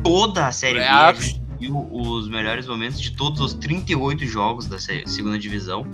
toda 0.04 0.48
a 0.48 0.52
série 0.52 0.80
react. 0.80 1.41
Viu 1.62 1.88
os 1.92 2.28
melhores 2.28 2.66
momentos 2.66 3.00
de 3.00 3.12
todos 3.12 3.40
os 3.40 3.54
38 3.54 4.26
jogos 4.26 4.66
da 4.66 4.80
segunda 4.80 5.38
divisão. 5.38 5.86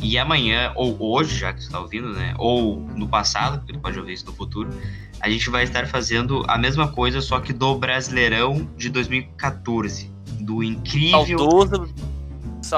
E 0.00 0.16
amanhã, 0.16 0.70
ou 0.76 0.96
hoje, 1.00 1.36
já 1.36 1.52
que 1.52 1.60
você 1.60 1.66
está 1.66 1.80
ouvindo, 1.80 2.12
né? 2.12 2.32
Ou 2.38 2.78
no 2.94 3.08
passado, 3.08 3.58
porque 3.58 3.72
tu 3.72 3.80
pode 3.80 3.98
ouvir 3.98 4.12
isso 4.12 4.24
no 4.26 4.32
futuro, 4.32 4.70
a 5.20 5.28
gente 5.28 5.50
vai 5.50 5.64
estar 5.64 5.88
fazendo 5.88 6.44
a 6.46 6.56
mesma 6.56 6.86
coisa, 6.86 7.20
só 7.20 7.40
que 7.40 7.52
do 7.52 7.74
Brasileirão 7.74 8.70
de 8.76 8.88
2014. 8.88 10.14
Do 10.38 10.62
incrível 10.62 11.26
Saudoso, 11.26 11.92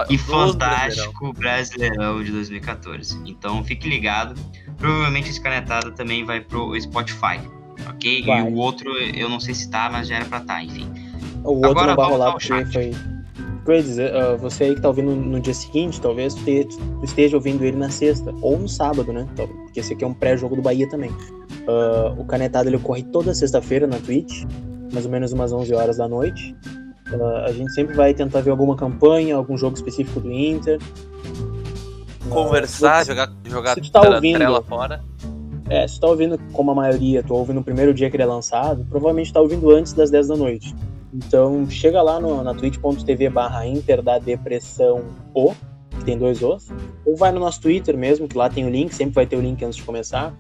e 0.09 0.17
fantástico 0.17 1.35
Brasileirão. 1.35 1.97
Brasileirão 1.97 2.25
de 2.25 2.33
2014. 2.33 3.21
Então 3.27 3.63
fique 3.63 3.87
ligado. 3.87 4.41
Provavelmente 4.79 5.29
esse 5.29 5.41
canetado 5.41 5.91
também 5.91 6.25
vai 6.25 6.41
pro 6.41 6.81
Spotify. 6.81 7.41
Ok? 7.91 8.25
Vai. 8.25 8.41
E 8.41 8.43
o 8.43 8.55
outro 8.55 8.91
eu 8.97 9.29
não 9.29 9.39
sei 9.39 9.53
se 9.53 9.69
tá, 9.71 9.91
mas 9.93 10.09
já 10.09 10.17
era 10.17 10.25
pra 10.25 10.39
estar, 10.39 10.55
tá, 10.55 10.65
enfim. 10.65 10.91
O 11.45 11.55
outro 11.55 11.71
Agora, 11.71 11.87
não 11.89 11.97
vai 11.97 12.11
rolar 12.11 12.33
porque 12.33 12.65
foi. 12.67 12.95
Eu 13.67 13.75
ia 13.75 13.83
dizer, 13.83 14.15
uh, 14.15 14.39
você 14.39 14.65
aí 14.65 14.75
que 14.75 14.81
tá 14.81 14.89
ouvindo 14.89 15.15
no 15.15 15.39
dia 15.39 15.53
seguinte, 15.53 16.01
talvez 16.01 16.33
tu, 16.33 16.43
te, 16.43 16.65
tu, 16.65 17.05
esteja 17.05 17.37
ouvindo 17.37 17.63
ele 17.63 17.77
na 17.77 17.91
sexta, 17.91 18.35
ou 18.41 18.59
no 18.59 18.67
sábado, 18.67 19.13
né? 19.13 19.27
Então, 19.31 19.47
porque 19.47 19.81
esse 19.81 19.93
aqui 19.93 20.05
é 20.05 20.07
um 20.07 20.15
pré-jogo 20.15 20.57
do 20.57 20.63
Bahia 20.63 20.89
também. 20.89 21.11
Uh, 21.11 22.19
o 22.19 22.25
Canetado 22.25 22.71
ele 22.71 22.77
ocorre 22.77 23.03
toda 23.03 23.35
sexta-feira 23.35 23.87
na 23.87 23.99
Twitch, 23.99 24.45
mais 24.91 25.05
ou 25.05 25.13
menos 25.13 25.35
umas 25.35 25.53
11 25.53 25.75
horas 25.75 25.99
da 25.99 26.09
noite. 26.09 26.57
Uh, 27.13 27.45
a 27.45 27.53
gente 27.53 27.71
sempre 27.75 27.95
vai 27.95 28.15
tentar 28.15 28.41
ver 28.41 28.51
alguma 28.51 28.75
campanha, 28.75 29.37
algum 29.37 29.59
jogo 29.59 29.77
específico 29.77 30.19
do 30.19 30.33
Inter. 30.33 30.79
Conversar, 32.31 33.05
jogar, 33.05 33.31
jogar 33.45 33.75
se 33.75 33.83
tu 33.83 33.93
tá 33.93 34.01
ouvindo, 34.01 34.63
fora. 34.63 35.05
É, 35.69 35.87
se 35.87 35.97
tu 35.97 36.01
tá 36.01 36.07
ouvindo 36.07 36.39
como 36.55 36.71
a 36.71 36.75
maioria, 36.75 37.23
tu 37.23 37.35
ouve 37.35 37.53
no 37.53 37.63
primeiro 37.63 37.93
dia 37.93 38.09
que 38.09 38.17
ele 38.17 38.23
é 38.23 38.27
lançado, 38.27 38.87
provavelmente 38.89 39.31
tá 39.31 39.43
ouvindo 39.43 39.71
antes 39.71 39.93
das 39.93 40.11
10 40.11 40.29
da 40.29 40.37
noite. 40.37 40.75
Então, 41.13 41.69
chega 41.71 42.03
lá 42.03 42.21
no, 42.21 42.43
na 42.43 42.55
twitch.tv 42.55 43.31
barra 43.31 43.67
Inter 43.67 44.03
da 44.03 44.19
Depressão 44.19 45.05
O, 45.35 45.55
que 45.91 46.05
tem 46.05 46.19
dois 46.19 46.43
Os, 46.43 46.69
ou 47.05 47.17
vai 47.17 47.33
no 47.33 47.41
nosso 47.41 47.61
Twitter 47.61 47.97
mesmo, 47.97 48.29
que 48.29 48.37
lá 48.37 48.49
tem 48.49 48.67
o 48.67 48.71
link, 48.71 48.95
sempre 48.95 49.15
vai 49.15 49.27
ter 49.27 49.37
o 49.37 49.41
link 49.41 49.65
antes 49.65 49.77
de 49.77 49.83
começar. 49.83 50.35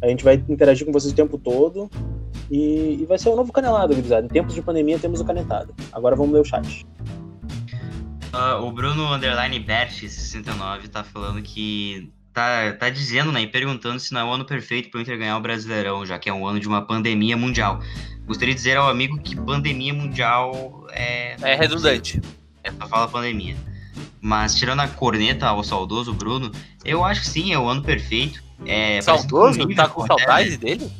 A 0.00 0.08
gente 0.08 0.24
vai 0.24 0.34
interagir 0.48 0.86
com 0.86 0.92
vocês 0.92 1.12
o 1.12 1.16
tempo 1.16 1.38
todo. 1.38 1.90
E, 2.50 2.98
e 3.00 3.06
vai 3.06 3.16
ser 3.18 3.30
um 3.30 3.36
novo 3.36 3.50
canelado, 3.50 3.94
gurizada. 3.94 4.26
Em 4.26 4.28
tempos 4.28 4.54
de 4.54 4.60
pandemia 4.60 4.98
temos 4.98 5.20
o 5.20 5.24
canetado. 5.24 5.74
Agora 5.90 6.14
vamos 6.14 6.34
ler 6.34 6.40
o 6.40 6.44
chat. 6.44 6.84
Uh, 8.34 8.62
o 8.62 8.72
Bruno 8.72 9.12
Underline 9.12 9.58
Bert 9.60 9.92
69 9.92 10.88
tá 10.88 11.04
falando 11.04 11.40
que 11.40 12.12
tá, 12.32 12.72
tá 12.72 12.90
dizendo, 12.90 13.30
né, 13.30 13.42
e 13.42 13.46
perguntando 13.46 14.00
se 14.00 14.12
não 14.12 14.20
é 14.20 14.24
o 14.24 14.30
ano 14.30 14.44
perfeito 14.44 14.90
para 14.90 14.98
o 14.98 15.00
Inter 15.00 15.18
ganhar 15.18 15.36
o 15.36 15.40
Brasileirão, 15.40 16.04
já 16.06 16.18
que 16.18 16.28
é 16.28 16.32
um 16.32 16.46
ano 16.46 16.58
de 16.58 16.66
uma 16.66 16.82
pandemia 16.82 17.36
mundial. 17.36 17.80
Gostaria 18.26 18.54
de 18.54 18.58
dizer 18.58 18.76
ao 18.76 18.88
amigo 18.88 19.18
que 19.18 19.36
pandemia 19.36 19.92
mundial 19.92 20.86
é. 20.90 21.36
É 21.42 21.54
redundante. 21.54 22.20
É 22.62 22.70
só 22.70 22.86
fala 22.86 23.08
pandemia. 23.08 23.56
Mas 24.20 24.54
tirando 24.54 24.80
a 24.80 24.88
corneta 24.88 25.46
ao 25.48 25.64
saudoso 25.64 26.14
Bruno, 26.14 26.50
eu 26.84 27.04
acho 27.04 27.22
que 27.22 27.28
sim, 27.28 27.52
é 27.52 27.58
o 27.58 27.68
ano 27.68 27.82
perfeito. 27.82 28.42
É 28.64 29.00
saudoso? 29.00 29.66
tá 29.74 29.88
com 29.88 30.06
saudade 30.06 30.50
né? 30.50 30.56
dele? 30.56 30.92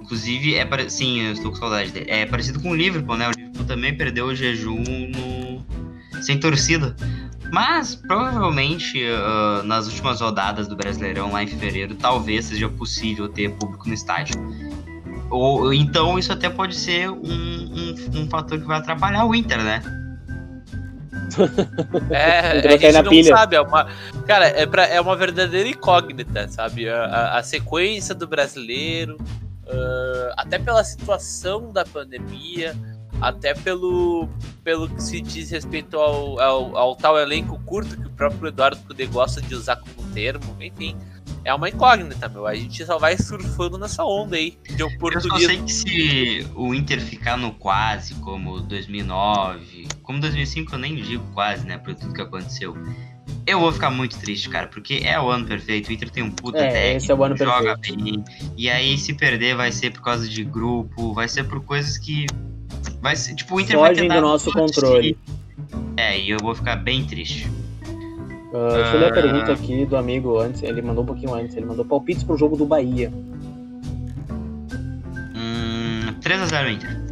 Inclusive, 0.00 0.54
é 0.54 0.64
pare... 0.64 0.88
sim, 0.88 1.20
eu 1.22 1.32
estou 1.32 1.50
com 1.50 1.56
saudade 1.56 1.90
dele. 1.90 2.06
É 2.08 2.24
parecido 2.24 2.60
com 2.60 2.70
o 2.70 2.74
Liverpool, 2.74 3.16
né? 3.16 3.28
O 3.28 3.32
Liverpool 3.32 3.64
também 3.64 3.96
perdeu 3.96 4.26
o 4.26 4.34
jejum 4.34 4.78
no... 4.78 6.22
sem 6.22 6.38
torcida. 6.38 6.94
Mas 7.52 7.94
provavelmente 7.94 9.04
uh, 9.04 9.62
nas 9.64 9.86
últimas 9.86 10.22
rodadas 10.22 10.66
do 10.66 10.74
Brasileirão 10.74 11.30
lá 11.30 11.42
em 11.42 11.46
fevereiro, 11.46 11.94
talvez 11.94 12.46
seja 12.46 12.66
possível 12.66 13.28
ter 13.28 13.50
público 13.50 13.86
no 13.86 13.92
estádio. 13.92 14.34
Ou, 15.28 15.70
então 15.74 16.18
isso 16.18 16.32
até 16.32 16.48
pode 16.48 16.74
ser 16.74 17.10
um, 17.10 17.18
um, 17.22 17.94
um 18.14 18.30
fator 18.30 18.58
que 18.58 18.66
vai 18.66 18.78
atrapalhar 18.78 19.26
o 19.26 19.34
Inter, 19.34 19.62
né? 19.62 19.82
É, 22.10 22.68
a 22.68 22.76
gente 22.76 23.02
não 23.02 23.10
pilha. 23.10 23.36
sabe. 23.36 23.56
É 23.56 23.60
uma, 23.60 23.86
cara, 24.26 24.46
é, 24.46 24.64
pra, 24.64 24.86
é 24.86 24.98
uma 24.98 25.14
verdadeira 25.14 25.68
incógnita, 25.68 26.48
sabe? 26.48 26.88
A, 26.88 27.36
a 27.36 27.42
sequência 27.42 28.14
do 28.14 28.26
brasileiro, 28.26 29.16
uh, 29.66 30.32
até 30.38 30.58
pela 30.58 30.82
situação 30.84 31.70
da 31.70 31.84
pandemia, 31.84 32.74
até 33.22 33.54
pelo, 33.54 34.28
pelo 34.64 34.88
que 34.88 35.02
se 35.02 35.20
diz 35.20 35.50
respeito 35.50 35.96
ao, 35.96 36.40
ao, 36.40 36.76
ao 36.76 36.96
tal 36.96 37.18
elenco 37.18 37.58
curto 37.64 37.96
que 37.96 38.06
o 38.06 38.10
próprio 38.10 38.48
Eduardo 38.48 38.80
Cudê 38.82 39.06
gosta 39.06 39.40
de 39.40 39.54
usar 39.54 39.76
como 39.76 40.10
termo, 40.12 40.56
enfim 40.60 40.96
é 41.44 41.52
uma 41.52 41.68
incógnita, 41.68 42.28
meu. 42.28 42.46
A 42.46 42.54
gente 42.54 42.84
só 42.84 42.98
vai 42.98 43.16
surfando 43.16 43.76
nessa 43.76 44.04
onda 44.04 44.36
aí 44.36 44.56
de 44.76 44.82
oportunismo. 44.82 45.34
Eu 45.34 45.40
só 45.40 45.46
sei 45.46 45.62
que 45.62 45.72
se 45.72 46.46
o 46.54 46.74
Inter 46.74 47.00
ficar 47.00 47.36
no 47.36 47.52
quase, 47.52 48.14
como 48.16 48.60
2009, 48.60 49.88
como 50.02 50.20
2005 50.20 50.74
eu 50.74 50.78
nem 50.78 50.96
digo 50.96 51.24
quase, 51.32 51.66
né, 51.66 51.78
por 51.78 51.94
tudo 51.94 52.14
que 52.14 52.22
aconteceu. 52.22 52.76
Eu 53.46 53.58
vou 53.58 53.72
ficar 53.72 53.90
muito 53.90 54.18
triste, 54.18 54.48
cara, 54.48 54.66
porque 54.68 55.02
é 55.04 55.20
o 55.20 55.28
ano 55.28 55.46
perfeito. 55.46 55.88
O 55.88 55.92
Inter 55.92 56.10
tem 56.10 56.22
um 56.22 56.30
puta 56.30 56.58
é, 56.58 56.70
técnico, 56.70 56.96
esse 56.96 57.10
é 57.10 57.14
o 57.14 57.24
ano 57.24 57.36
joga 57.36 57.76
perfeito. 57.78 58.04
bem. 58.04 58.24
E 58.56 58.70
aí, 58.70 58.96
se 58.96 59.12
perder, 59.14 59.56
vai 59.56 59.72
ser 59.72 59.90
por 59.90 60.02
causa 60.02 60.28
de 60.28 60.44
grupo, 60.44 61.12
vai 61.12 61.28
ser 61.28 61.44
por 61.44 61.60
coisas 61.62 61.98
que. 61.98 62.26
Vai 63.00 63.16
ser, 63.16 63.34
tipo, 63.34 63.56
o 63.56 63.60
Inter 63.60 63.76
Fogem 63.76 63.94
vai 63.94 64.02
tentar. 64.02 64.14
do 64.14 64.20
nosso 64.20 64.52
controle. 64.52 65.18
É, 65.96 66.18
e 66.18 66.30
eu 66.30 66.38
vou 66.38 66.54
ficar 66.54 66.76
bem 66.76 67.04
triste. 67.04 67.50
Uh, 68.52 68.74
deixa 68.74 68.94
eu 68.94 69.00
ler 69.00 69.10
a 69.10 69.12
pergunta 69.12 69.52
aqui 69.52 69.86
do 69.86 69.96
amigo 69.96 70.38
antes. 70.38 70.62
Ele 70.62 70.80
mandou 70.82 71.02
um 71.02 71.06
pouquinho 71.06 71.34
antes. 71.34 71.56
Ele 71.56 71.66
mandou 71.66 71.84
palpites 71.84 72.22
pro 72.22 72.36
jogo 72.36 72.56
do 72.56 72.64
Bahia. 72.64 73.12
Hum, 75.34 76.14
3x0 76.20 76.72
Inter. 76.74 77.02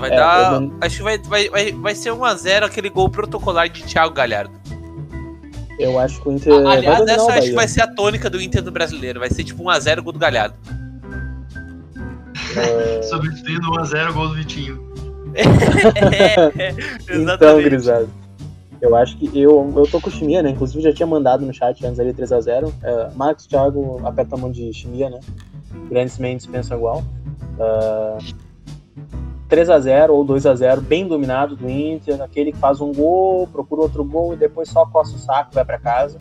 Vai 0.00 0.10
é, 0.12 0.16
dar. 0.16 0.62
Acho 0.80 0.98
que 0.98 1.02
vai, 1.02 1.18
vai, 1.18 1.48
vai, 1.48 1.72
vai 1.72 1.94
ser 1.94 2.10
1x0 2.10 2.64
aquele 2.64 2.88
gol 2.88 3.08
protocolar 3.10 3.68
de 3.68 3.82
Thiago 3.82 4.14
Galhardo. 4.14 4.57
Eu 5.78 5.98
acho 5.98 6.20
que 6.20 6.28
o 6.28 6.32
Inter. 6.32 6.52
Aliás, 6.66 7.06
essa 7.06 7.32
acho 7.34 7.48
que 7.48 7.54
vai 7.54 7.68
ser 7.68 7.82
a 7.82 7.86
tônica 7.86 8.28
do 8.28 8.40
Inter 8.40 8.62
do 8.62 8.72
brasileiro. 8.72 9.20
Vai 9.20 9.30
ser 9.30 9.44
tipo 9.44 9.62
1x0 9.62 10.02
gol 10.02 10.12
do 10.12 10.18
Galhardo. 10.18 10.56
É... 12.56 13.02
Substituindo 13.06 13.70
1x0 13.72 14.12
gol 14.12 14.28
do 14.28 14.34
Vitinho. 14.34 14.88
é, 15.34 16.40
é, 16.68 16.74
então, 17.14 17.62
grisado. 17.62 18.08
Eu 18.80 18.94
acho 18.94 19.16
que 19.16 19.26
eu, 19.38 19.72
eu 19.76 19.86
tô 19.88 20.00
com 20.00 20.10
chimia, 20.10 20.42
né? 20.42 20.50
Inclusive 20.50 20.82
já 20.82 20.92
tinha 20.92 21.06
mandado 21.06 21.44
no 21.44 21.52
chat 21.52 21.84
antes 21.84 21.98
ali 21.98 22.12
3x0. 22.12 22.72
É, 22.82 23.10
Marcos, 23.14 23.46
Thiago, 23.46 24.00
aperta 24.04 24.36
a 24.36 24.38
mão 24.38 24.50
de 24.50 24.72
chimia, 24.72 25.10
né? 25.10 25.20
Grandes 25.88 26.18
Mendes 26.18 26.46
pensam 26.46 26.76
igual. 26.76 27.04
Uh, 27.58 28.18
3x0 29.48 30.10
ou 30.10 30.24
2x0, 30.26 30.80
bem 30.80 31.06
dominado 31.06 31.56
do 31.56 31.68
Inter. 31.68 32.20
Aquele 32.22 32.52
que 32.52 32.58
faz 32.58 32.80
um 32.80 32.92
gol, 32.92 33.46
procura 33.46 33.82
outro 33.82 34.04
gol 34.04 34.34
e 34.34 34.36
depois 34.36 34.68
só 34.68 34.84
coça 34.86 35.16
o 35.16 35.18
saco, 35.18 35.54
vai 35.54 35.64
para 35.64 35.78
casa. 35.78 36.18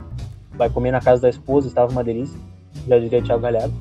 Vai 0.54 0.70
comer 0.70 0.92
na 0.92 1.02
casa 1.02 1.22
da 1.22 1.30
esposa, 1.30 1.68
estava 1.68 1.92
uma 1.92 2.04
delícia. 2.04 2.40
Já 2.88 2.98
diria 2.98 3.22
Thiago 3.22 3.42
Galhardo. 3.42 3.74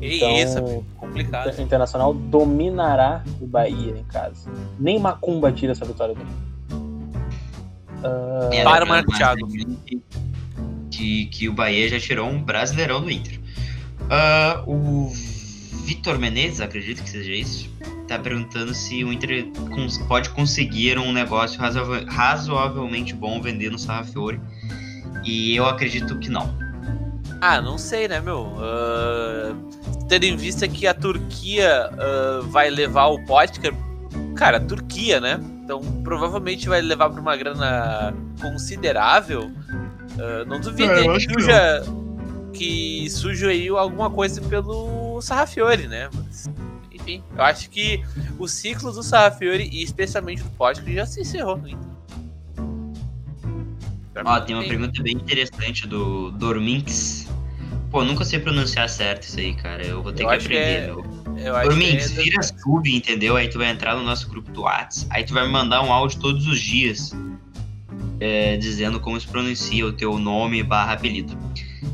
Que 0.00 0.16
então, 0.16 0.34
isso, 0.34 0.84
complicado. 0.96 1.56
O 1.56 1.62
Internacional 1.62 2.14
dominará 2.14 3.22
o 3.40 3.46
Bahia 3.46 3.96
em 3.96 4.04
casa. 4.04 4.50
Nem 4.78 4.98
Macumba 4.98 5.52
tira 5.52 5.72
essa 5.72 5.84
vitória 5.84 6.14
dele. 6.14 6.28
Uh, 8.00 8.64
para 8.64 8.84
o 8.84 8.88
Marco 8.88 9.12
Thiago. 9.12 9.46
Que, 10.90 11.26
que 11.26 11.48
o 11.48 11.52
Bahia 11.52 11.88
já 11.88 12.00
tirou 12.00 12.28
um 12.28 12.42
brasileirão 12.42 13.00
do 13.00 13.10
Inter. 13.10 13.40
Uh, 14.02 14.70
o 14.70 15.08
Vitor 15.84 16.18
Menezes, 16.18 16.60
acredito 16.60 17.02
que 17.02 17.10
seja 17.10 17.32
isso, 17.32 17.70
tá 18.16 18.22
perguntando 18.22 18.74
se 18.74 19.04
o 19.04 19.12
Inter 19.12 19.46
cons- 19.74 19.98
pode 20.08 20.30
conseguir 20.30 20.98
um 20.98 21.12
negócio 21.12 21.60
razoavelmente 22.06 23.14
bom 23.14 23.40
vendendo 23.40 23.74
o 23.74 23.78
Sarrafiore. 23.78 24.40
E 25.24 25.56
eu 25.56 25.66
acredito 25.66 26.18
que 26.18 26.28
não. 26.28 26.54
Ah, 27.40 27.60
não 27.60 27.76
sei, 27.78 28.08
né, 28.08 28.20
meu? 28.20 28.52
Ah, 28.58 29.54
tendo 30.08 30.24
em 30.24 30.36
vista 30.36 30.66
que 30.68 30.86
a 30.86 30.94
Turquia 30.94 31.90
ah, 31.98 32.40
vai 32.44 32.70
levar 32.70 33.06
o 33.06 33.24
Potker, 33.24 33.72
cara, 34.36 34.60
Turquia, 34.60 35.20
né? 35.20 35.40
Então 35.64 35.80
provavelmente 36.02 36.68
vai 36.68 36.80
levar 36.82 37.08
pra 37.10 37.20
uma 37.20 37.36
grana 37.36 38.12
considerável. 38.40 39.50
Ah, 40.18 40.44
não 40.46 40.60
duvido 40.60 40.92
É, 40.92 41.02
que 41.02 41.08
acho 41.08 41.26
que 41.28 41.34
suja, 41.34 41.82
que 42.52 43.10
suja 43.10 43.48
aí 43.48 43.68
alguma 43.68 44.10
coisa 44.10 44.40
pelo 44.42 45.20
Sarrafiore, 45.22 45.86
né? 45.88 46.08
Mas, 46.14 46.48
enfim, 47.04 47.22
eu 47.36 47.44
acho 47.44 47.68
que 47.70 48.02
o 48.38 48.48
ciclo 48.48 48.90
do 48.90 49.02
Sarrafiore 49.02 49.68
e 49.70 49.82
especialmente 49.82 50.42
do 50.42 50.50
Potker 50.50 50.94
já 50.94 51.06
se 51.06 51.20
encerrou. 51.20 51.60
Pra 54.12 54.22
Ó, 54.24 54.40
tem 54.40 54.56
uma 54.56 54.64
pergunta 54.64 55.02
bem 55.02 55.14
interessante 55.14 55.86
do 55.86 56.30
Dorminx. 56.32 57.28
Pô, 57.90 58.04
nunca 58.04 58.24
sei 58.24 58.38
pronunciar 58.38 58.88
certo 58.88 59.24
isso 59.24 59.38
aí, 59.38 59.54
cara. 59.54 59.84
Eu 59.84 60.02
vou 60.02 60.12
ter 60.12 60.22
Eu 60.22 60.28
que 60.28 60.34
acho 60.34 60.48
que 60.48 60.56
aprender, 60.56 60.82
é- 60.82 60.86
meu. 60.86 61.04
Eu 61.36 61.56
acho 61.56 61.68
Dorminx, 61.68 62.08
que 62.10 62.20
é- 62.20 62.22
vira 62.22 62.42
sub, 62.42 62.96
entendeu? 62.96 63.36
Aí 63.36 63.48
tu 63.48 63.58
vai 63.58 63.70
entrar 63.70 63.96
no 63.96 64.02
nosso 64.02 64.28
grupo 64.28 64.50
do 64.52 64.62
Whats. 64.62 65.06
Aí 65.10 65.24
tu 65.24 65.34
vai 65.34 65.44
me 65.46 65.52
mandar 65.52 65.82
um 65.82 65.92
áudio 65.92 66.18
todos 66.20 66.46
os 66.46 66.60
dias. 66.60 67.12
é, 68.20 68.56
dizendo 68.56 69.00
como 69.00 69.20
se 69.20 69.26
pronuncia 69.26 69.84
o 69.84 69.92
teu 69.92 70.18
nome 70.18 70.62
barra 70.62 70.92
apelido. 70.92 71.36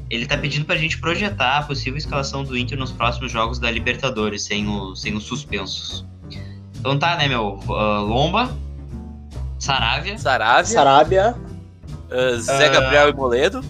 Ele 0.09 0.27
tá 0.27 0.37
pedindo 0.37 0.65
pra 0.65 0.77
gente 0.77 0.99
projetar 0.99 1.59
a 1.59 1.63
possível 1.63 1.97
escalação 1.97 2.43
do 2.45 2.57
Inter 2.57 2.79
nos 2.79 2.91
próximos 2.93 3.31
jogos 3.31 3.59
da 3.59 3.71
Libertadores, 3.71 4.43
sem, 4.43 4.67
o, 4.69 4.95
sem 4.97 5.15
os 5.17 5.25
suspensos. 5.25 6.05
Então 6.79 6.99
tá, 6.99 7.17
né, 7.17 7.29
meu? 7.29 7.61
Ah, 7.69 8.01
Lomba, 8.01 8.51
Saravia, 9.59 10.17
Saravia, 10.19 10.65
Sarabia. 10.65 11.37
ah, 12.11 12.37
Zé 12.39 12.67
Ah. 12.67 12.69
Gabriel 12.71 13.09
e 13.11 13.13
Moledo. 13.13 13.65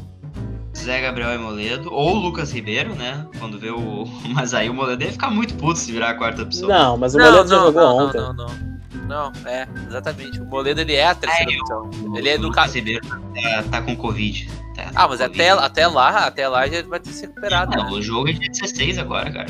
Zé 0.76 1.00
Gabriel 1.02 1.34
e 1.34 1.38
Moledo, 1.38 1.92
ou 1.92 2.14
Lucas 2.14 2.52
Ribeiro, 2.52 2.94
né? 2.94 3.26
Quando 3.38 3.58
vê 3.58 3.70
o. 3.70 4.04
Mas 4.32 4.54
aí 4.54 4.70
o 4.70 4.74
Moledo 4.74 5.02
ia 5.02 5.12
ficar 5.12 5.28
muito 5.30 5.54
puto 5.54 5.78
se 5.78 5.90
virar 5.92 6.10
a 6.10 6.14
quarta 6.14 6.42
opção. 6.42 6.68
Não, 6.68 6.96
mas 6.96 7.14
o 7.14 7.18
Moledo 7.18 7.48
já 7.48 7.56
jogou 7.56 7.82
não, 7.82 7.98
ontem. 8.06 8.18
Não, 8.20 8.32
não, 8.32 8.46
não. 8.46 8.70
Não, 9.10 9.32
é, 9.44 9.66
exatamente. 9.88 10.40
O 10.40 10.44
Moledo 10.44 10.80
ele 10.80 10.94
é 10.94 11.08
a 11.08 11.14
terceira 11.16 11.52
É, 11.52 11.56
opção. 11.58 11.90
Ele 12.14 12.28
é 12.28 12.38
do 12.38 12.46
Lucas 12.46 12.62
caso. 12.62 12.74
Ribeiro 12.76 13.04
tá, 13.08 13.64
tá 13.68 13.82
com 13.82 13.96
Covid. 13.96 14.48
Tá 14.84 14.90
Ah, 14.94 15.08
mas 15.08 15.20
Covid. 15.20 15.24
até, 15.42 15.50
até 15.50 15.86
lá, 15.86 16.08
até 16.26 16.48
lá 16.48 16.66
já 16.68 16.82
vai 16.82 17.00
ter 17.00 17.10
se 17.10 17.22
recuperado. 17.26 17.76
Não, 17.76 17.84
né? 17.84 17.90
o 17.92 18.02
jogo 18.02 18.28
é 18.28 18.32
dia 18.32 18.48
16 18.50 18.98
agora, 18.98 19.30
cara. 19.30 19.48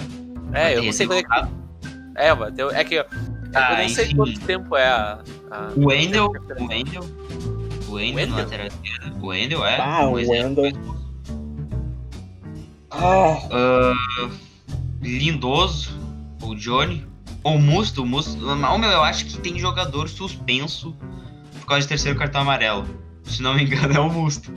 É, 0.52 0.76
eu 0.76 0.82
não 0.84 0.92
sei 0.92 1.06
quando 1.06 1.18
é 1.18 1.22
que. 1.22 1.48
É, 2.16 2.34
mas 2.34 2.58
é 2.74 2.84
que 2.84 2.94
eu, 2.96 3.04
Ah, 3.54 3.74
eu 3.74 3.82
não 3.82 3.88
sei 3.94 4.04
enfim. 4.06 4.16
quanto 4.16 4.40
tempo 4.40 4.76
é 4.76 4.86
a. 4.88 5.20
a- 5.50 5.70
O 5.76 5.86
Wendel, 5.88 6.26
o 6.58 6.64
Wendel, 6.66 7.02
o 7.88 7.92
Wendel 7.94 8.26
no 8.28 8.36
lateral 8.36 8.66
esquerdo. 8.66 9.22
O 9.22 9.26
Wendel 9.28 9.64
é. 9.64 9.80
Ah, 9.80 10.06
um 10.06 10.10
o. 10.10 10.14
Wendel. 10.14 10.72
Ah, 12.90 13.38
Ah, 13.52 14.30
Lindoso, 15.00 15.90
o 16.42 16.54
Johnny, 16.54 17.06
ou 17.42 17.56
o 17.56 17.60
Musto, 17.60 18.02
o 18.02 18.06
Musto. 18.06 18.36
Não, 18.36 18.78
meu, 18.78 18.90
eu 18.90 19.02
acho 19.02 19.24
que 19.26 19.38
tem 19.38 19.58
jogador 19.58 20.08
suspenso 20.08 20.94
por 21.60 21.66
causa 21.66 21.82
de 21.82 21.88
terceiro 21.88 22.18
cartão 22.18 22.42
amarelo. 22.42 22.86
Se 23.24 23.42
não 23.42 23.54
me 23.54 23.62
engano, 23.64 23.94
é 23.94 24.00
o 24.00 24.10
Musto. 24.10 24.52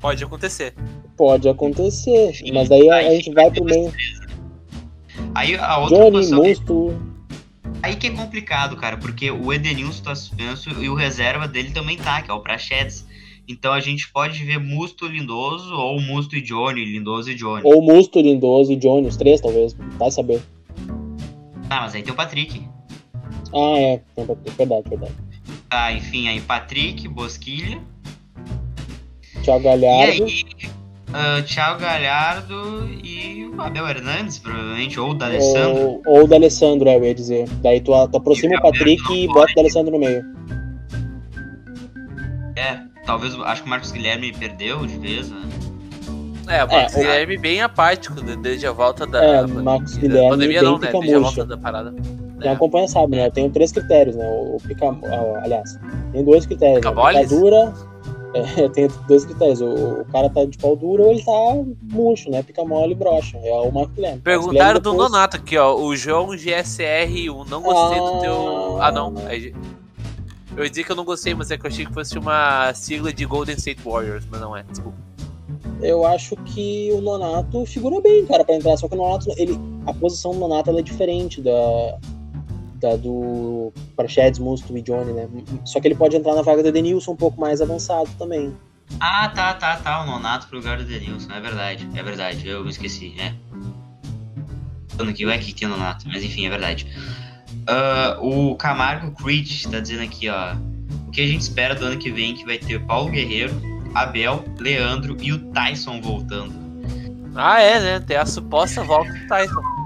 Pode 0.00 0.24
acontecer. 0.24 0.74
pode 1.16 1.48
acontecer. 1.48 2.34
Sim, 2.34 2.52
Mas 2.52 2.68
daí 2.68 2.88
a, 2.88 2.94
a 2.94 2.98
aí 2.98 3.16
gente 3.16 3.32
vai 3.32 3.50
pro 3.50 3.64
meio. 3.64 3.92
Aí 5.34 5.54
a 5.56 5.78
outra 5.78 5.96
Johnny, 5.98 6.10
posição. 6.12 6.42
Musto. 6.42 7.02
Aí 7.82 7.96
que 7.96 8.08
é 8.08 8.10
complicado, 8.10 8.76
cara, 8.76 8.96
porque 8.96 9.30
o 9.30 9.52
Edenilson 9.52 10.02
tá 10.02 10.14
suspenso 10.14 10.70
e 10.82 10.88
o 10.88 10.94
reserva 10.94 11.46
dele 11.46 11.70
também 11.70 11.96
tá, 11.96 12.20
que 12.22 12.30
é 12.30 12.34
o 12.34 12.40
Prachedes. 12.40 13.06
Então 13.48 13.72
a 13.72 13.80
gente 13.80 14.10
pode 14.12 14.44
ver 14.44 14.58
Musto 14.58 15.06
Lindoso 15.06 15.74
ou 15.74 16.00
Musto 16.00 16.36
e 16.36 16.40
Johnny, 16.40 16.84
Lindoso 16.84 17.30
e 17.30 17.34
Johnny. 17.34 17.62
Ou 17.64 17.82
Musto, 17.82 18.20
Lindoso 18.20 18.72
e 18.72 18.76
Johnny, 18.76 19.08
os 19.08 19.16
três 19.16 19.40
talvez. 19.40 19.74
Vai 19.98 20.10
saber. 20.10 20.40
Ah, 21.68 21.82
mas 21.82 21.94
aí 21.94 22.02
tem 22.02 22.12
o 22.12 22.16
Patrick. 22.16 22.62
Ah, 23.52 23.78
é. 23.78 24.00
É 24.16 24.24
verdade, 24.56 24.88
verdade. 24.88 25.12
Tá, 25.68 25.92
enfim, 25.92 26.28
aí 26.28 26.40
Patrick, 26.40 27.06
Bosquilha. 27.08 27.80
Thiago 29.42 29.60
E 29.60 29.64
Galhardo. 29.64 30.24
aí, 30.24 30.44
ah, 31.12 31.42
Thiago 31.42 31.80
Galhardo 31.80 32.88
e 33.02 33.46
o 33.46 33.60
Abel 33.60 33.88
Hernandes, 33.88 34.38
provavelmente, 34.38 34.98
ou 35.00 35.10
o 35.10 35.14
D'Alessandro. 35.14 35.82
Ou, 35.82 36.02
ou 36.06 36.24
o 36.24 36.26
D'Alessandro, 36.28 36.88
é, 36.88 36.96
eu 36.96 37.04
ia 37.04 37.14
dizer. 37.14 37.48
Daí 37.62 37.80
tu, 37.80 37.92
tu 38.08 38.16
aproxima 38.16 38.54
E 38.54 38.56
o 38.56 38.60
o 38.60 38.62
Patrick 38.62 39.12
e 39.12 39.26
bota 39.26 39.52
o 39.52 39.54
D'Alessandro 39.56 39.92
no 39.92 39.98
meio. 39.98 40.22
É, 42.56 42.78
talvez, 43.06 43.34
acho 43.40 43.62
que 43.62 43.66
o 43.66 43.70
Marcos 43.70 43.90
Guilherme 43.92 44.32
perdeu 44.32 44.84
de 44.86 44.98
vez, 44.98 45.30
né? 45.30 45.42
É, 46.48 46.64
Marcos 46.66 46.94
o- 46.94 46.98
Guilherme 46.98 47.38
bem 47.38 47.62
apático 47.62 48.20
de- 48.22 48.36
desde 48.36 48.66
a 48.66 48.72
volta 48.72 49.06
da. 49.06 49.22
É, 49.24 49.42
da 49.42 49.46
Marcos 49.62 49.94
da 49.96 50.00
Guilherme 50.00 50.30
pandemia 50.30 50.62
não, 50.62 50.78
né? 50.78 50.86
pica 50.86 50.98
Desde 50.98 51.14
a 51.14 51.18
volta 51.20 51.44
da 51.46 51.56
parada. 51.56 51.94
Quem 52.40 52.50
É. 52.50 52.52
acompanha 52.54 52.88
sabe, 52.88 53.16
né? 53.16 53.26
Eu 53.26 53.30
tenho 53.30 53.50
três 53.50 53.70
critérios, 53.70 54.16
né? 54.16 54.26
O, 54.26 54.56
o 54.56 54.58
pica, 54.66 54.86
aliás, 55.42 55.78
tem 56.12 56.24
dois 56.24 56.46
critérios. 56.46 56.76
Né? 56.76 56.90
Pica-moles? 56.90 57.20
Picadura. 57.28 57.72
É, 58.34 58.68
tem 58.70 58.88
dois 59.08 59.24
critérios. 59.24 59.60
O, 59.60 60.00
o 60.00 60.04
cara 60.06 60.28
tá 60.30 60.44
de 60.44 60.56
pau 60.58 60.76
duro 60.76 61.04
ou 61.04 61.10
ele 61.10 61.22
tá 61.22 61.32
murcho, 61.92 62.30
né? 62.30 62.42
Pica 62.42 62.64
mole 62.64 62.92
e 62.92 62.94
brocha. 62.94 63.38
É 63.38 63.52
o 63.52 63.70
Marco 63.70 63.92
Guilherme. 63.94 64.20
Perguntaram 64.20 64.80
do 64.80 64.92
Nonato 64.92 65.36
aqui, 65.36 65.56
ó. 65.56 65.74
O 65.76 65.94
João 65.96 66.28
GSR1. 66.28 67.48
Não 67.48 67.62
gostei 67.62 67.98
do 67.98 68.20
teu. 68.20 68.78
Ah. 68.80 68.88
Ah, 68.88 68.92
não. 68.92 69.14
É- 69.28 69.52
Eu 70.56 70.64
ia 70.64 70.70
dizer 70.70 70.84
que 70.84 70.92
eu 70.92 70.96
não 70.96 71.04
gostei, 71.04 71.34
mas 71.34 71.50
é 71.50 71.56
que 71.56 71.64
eu 71.64 71.70
achei 71.70 71.86
que 71.86 71.92
fosse 71.92 72.18
uma 72.18 72.72
sigla 72.74 73.12
de 73.12 73.24
Golden 73.24 73.56
State 73.56 73.80
Warriors, 73.84 74.24
mas 74.30 74.40
não 74.40 74.56
é. 74.56 74.62
Desculpa. 74.64 74.98
Eu 75.80 76.04
acho 76.04 76.36
que 76.36 76.90
o 76.92 77.00
Nonato 77.00 77.64
figura 77.64 78.00
bem, 78.00 78.26
cara, 78.26 78.44
pra 78.44 78.54
entrar. 78.54 78.76
Só 78.76 78.86
que 78.88 78.94
o 78.94 78.98
Nonato, 78.98 79.30
ele, 79.36 79.58
a 79.86 79.94
posição 79.94 80.32
do 80.32 80.38
Nonato 80.38 80.70
é 80.70 80.82
diferente 80.82 81.40
da, 81.40 81.98
da 82.80 82.96
do 82.96 83.72
Prachedes, 83.94 84.38
Musto 84.38 84.76
e 84.76 84.82
Johnny, 84.82 85.12
né? 85.12 85.28
Só 85.64 85.80
que 85.80 85.88
ele 85.88 85.94
pode 85.94 86.16
entrar 86.16 86.34
na 86.34 86.42
vaga 86.42 86.62
do 86.62 86.68
Edenilson 86.68 87.12
um 87.12 87.16
pouco 87.16 87.40
mais 87.40 87.60
avançado 87.60 88.10
também. 88.18 88.56
Ah, 88.98 89.28
tá, 89.28 89.54
tá, 89.54 89.76
tá. 89.76 90.02
O 90.02 90.06
Nonato 90.06 90.48
pro 90.48 90.58
lugar 90.58 90.78
do 90.78 90.84
Denilson. 90.84 91.30
É 91.32 91.40
verdade, 91.40 91.88
é 91.94 92.02
verdade. 92.02 92.48
Eu 92.48 92.64
me 92.64 92.70
esqueci, 92.70 93.14
é. 93.18 93.34
Falando 94.96 95.14
que 95.14 95.24
é 95.24 95.38
que 95.38 95.54
tem 95.54 95.68
o 95.68 95.70
Nonato, 95.70 96.08
mas 96.08 96.24
enfim, 96.24 96.46
é 96.46 96.50
verdade. 96.50 96.86
Ah, 97.66 98.18
o 98.20 98.56
Camargo 98.56 99.12
Creed 99.12 99.66
tá 99.66 99.80
dizendo 99.80 100.02
aqui, 100.02 100.28
ó. 100.28 100.54
O 101.06 101.10
que 101.10 101.20
a 101.20 101.26
gente 101.26 101.42
espera 101.42 101.74
do 101.74 101.84
ano 101.84 101.98
que 101.98 102.10
vem 102.10 102.34
que 102.34 102.44
vai 102.44 102.58
ter 102.58 102.80
Paulo 102.86 103.10
Guerreiro, 103.10 103.54
Abel, 103.94 104.44
Leandro 104.58 105.16
e 105.20 105.32
o 105.32 105.38
Tyson 105.50 106.00
voltando. 106.00 106.54
Ah, 107.34 107.60
é, 107.60 107.80
né? 107.80 108.00
Tem 108.00 108.16
a 108.16 108.26
suposta 108.26 108.82
volta 108.82 109.12
do 109.12 109.26
Tyson. 109.28 109.79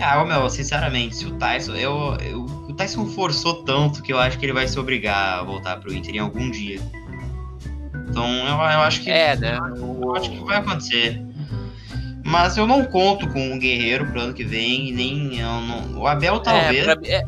Ah, 0.00 0.24
meu, 0.24 0.48
sinceramente, 0.48 1.16
se 1.16 1.26
o 1.26 1.32
Tyson. 1.32 1.74
Eu, 1.74 2.16
eu- 2.20 2.44
o 2.44 2.72
Tyson 2.74 3.06
forçou 3.06 3.62
tanto 3.64 4.02
que 4.02 4.12
eu 4.12 4.18
acho 4.18 4.38
que 4.38 4.46
ele 4.46 4.52
vai 4.52 4.66
se 4.68 4.78
obrigar 4.78 5.40
a 5.40 5.42
voltar 5.42 5.76
pro 5.78 5.92
Inter 5.92 6.14
em 6.14 6.18
algum 6.18 6.50
dia. 6.50 6.80
Então 8.08 8.26
eu, 8.26 8.46
eu 8.54 8.58
acho 8.80 9.02
que. 9.02 9.10
É, 9.10 9.36
né? 9.36 9.58
Eu 10.00 10.14
acho 10.16 10.30
que 10.30 10.38
vai 10.44 10.58
acontecer. 10.58 11.20
Mas 12.24 12.56
eu 12.58 12.66
não 12.66 12.84
conto 12.84 13.26
com 13.28 13.54
o 13.54 13.58
Guerreiro 13.58 14.06
pro 14.06 14.20
ano 14.20 14.34
que 14.34 14.44
vem, 14.44 14.92
nem 14.92 15.38
eu 15.40 15.60
não- 15.62 16.00
o 16.02 16.06
Abel 16.06 16.40
talvez. 16.40 16.76
É, 16.76 16.84
pra 16.84 16.96
mim- 16.96 17.08
é, 17.08 17.22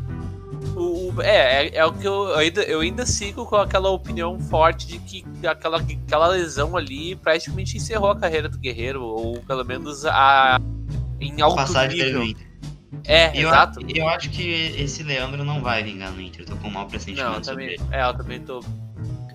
o, 0.77 1.15
o- 1.17 1.23
é, 1.23 1.67
é, 1.69 1.77
é 1.77 1.87
o 1.87 1.93
que 1.93 2.07
eu, 2.07 2.35
ainda, 2.37 2.63
eu 2.65 2.81
ainda 2.81 3.07
sigo 3.07 3.47
com 3.47 3.57
aquela 3.57 3.89
opinião 3.91 4.39
forte 4.39 4.87
de 4.87 4.99
que 4.99 5.25
aquela, 5.47 5.79
aquela 5.79 6.29
lesão 6.29 6.77
ali 6.77 7.17
praticamente 7.17 7.77
encerrou 7.79 8.11
a 8.11 8.17
carreira 8.17 8.49
do 8.49 8.59
Guerreiro, 8.59 9.03
ou 9.03 9.41
pelo 9.41 9.65
menos 9.65 10.05
a, 10.05 10.61
em 11.19 11.41
alto 11.41 11.57
passagem 11.57 11.97
dele 11.97 12.19
nível. 12.19 12.25
Inter. 12.25 12.50
É, 13.05 13.29
Eu, 13.41 13.49
exato. 13.49 13.81
eu 13.89 14.09
acho 14.09 14.31
que 14.31 14.51
esse 14.77 15.03
Leandro 15.03 15.45
não 15.45 15.63
vai 15.63 15.83
vingar 15.83 16.11
no 16.11 16.21
Inter. 16.21 16.43
Eu 16.43 16.47
tô 16.47 16.57
com 16.57 16.69
um 16.69 16.71
mau 16.71 16.83
Não, 16.83 16.89
pressentimento 16.91 17.47
sobre 17.47 17.77
também, 17.77 17.89
ele. 17.89 17.95
é, 17.95 18.05
eu 18.09 18.15
também 18.15 18.41
tô. 18.41 18.61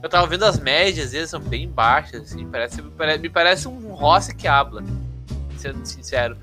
Eu 0.04 0.10
tava 0.10 0.28
vendo 0.28 0.44
as 0.44 0.60
médias, 0.60 1.14
vezes 1.14 1.30
são 1.30 1.40
bem 1.40 1.68
baixas, 1.70 2.22
assim, 2.24 2.46
parece, 2.48 2.82
me 2.82 3.30
parece, 3.30 3.68
um 3.68 3.94
Rossi 3.94 4.36
que 4.36 4.48
habla, 4.48 4.84
sendo 5.58 5.84
sincero. 5.86 6.38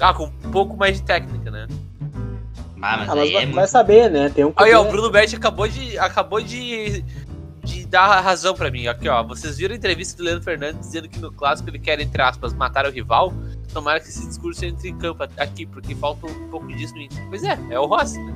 Ah, 0.00 0.14
com 0.14 0.24
um 0.24 0.50
pouco 0.50 0.76
mais 0.76 0.96
de 0.96 1.02
técnica, 1.02 1.50
né? 1.50 1.66
Ah, 2.80 2.96
mas 2.98 3.08
Ah, 3.08 3.14
mas 3.14 3.18
aí 3.18 3.32
vai, 3.32 3.42
é 3.42 3.46
vai 3.46 3.66
saber, 3.66 4.10
né? 4.10 4.28
Tem 4.30 4.44
um 4.44 4.52
Aí, 4.56 4.72
ó, 4.74 4.82
o 4.82 4.90
Bruno 4.90 5.10
Berti 5.10 5.36
acabou 5.36 5.66
de. 5.68 5.98
acabou 5.98 6.40
de. 6.40 7.04
de 7.62 7.86
dar 7.86 8.06
a 8.06 8.20
razão 8.20 8.54
pra 8.54 8.70
mim. 8.70 8.86
Aqui, 8.86 9.08
ó. 9.08 9.22
Vocês 9.22 9.56
viram 9.58 9.74
a 9.74 9.76
entrevista 9.76 10.16
do 10.16 10.24
Leandro 10.24 10.42
Fernandes 10.44 10.80
dizendo 10.80 11.08
que 11.08 11.18
no 11.18 11.32
clássico 11.32 11.68
ele 11.70 11.78
quer, 11.78 12.00
entre 12.00 12.20
aspas, 12.22 12.52
matar 12.54 12.86
o 12.86 12.90
rival? 12.90 13.32
Tomara 13.74 13.98
que 13.98 14.08
esse 14.08 14.26
discurso 14.26 14.64
entre 14.64 14.88
em 14.88 14.96
campo 14.96 15.24
aqui, 15.36 15.66
porque 15.66 15.94
falta 15.96 16.26
um 16.26 16.48
pouco 16.48 16.68
disso 16.68 16.94
no 16.94 17.02
Inter. 17.02 17.26
Pois 17.28 17.42
é, 17.42 17.58
é 17.70 17.78
o 17.78 17.86
Rossi, 17.86 18.22
né? 18.22 18.32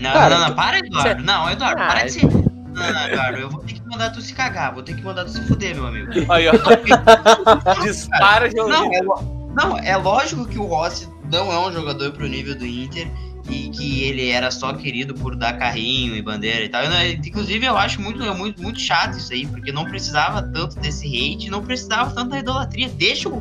Não, 0.00 0.12
Cara, 0.12 0.38
não, 0.38 0.48
não, 0.48 0.54
para, 0.56 0.78
Eduardo. 0.78 1.22
Não, 1.22 1.50
Eduardo, 1.50 1.82
Ah, 1.82 1.86
para 1.86 2.04
de 2.04 2.12
ser. 2.12 2.26
Não, 2.26 2.92
não, 2.92 3.06
Eduardo, 3.06 3.38
eu 3.38 3.50
vou 3.50 3.60
ter 3.60 3.74
que 3.74 3.86
mandar 3.86 4.10
tu 4.10 4.22
se 4.22 4.34
cagar, 4.34 4.72
vou 4.72 4.82
ter 4.82 4.96
que 4.96 5.02
mandar 5.02 5.24
tu 5.26 5.30
se 5.32 5.46
fuder, 5.46 5.74
meu 5.74 5.86
amigo. 5.86 6.10
Aí, 6.32 6.46
ó. 6.48 6.52
Dispara. 7.84 8.50
Não, 8.54 8.92
é, 8.92 9.00
não, 9.02 9.78
é 9.78 9.96
lógico 9.96 10.46
que 10.46 10.58
o 10.58 10.64
Rossi 10.64 11.08
não 11.30 11.52
é 11.52 11.58
um 11.68 11.70
jogador 11.70 12.10
pro 12.12 12.26
nível 12.26 12.58
do 12.58 12.66
Inter 12.66 13.06
e 13.54 13.68
que 13.70 14.02
ele 14.04 14.28
era 14.30 14.50
só 14.50 14.72
querido 14.72 15.14
por 15.14 15.36
dar 15.36 15.54
carrinho 15.58 16.16
e 16.16 16.22
bandeira 16.22 16.64
e 16.64 16.68
tal. 16.68 16.82
Eu, 16.84 17.10
inclusive, 17.12 17.64
eu 17.66 17.76
acho 17.76 18.00
muito, 18.00 18.22
muito, 18.34 18.62
muito 18.62 18.80
chato 18.80 19.16
isso 19.16 19.32
aí, 19.32 19.46
porque 19.46 19.70
não 19.70 19.84
precisava 19.84 20.42
tanto 20.42 20.78
desse 20.80 21.06
hate, 21.06 21.48
não 21.50 21.62
precisava 21.62 22.10
tanto 22.14 22.30
da 22.30 22.38
idolatria. 22.38 22.88
Deixa 22.88 23.28
o, 23.28 23.40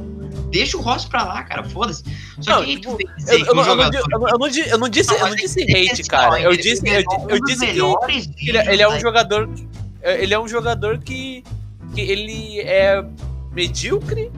deixa 0.52 0.78
o 0.78 0.82
Ross 0.82 1.06
pra 1.06 1.24
lá, 1.24 1.44
cara, 1.44 1.64
foda-se. 1.64 2.04
Só 2.42 2.58
Não, 2.60 2.66
que 2.66 2.76
tipo, 2.76 2.98
Eu, 3.28 3.40
eu 3.40 3.40
não, 3.40 3.48
eu, 3.48 3.56
não, 3.56 3.64
jogador- 3.64 3.92
di- 3.92 3.98
eu, 4.14 4.20
não, 4.20 4.30
eu 4.30 4.38
não 4.40 4.50
di- 4.50 4.70
eu 4.70 4.78
não 4.78 4.90
disse, 4.90 5.14
eu 5.14 5.28
não 5.28 5.36
disse 5.36 5.62
ele- 5.62 5.90
hate, 5.90 6.04
cara. 6.04 6.40
Eu 6.42 6.56
disse, 6.56 6.88
eu, 6.88 6.94
é 6.94 7.00
um 7.18 7.30
eu 7.30 7.40
dos 7.40 7.50
disse 7.50 7.66
que 7.66 8.50
ele, 8.50 8.58
ele 8.58 8.82
é 8.82 8.88
um 8.88 8.92
vídeos 8.92 9.02
jogador. 9.02 9.50
Ele 10.02 10.34
é 10.34 10.40
um 10.40 10.48
jogador 10.48 10.98
que. 11.00 11.44
que 11.96 12.02
ele 12.02 12.60
é 12.60 13.04
medíocre. 13.54 14.32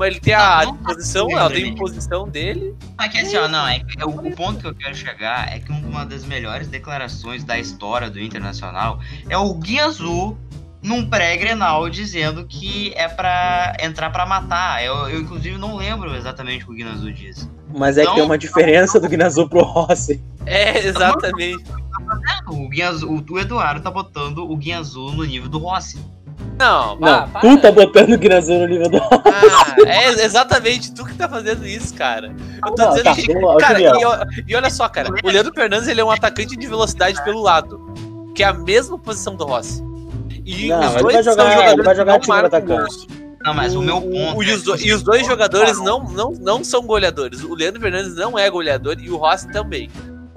Mas 0.00 0.12
ele 0.12 0.20
tem 0.20 0.32
a 0.32 0.64
Não, 0.64 0.72
não 0.72 0.76
posição, 0.78 1.28
tá 1.28 1.36
ela 1.36 1.50
tem 1.50 1.72
a 1.72 1.76
posição 1.76 2.26
dele. 2.26 2.74
Só 2.98 3.06
que 3.06 3.18
assim, 3.18 3.36
ó, 3.36 3.46
não, 3.46 3.68
é 3.68 3.80
que 3.80 4.02
o, 4.02 4.08
o 4.08 4.34
ponto 4.34 4.58
que 4.58 4.66
eu 4.66 4.74
quero 4.74 4.94
chegar 4.94 5.54
é 5.54 5.58
que 5.58 5.70
uma 5.70 6.06
das 6.06 6.24
melhores 6.24 6.68
declarações 6.68 7.44
da 7.44 7.58
história 7.58 8.08
do 8.08 8.18
Internacional 8.18 8.98
é 9.28 9.36
o 9.36 9.52
Guia 9.52 9.84
Azul 9.84 10.38
num 10.82 11.06
pré-grenal 11.06 11.90
dizendo 11.90 12.46
que 12.46 12.94
é 12.96 13.08
pra 13.08 13.76
entrar 13.78 14.08
pra 14.08 14.24
matar. 14.24 14.82
Eu, 14.82 15.06
eu, 15.10 15.20
inclusive, 15.20 15.58
não 15.58 15.76
lembro 15.76 16.16
exatamente 16.16 16.64
o 16.64 16.68
que 16.68 16.72
o 16.72 16.76
Guia 16.76 16.90
Azul 16.90 17.12
diz. 17.12 17.46
Mas 17.68 17.98
é 17.98 18.00
que 18.00 18.08
Não. 18.08 18.14
tem 18.14 18.24
uma 18.24 18.38
diferença 18.38 18.98
do 18.98 19.06
Guinazu 19.06 19.50
pro 19.50 19.62
Rossi. 19.62 20.18
É, 20.46 20.78
exatamente. 20.78 21.62
O, 22.48 22.70
Guia 22.70 22.88
Azul, 22.88 23.22
o 23.28 23.38
Eduardo 23.38 23.82
tá 23.82 23.90
botando 23.90 24.50
o 24.50 24.56
Guia 24.56 24.78
Azul 24.78 25.12
no 25.12 25.24
nível 25.24 25.50
do 25.50 25.58
Rossi. 25.58 26.02
Não, 26.60 26.94
Não, 26.96 26.98
vá, 27.00 27.26
para. 27.26 27.40
tu 27.40 27.58
tá 27.60 27.72
botando 27.72 28.12
o 28.12 28.18
Guinazu 28.18 28.52
no 28.52 28.66
nível 28.68 28.88
do 28.90 28.98
Ah, 28.98 29.74
é 29.86 30.08
exatamente 30.10 30.92
tu 30.92 31.04
que 31.06 31.14
tá 31.14 31.28
fazendo 31.28 31.66
isso, 31.66 31.94
cara. 31.94 32.34
Eu 32.64 32.74
tô 32.74 32.82
Não, 32.82 32.90
dizendo 32.90 33.04
tá, 33.04 33.14
que. 33.14 33.32
vamos 33.32 33.62
Cara, 33.62 33.80
e, 33.80 34.44
e 34.46 34.54
olha 34.54 34.70
só, 34.70 34.88
cara, 34.88 35.08
o 35.24 35.28
Leandro 35.28 35.52
Fernandes 35.54 35.88
ele 35.88 36.00
é 36.00 36.04
um 36.04 36.10
atacante 36.10 36.56
de 36.56 36.66
velocidade 36.66 37.22
pelo 37.24 37.40
lado, 37.40 37.80
que 38.34 38.42
é 38.42 38.46
a 38.46 38.52
mesma 38.52 38.98
posição 38.98 39.34
do 39.34 39.44
Rossi. 39.44 39.82
E 40.44 40.68
Não, 40.68 40.80
os 40.80 40.94
ele 40.94 41.02
dois 41.02 41.14
vai 41.14 41.22
são 41.24 41.32
jogar- 41.34 41.46
ele 41.50 41.60
jogadores 41.60 41.84
vai 41.86 41.96
jogar 41.96 42.20
que 42.20 42.28
não 42.28 42.36
marcam 42.36 42.58
atacante. 42.58 43.06
gols. 43.06 43.06
Não, 43.42 43.54
mas 43.54 43.74
o, 43.74 43.80
meu 43.80 44.02
ponto. 44.02 44.42
e, 44.42 44.50
é 44.50 44.54
os, 44.54 44.62
do- 44.62 44.72
o 44.74 44.76
e 44.78 44.92
os 44.92 45.02
dois 45.02 45.26
jogadores 45.26 45.78
não, 45.78 46.00
não, 46.04 46.30
não 46.32 46.62
são 46.62 46.82
goleadores. 46.82 47.42
O 47.42 47.54
Leandro 47.54 47.80
Fernandes 47.80 48.14
não 48.14 48.38
é 48.38 48.50
goleador 48.50 48.96
e 49.00 49.08
o 49.10 49.16
Rossi 49.16 49.50
também. 49.50 49.88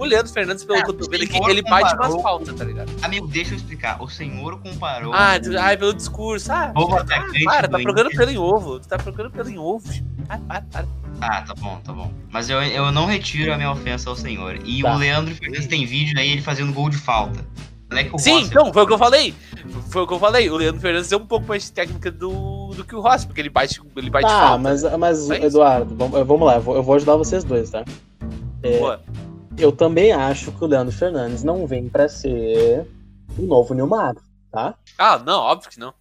O 0.04 0.08
Leandro 0.10 0.32
Fernandes, 0.32 0.64
pelo 0.64 0.80
É, 0.80 0.84
que 0.84 0.89
eu 0.89 0.93
tô 0.93 1.06
o 1.06 1.10
vendo 1.10 1.24
aqui, 1.24 1.49
ele 1.49 1.62
bate 1.62 1.95
umas 1.95 2.22
faltas, 2.22 2.56
tá 2.56 2.64
ligado? 2.64 2.91
Amigo, 3.01 3.28
deixa 3.28 3.51
eu 3.54 3.58
explicar. 3.58 4.01
O 4.01 4.08
senhor 4.10 4.60
comparou. 4.60 5.14
Ah, 5.14 5.39
tu- 5.39 5.58
ai, 5.58 5.78
pelo 5.78 5.93
discurso. 5.93 6.51
Ah, 6.51 6.72
ah, 6.76 6.99
atacante 7.01 7.43
para, 7.43 7.68
tá 7.68 7.78
do 7.78 7.84
procurando 7.84 8.10
pelo 8.16 8.32
em 8.32 8.38
ovo. 8.38 8.80
Tu 8.80 8.88
tá 8.88 8.97
procurando 8.97 9.32
pelo 9.32 9.49
em 9.49 9.58
ovo. 9.58 9.88
Ah, 10.30 10.38
para, 10.38 10.62
para. 10.72 10.86
Ah, 11.22 11.41
tá 11.41 11.54
bom, 11.56 11.80
tá 11.84 11.93
bom. 11.93 12.12
Mas 12.32 12.49
eu, 12.49 12.62
eu 12.62 12.91
não 12.91 13.06
retiro 13.06 13.54
a 13.54 13.58
minha 13.58 13.72
ofensa 13.72 14.10
ao 14.10 14.16
senhor. 14.16 14.60
E 14.66 14.82
Tá. 14.82 14.93
o 14.93 14.97
Leandro 14.97 15.34
Fernandes 15.36 15.68
tem 15.68 15.86
vídeo 15.86 16.20
aí 16.20 16.32
ele 16.32 16.41
fazendo 16.41 16.74
gol 16.74 16.89
de 16.89 16.97
falta. 16.97 17.45
É 17.91 18.04
Sim, 18.06 18.10
Rossi- 18.10 18.32
então, 18.45 18.74
foi 18.74 18.82
o 18.84 18.88
que 18.88 18.93
eu 18.93 18.97
falei. 18.97 19.36
Foi 19.91 20.01
o 20.01 20.08
que 20.08 20.14
eu 20.14 20.20
falei. 20.20 20.49
O 20.49 20.56
Leandro 20.58 20.82
Fernandes 20.82 21.12
é 21.12 21.16
um 21.18 21.28
pouco 21.28 21.47
mais 21.47 21.70
técnica 21.70 22.10
do, 22.12 22.70
do 22.76 22.84
que 22.84 22.95
o 22.95 23.01
Rossi, 23.01 23.28
porque 23.28 23.39
ele 23.39 23.49
bate, 23.51 23.80
ele 23.95 24.10
bate 24.10 24.26
Tá, 24.26 24.39
falta. 24.39 24.58
mas, 24.58 24.82
mas 24.97 25.20
isso. 25.20 25.34
Eduardo, 25.34 25.95
vamos, 25.95 26.28
vamos 26.28 26.47
lá, 26.47 26.56
eu 26.56 26.62
vou, 26.62 26.76
eu 26.76 26.82
vou 26.82 26.95
ajudar 26.95 27.16
vocês 27.18 27.43
dois, 27.43 27.70
tá? 27.70 27.86
É, 28.64 28.80
Pô, 28.80 28.97
eu 29.58 29.72
também 29.72 30.12
acho 30.12 30.51
que 30.51 30.64
o 30.64 30.68
Leandro 30.68 30.93
Fernandes 30.95 31.43
não 31.43 31.66
vem 31.68 31.88
pra 31.89 32.08
ser 32.10 32.86
o 33.38 33.41
novo 33.43 33.74
Nilmar, 33.74 34.16
tá? 34.51 34.76
Ah, 34.97 35.20
não, 35.26 35.39
óbvio 35.41 35.70
que 35.70 35.80
não. 35.80 35.93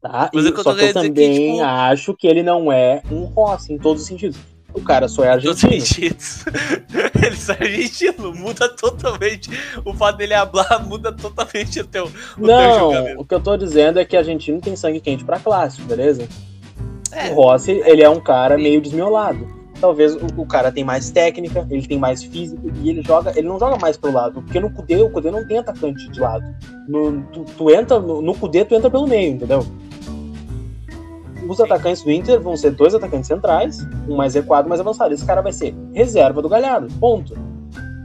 tá? 0.00 0.30
Mas 0.32 0.44
E- 0.44 0.48
é 0.48 0.52
que 0.52 0.58
eu 0.60 0.62
só 0.64 0.74
que 0.74 0.84
eu 0.84 0.92
também 0.92 1.12
que, 1.14 1.50
tipo- 1.52 1.62
acho 1.64 2.14
que 2.14 2.26
ele 2.26 2.42
não 2.42 2.70
é 2.70 3.02
um 3.10 3.24
Rossi 3.24 3.72
em 3.72 3.78
todos 3.78 4.02
os 4.02 4.08
sentidos. 4.08 4.36
O 4.74 4.82
cara 4.82 5.08
só 5.08 5.24
é 5.24 5.38
Todos 5.38 5.64
argentino. 5.64 5.80
sentidos. 5.80 6.44
ele 7.24 7.36
é 7.48 7.64
argentino, 7.64 8.34
muda 8.34 8.68
totalmente. 8.68 9.48
O 9.86 9.94
fato 9.94 10.16
dele 10.18 10.34
hablar 10.34 10.84
muda 10.86 11.10
totalmente 11.12 11.80
o 11.80 11.86
teu, 11.86 12.04
o 12.04 12.10
teu 12.10 12.46
Não, 12.46 12.78
julgamento. 12.80 13.20
o 13.22 13.24
que 13.24 13.34
eu 13.34 13.40
tô 13.40 13.56
dizendo 13.56 13.98
é 13.98 14.04
que 14.04 14.14
argentino 14.16 14.60
tem 14.60 14.76
sangue 14.76 15.00
quente 15.00 15.24
pra 15.24 15.40
clássico, 15.40 15.86
beleza? 15.88 16.28
É. 17.10 17.30
O 17.30 17.34
Rossi, 17.36 17.70
ele 17.70 18.02
é 18.02 18.10
um 18.10 18.20
cara 18.20 18.58
meio 18.58 18.78
desmiolado. 18.80 19.48
Talvez 19.80 20.14
o, 20.14 20.26
o 20.38 20.46
cara 20.46 20.72
tem 20.72 20.84
mais 20.84 21.10
técnica, 21.10 21.66
ele 21.70 21.86
tem 21.86 21.98
mais 21.98 22.22
físico 22.22 22.70
e 22.82 22.90
ele 22.90 23.02
joga, 23.02 23.32
ele 23.36 23.46
não 23.46 23.58
joga 23.58 23.76
mais 23.76 23.96
pro 23.96 24.12
lado, 24.12 24.42
porque 24.42 24.58
no 24.58 24.70
Cudê, 24.70 24.96
o 24.96 25.10
Cudê 25.10 25.30
não 25.30 25.46
tem 25.46 25.58
atacante 25.58 26.08
de 26.08 26.18
lado. 26.18 26.44
No, 26.88 27.22
tu, 27.24 27.44
tu 27.56 27.70
entra 27.70 28.00
no, 28.00 28.22
no 28.22 28.34
Cudê, 28.34 28.64
tu 28.64 28.74
entra 28.74 28.90
pelo 28.90 29.06
meio, 29.06 29.34
entendeu? 29.34 29.66
Os 31.48 31.60
atacantes 31.60 32.02
do 32.02 32.10
Inter 32.10 32.40
vão 32.40 32.56
ser 32.56 32.70
dois 32.70 32.94
atacantes 32.94 33.28
centrais, 33.28 33.86
um 34.08 34.16
mais 34.16 34.34
recuado, 34.34 34.66
um 34.66 34.70
mais 34.70 34.80
avançado. 34.80 35.14
Esse 35.14 35.24
cara 35.24 35.42
vai 35.42 35.52
ser 35.52 35.74
reserva 35.92 36.42
do 36.42 36.48
Galhardo, 36.48 36.88
ponto. 36.98 37.36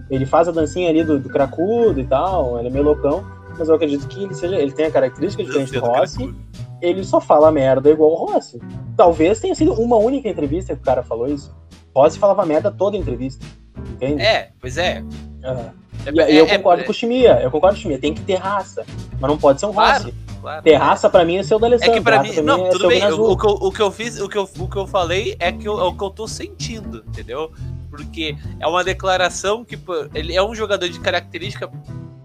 Ele 0.10 0.26
faz 0.26 0.48
a 0.48 0.52
dancinha 0.52 0.90
ali 0.90 1.04
do, 1.04 1.20
do 1.20 1.30
cracudo 1.30 2.00
e 2.00 2.06
tal, 2.06 2.60
ele 2.60 2.68
é 2.68 2.72
meio 2.72 2.84
loucão, 2.84 3.26
mas 3.58 3.70
eu 3.70 3.76
acredito 3.76 4.08
que 4.08 4.24
ele 4.24 4.34
seja, 4.34 4.58
ele 4.58 4.72
tem 4.72 4.86
a 4.86 4.92
característica 4.92 5.44
diferente 5.44 5.72
do 5.72 5.80
Rossi, 5.80 6.36
ele 6.82 7.04
só 7.04 7.22
fala 7.22 7.52
merda 7.52 7.90
igual 7.90 8.12
o 8.12 8.26
Rossi. 8.26 8.60
Talvez 8.98 9.40
tenha 9.40 9.56
sido 9.56 9.74
uma 9.74 9.96
única 9.96 10.28
entrevista 10.28 10.76
que 10.76 10.82
o 10.82 10.84
cara 10.84 11.02
falou 11.02 11.28
isso. 11.28 11.56
Rossi 11.96 12.18
falava 12.20 12.46
merda 12.46 12.72
toda 12.72 12.96
a 12.98 13.00
entrevista. 13.00 13.46
Entende? 13.94 14.22
É, 14.22 14.50
pois 14.60 14.78
é. 14.78 15.04
Aham. 15.44 15.74
É- 16.06 16.40
eu 16.40 16.46
é- 16.46 16.58
concordo 16.58 16.82
é- 16.82 16.86
com 16.86 16.92
o 16.92 16.96
Chimia. 16.96 17.40
Eu 17.42 17.52
concordo 17.52 17.76
com 17.76 17.80
o 17.80 17.82
Chimia. 17.84 18.00
Tem 18.00 18.14
que 18.14 18.22
ter 18.22 18.36
raça. 18.36 18.84
Mas 19.20 19.30
não 19.30 19.38
pode 19.38 19.60
ser 19.60 19.68
um 19.68 19.74
Claro, 19.74 20.04
Rossi. 20.06 20.16
claro. 20.42 20.64
Ter 20.64 20.74
raça 20.76 21.10
pra 21.10 21.24
mim 21.24 21.38
é 21.38 21.44
ser 21.44 21.56
o 21.56 21.60
da 21.60 21.68
É 21.68 21.70
Alessandro. 21.70 21.94
que 21.94 22.02
pra 22.02 22.18
raça 22.18 22.30
mim, 22.30 22.34
pra 22.36 22.44
não, 22.44 22.66
é 22.66 22.70
tudo 22.70 22.88
bem. 22.88 23.04
O, 23.12 23.32
o 23.32 23.38
que 23.38 23.46
eu, 23.46 23.52
o 23.52 23.72
que 23.72 23.82
eu 23.82 23.92
fiz, 23.92 24.20
o 24.20 24.28
que 24.28 24.38
eu, 24.38 24.50
o 24.60 24.68
que 24.68 24.78
eu 24.78 24.88
falei 24.88 25.36
é 25.40 25.52
que 25.52 25.68
eu, 25.68 25.80
é 25.80 25.84
o 25.84 25.94
que 25.94 26.04
eu 26.04 26.10
tô 26.10 26.28
sentindo, 26.28 27.04
entendeu? 27.08 27.52
Porque 27.90 28.36
é 28.60 28.66
uma 28.68 28.84
declaração 28.84 29.64
que 29.64 29.78
ele 30.16 30.36
é 30.36 30.42
um 30.44 30.56
jogador 30.56 30.88
de 30.90 31.00
característica, 31.00 31.70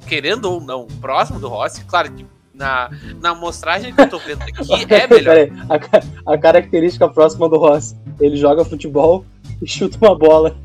querendo 0.06 0.46
ou 0.46 0.60
não, 0.60 0.86
próximo 1.00 1.38
do 1.38 1.48
Rossi. 1.48 1.84
Claro 1.84 2.10
que 2.12 2.24
na, 2.54 2.88
na 3.20 3.30
amostragem 3.30 3.92
que 3.94 4.00
eu 4.00 4.08
tô 4.08 4.18
vendo 4.18 4.40
aqui 4.42 4.54
é 4.94 5.06
melhor. 5.06 5.34
Peraí, 5.34 5.52
a, 6.24 6.32
a 6.32 6.38
característica 6.38 7.06
próxima 7.08 7.48
do 7.48 7.58
Rossi. 7.58 7.94
Ele 8.18 8.36
joga 8.36 8.64
futebol 8.64 9.26
e 9.62 9.66
chuta 9.68 9.98
uma 10.00 10.16
bola. 10.16 10.56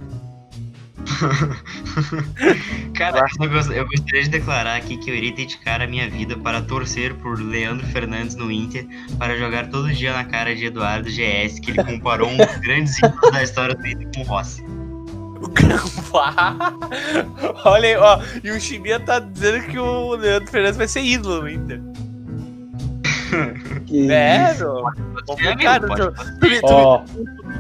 Cara, 2.94 3.26
eu, 3.40 3.50
gost- 3.50 3.72
eu 3.72 3.86
gostaria 3.88 4.24
de 4.24 4.30
declarar 4.30 4.76
aqui 4.76 4.98
que 4.98 5.10
eu 5.10 5.16
irei 5.16 5.32
dedicar 5.32 5.82
a 5.82 5.88
minha 5.88 6.08
vida 6.10 6.38
para 6.38 6.62
torcer 6.62 7.14
por 7.16 7.40
Leandro 7.42 7.86
Fernandes 7.88 8.36
no 8.36 8.52
Inter 8.52 8.86
para 9.18 9.36
jogar 9.38 9.68
todo 9.70 9.92
dia 9.92 10.14
na 10.14 10.24
cara 10.24 10.56
de 10.56 10.66
Eduardo 10.66 11.10
GS, 11.10 11.60
que 11.60 11.72
ele 11.72 11.84
comparou 11.84 12.30
um 12.30 12.38
dos 12.38 12.56
grandes 12.58 12.98
ídolos 13.00 13.32
da 13.32 13.42
história 13.44 13.74
do 13.76 13.86
Inter 13.88 14.08
com 14.16 14.22
o 14.22 14.26
Rossi. 14.26 14.64
Olha 17.66 17.88
aí, 17.88 17.96
ó. 17.98 18.20
E 18.44 18.52
o 18.52 18.62
Chimia 18.62 19.00
tá 19.00 19.18
dizendo 19.20 19.66
que 19.68 19.80
o 19.80 20.12
Leandro 20.16 20.52
Fernandes 20.52 20.78
vai 20.78 20.88
ser 20.88 21.02
ídolo 21.04 21.42
no 21.42 21.50
Inter. 21.50 21.82
Que... 23.86 24.12
É, 24.12 24.54
ser, 24.54 24.66
amigo, 25.48 25.62
Cara, 25.62 25.88
tu, 25.88 26.12
tu, 26.40 26.48
me- 26.48 26.62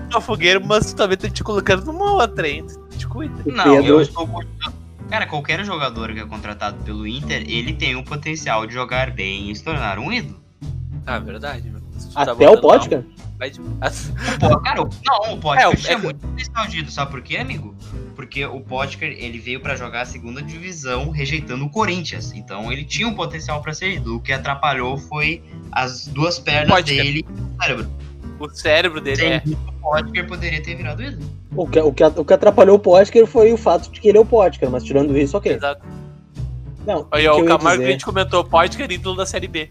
tu 0.10 0.22
fogueira, 0.22 0.60
mas 0.60 0.92
tu 0.92 0.96
também 0.96 1.18
tá 1.18 1.30
te 1.30 1.44
colocando 1.44 1.86
numa 1.86 2.14
outra, 2.14 2.48
hein? 2.48 2.66
Tu 2.92 2.98
Te 2.98 3.08
cuida. 3.08 3.34
Não, 3.46 3.64
Pedro. 3.64 3.88
eu 3.88 4.02
estou. 4.02 4.28
Cara, 5.10 5.26
qualquer 5.28 5.64
jogador 5.66 6.14
que 6.14 6.20
é 6.20 6.26
contratado 6.26 6.78
pelo 6.84 7.06
Inter, 7.06 7.44
ele 7.48 7.74
tem 7.74 7.96
o 7.96 8.04
potencial 8.04 8.66
de 8.66 8.74
jogar 8.74 9.12
bem 9.12 9.52
e 9.52 9.56
se 9.56 9.64
tornar 9.64 10.00
um 10.00 10.12
ídolo. 10.12 10.40
Ah, 11.06 11.20
verdade, 11.20 11.70
meu. 11.70 11.81
Tá 12.14 12.22
Até 12.24 12.50
o 12.50 12.60
Potker? 12.60 13.04
vai 13.40 13.50
de- 13.50 13.60
Pô, 14.40 14.60
cara, 14.62 14.82
o- 14.84 14.90
não, 15.06 15.34
o 15.34 15.38
Potker 15.38 15.64
É, 15.64 15.68
o- 15.68 15.74
é- 15.88 15.98
muito 15.98 16.20
ídolo, 16.78 16.92
sabe 16.92 17.12
por 17.12 17.22
quê, 17.22 17.38
amigo? 17.38 17.74
Porque 18.16 18.46
o 18.46 18.60
Potker, 18.62 19.16
ele 19.18 19.40
veio 19.40 19.60
pra 19.62 19.76
jogar 19.76 20.02
a 20.02 20.06
segunda 20.06 20.42
divisão 20.42 21.10
rejeitando 21.10 21.66
o 21.66 21.70
Corinthians. 21.70 22.32
Então 22.34 22.72
ele 22.72 22.84
tinha 22.84 23.08
um 23.08 23.14
potencial 23.16 23.62
pra 23.62 23.74
ser 23.74 23.94
ídolo. 23.94 24.18
O 24.18 24.20
que 24.22 24.32
atrapalhou 24.32 24.98
foi 24.98 25.42
as 25.72 26.06
duas 26.08 26.38
pernas 26.38 26.70
Potker. 26.70 27.04
dele 27.04 27.26
e 27.28 27.32
o 27.42 27.62
cérebro. 27.62 27.90
O 28.40 28.50
cérebro 28.50 29.02
dele 29.02 29.16
Sem 29.18 29.34
é. 29.34 29.44
o 29.46 29.72
Potker 29.82 30.28
poderia 30.28 30.62
ter 30.62 30.76
virado 30.76 31.02
ídolo. 31.02 31.24
O 31.56 31.68
que, 31.68 31.80
o, 31.80 31.92
que, 31.92 32.04
o 32.04 32.26
que 32.26 32.34
atrapalhou 32.34 32.76
o 32.76 32.80
Potker 32.80 33.26
foi 33.26 33.52
o 33.54 33.58
fato 33.58 33.90
de 33.92 34.00
que 34.00 34.08
ele 34.10 34.18
é 34.18 34.22
o 34.22 34.26
Potker, 34.26 34.70
mas 34.70 34.84
tirando 34.84 35.18
isso, 35.18 35.36
ok. 35.38 35.54
Exato. 35.54 35.82
Não, 36.86 37.08
Aí, 37.12 37.28
o 37.28 37.38
o 37.42 37.46
Camargo 37.46 37.80
dizer- 37.82 37.92
gente 37.94 38.06
comentou, 38.06 38.44
é 38.44 38.92
ídolo 38.94 39.16
da 39.16 39.26
Série 39.26 39.48
B. 39.48 39.70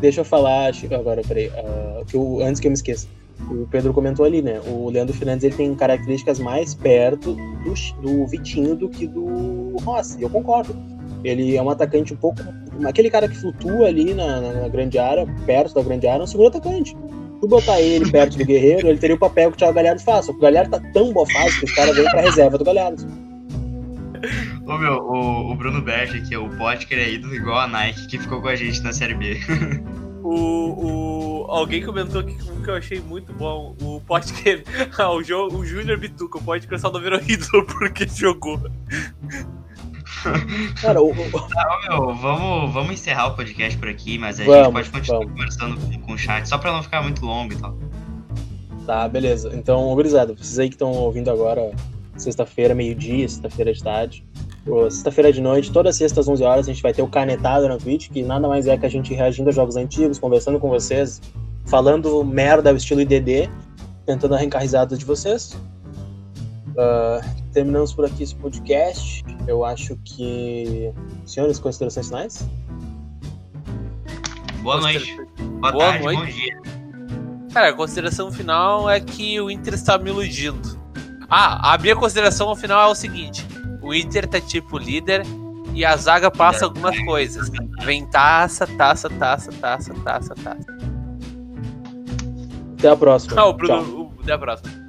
Deixa 0.00 0.20
eu 0.20 0.24
falar, 0.24 0.72
agora, 0.92 1.22
peraí. 1.26 1.50
ah, 1.56 2.02
que 2.06 2.16
eu- 2.16 2.40
antes 2.42 2.60
que 2.60 2.66
eu 2.66 2.70
me 2.70 2.74
esqueça. 2.76 3.06
O 3.50 3.66
Pedro 3.70 3.92
comentou 3.92 4.24
ali, 4.24 4.40
né? 4.42 4.60
O 4.66 4.88
Leandro 4.90 5.14
Fernandes 5.14 5.44
ele 5.44 5.54
tem 5.54 5.74
características 5.74 6.38
mais 6.38 6.74
perto 6.74 7.32
do, 7.34 7.74
do 8.02 8.26
Vitinho 8.26 8.76
do 8.76 8.88
que 8.88 9.06
do 9.06 9.76
Rossi. 9.84 10.22
Eu 10.22 10.30
concordo. 10.30 10.74
Ele 11.24 11.56
é 11.56 11.62
um 11.62 11.68
atacante 11.70 12.12
um 12.12 12.16
pouco. 12.16 12.40
Aquele 12.84 13.10
cara 13.10 13.28
que 13.28 13.36
flutua 13.36 13.86
ali 13.86 14.14
na, 14.14 14.40
na- 14.40 14.68
grande 14.68 14.98
área, 14.98 15.26
perto 15.46 15.74
da 15.74 15.82
grande 15.82 16.06
área, 16.06 16.22
é 16.22 16.24
um 16.24 16.26
segundo 16.28 16.48
atacante. 16.48 16.96
Tu 17.40 17.48
botar 17.48 17.80
ele 17.80 18.10
perto 18.10 18.38
do 18.38 18.44
Guerreiro, 18.44 18.88
ele 18.88 18.98
teria 18.98 19.16
o 19.16 19.18
papel 19.18 19.50
que 19.50 19.56
o 19.56 19.58
Thiago 19.58 19.74
Galhardo 19.74 20.00
faz. 20.02 20.28
O 20.28 20.38
Galhardo 20.38 20.70
tá 20.70 20.80
tão 20.92 21.12
bofado 21.12 21.50
que 21.58 21.64
os 21.64 21.72
caras 21.74 21.94
vêm 21.96 22.04
pra 22.10 22.20
reserva 22.20 22.56
do 22.56 22.64
Galhardo. 22.64 23.04
Ô 24.66 24.78
meu, 24.78 24.94
o, 24.94 25.50
o 25.52 25.54
Bruno 25.54 25.80
Berger, 25.82 26.26
que 26.26 26.34
é 26.34 26.38
o 26.38 26.48
Potker, 26.56 26.98
é 26.98 27.10
ídolo 27.12 27.34
igual 27.34 27.58
a 27.60 27.66
Nike, 27.66 28.06
que 28.06 28.18
ficou 28.18 28.40
com 28.40 28.48
a 28.48 28.56
gente 28.56 28.80
na 28.82 28.92
Série 28.92 29.14
B. 29.14 29.40
O, 30.22 31.44
o, 31.44 31.46
alguém 31.50 31.84
comentou 31.84 32.22
aqui 32.22 32.34
um 32.50 32.62
que 32.62 32.70
eu 32.70 32.74
achei 32.76 32.98
muito 33.00 33.32
bom. 33.34 33.76
O 33.82 34.00
pode 34.00 34.32
que 34.32 34.64
ah, 34.98 35.10
o, 35.12 35.22
jo, 35.22 35.48
o 35.48 35.64
Júnior 35.66 35.98
Bituca, 35.98 36.38
pode 36.40 36.66
que 36.66 36.78
só 36.78 36.90
não 36.90 37.00
virou 37.00 37.20
ídolo 37.28 37.66
porque 37.66 38.06
jogou. 38.08 38.58
Cara, 40.80 41.02
o, 41.02 41.10
o- 41.10 41.48
Ah, 41.56 41.78
meu, 41.88 42.14
vamos, 42.14 42.72
vamos 42.72 42.92
encerrar 42.92 43.26
o 43.28 43.36
podcast 43.36 43.78
por 43.78 43.88
aqui, 43.88 44.16
mas 44.18 44.40
a 44.40 44.44
Vamos, 44.44 44.64
gente 44.64 44.72
pode 44.72 44.90
continuar 44.90 45.18
vamos. 45.18 45.32
conversando 45.34 45.76
com, 45.80 45.98
com 46.00 46.12
o 46.14 46.18
chat, 46.18 46.48
só 46.48 46.56
pra 46.58 46.72
não 46.72 46.82
ficar 46.82 47.02
muito 47.02 47.24
longo 47.24 47.52
e 47.52 47.56
tal. 47.56 47.76
Tá, 48.86 49.06
beleza. 49.08 49.50
Então, 49.54 49.88
obrigado. 49.88 50.34
Vocês 50.36 50.58
aí 50.58 50.68
que 50.68 50.74
estão 50.74 50.90
ouvindo 50.92 51.30
agora, 51.30 51.70
sexta-feira, 52.16 52.74
meio-dia, 52.74 53.28
sexta-feira 53.28 53.72
de 53.72 53.82
tarde, 53.82 54.24
ou 54.66 54.90
sexta-feira 54.90 55.32
de 55.32 55.40
noite, 55.40 55.72
todas 55.72 55.96
sextas 55.96 56.26
às 56.26 56.28
11 56.28 56.44
horas, 56.44 56.68
a 56.68 56.72
gente 56.72 56.82
vai 56.82 56.92
ter 56.92 57.02
o 57.02 57.08
Canetado 57.08 57.68
na 57.68 57.76
Twitch, 57.76 58.10
que 58.10 58.22
nada 58.22 58.48
mais 58.48 58.66
é 58.66 58.76
que 58.76 58.86
a 58.86 58.88
gente 58.88 59.12
reagindo 59.12 59.50
a 59.50 59.52
jogos 59.52 59.76
antigos, 59.76 60.18
conversando 60.18 60.58
com 60.58 60.68
vocês, 60.68 61.20
falando 61.66 62.24
merda 62.24 62.70
ao 62.70 62.76
estilo 62.76 63.00
IDD, 63.00 63.50
tentando 64.06 64.34
arrancar 64.34 64.60
risadas 64.60 64.98
de 64.98 65.04
vocês. 65.04 65.56
Ah, 66.76 67.20
terminamos 67.52 67.92
por 67.92 68.04
aqui 68.04 68.22
esse 68.22 68.34
podcast. 68.34 69.24
Eu 69.46 69.64
acho 69.64 69.96
que. 70.04 70.92
Senhores, 71.24 71.58
considerações 71.58 72.06
finais? 72.06 72.48
Boa 74.62 74.80
noite, 74.80 75.14
boa, 75.60 75.72
Boa 75.72 75.84
tarde, 75.84 76.04
noite. 76.04 76.18
bom 76.18 76.26
dia. 76.26 76.62
Cara, 77.52 77.68
a 77.68 77.72
consideração 77.72 78.32
final 78.32 78.88
é 78.88 78.98
que 78.98 79.40
o 79.40 79.50
Inter 79.50 79.74
está 79.74 79.98
me 79.98 80.10
iludindo. 80.10 80.83
Ah, 81.36 81.74
a 81.74 81.78
minha 81.78 81.96
consideração 81.96 82.54
final 82.54 82.90
é 82.90 82.92
o 82.92 82.94
seguinte: 82.94 83.44
o 83.82 83.92
Inter 83.92 84.28
tá 84.28 84.40
tipo 84.40 84.78
líder 84.78 85.22
e 85.74 85.84
a 85.84 85.96
zaga 85.96 86.30
passa 86.30 86.64
algumas 86.64 86.96
coisas. 87.00 87.50
Vem 87.82 88.06
taça, 88.06 88.68
taça, 88.68 89.10
taça, 89.10 89.50
taça, 89.50 89.92
taça, 89.94 90.32
taça. 90.36 90.78
Até 92.78 92.88
a 92.88 92.96
próxima. 92.96 93.34
Ah, 93.36 93.46
o 93.46 93.54
Tchau. 93.54 93.82
Bruno, 93.82 94.12
o, 94.16 94.22
até 94.22 94.32
a 94.32 94.38
próxima. 94.38 94.83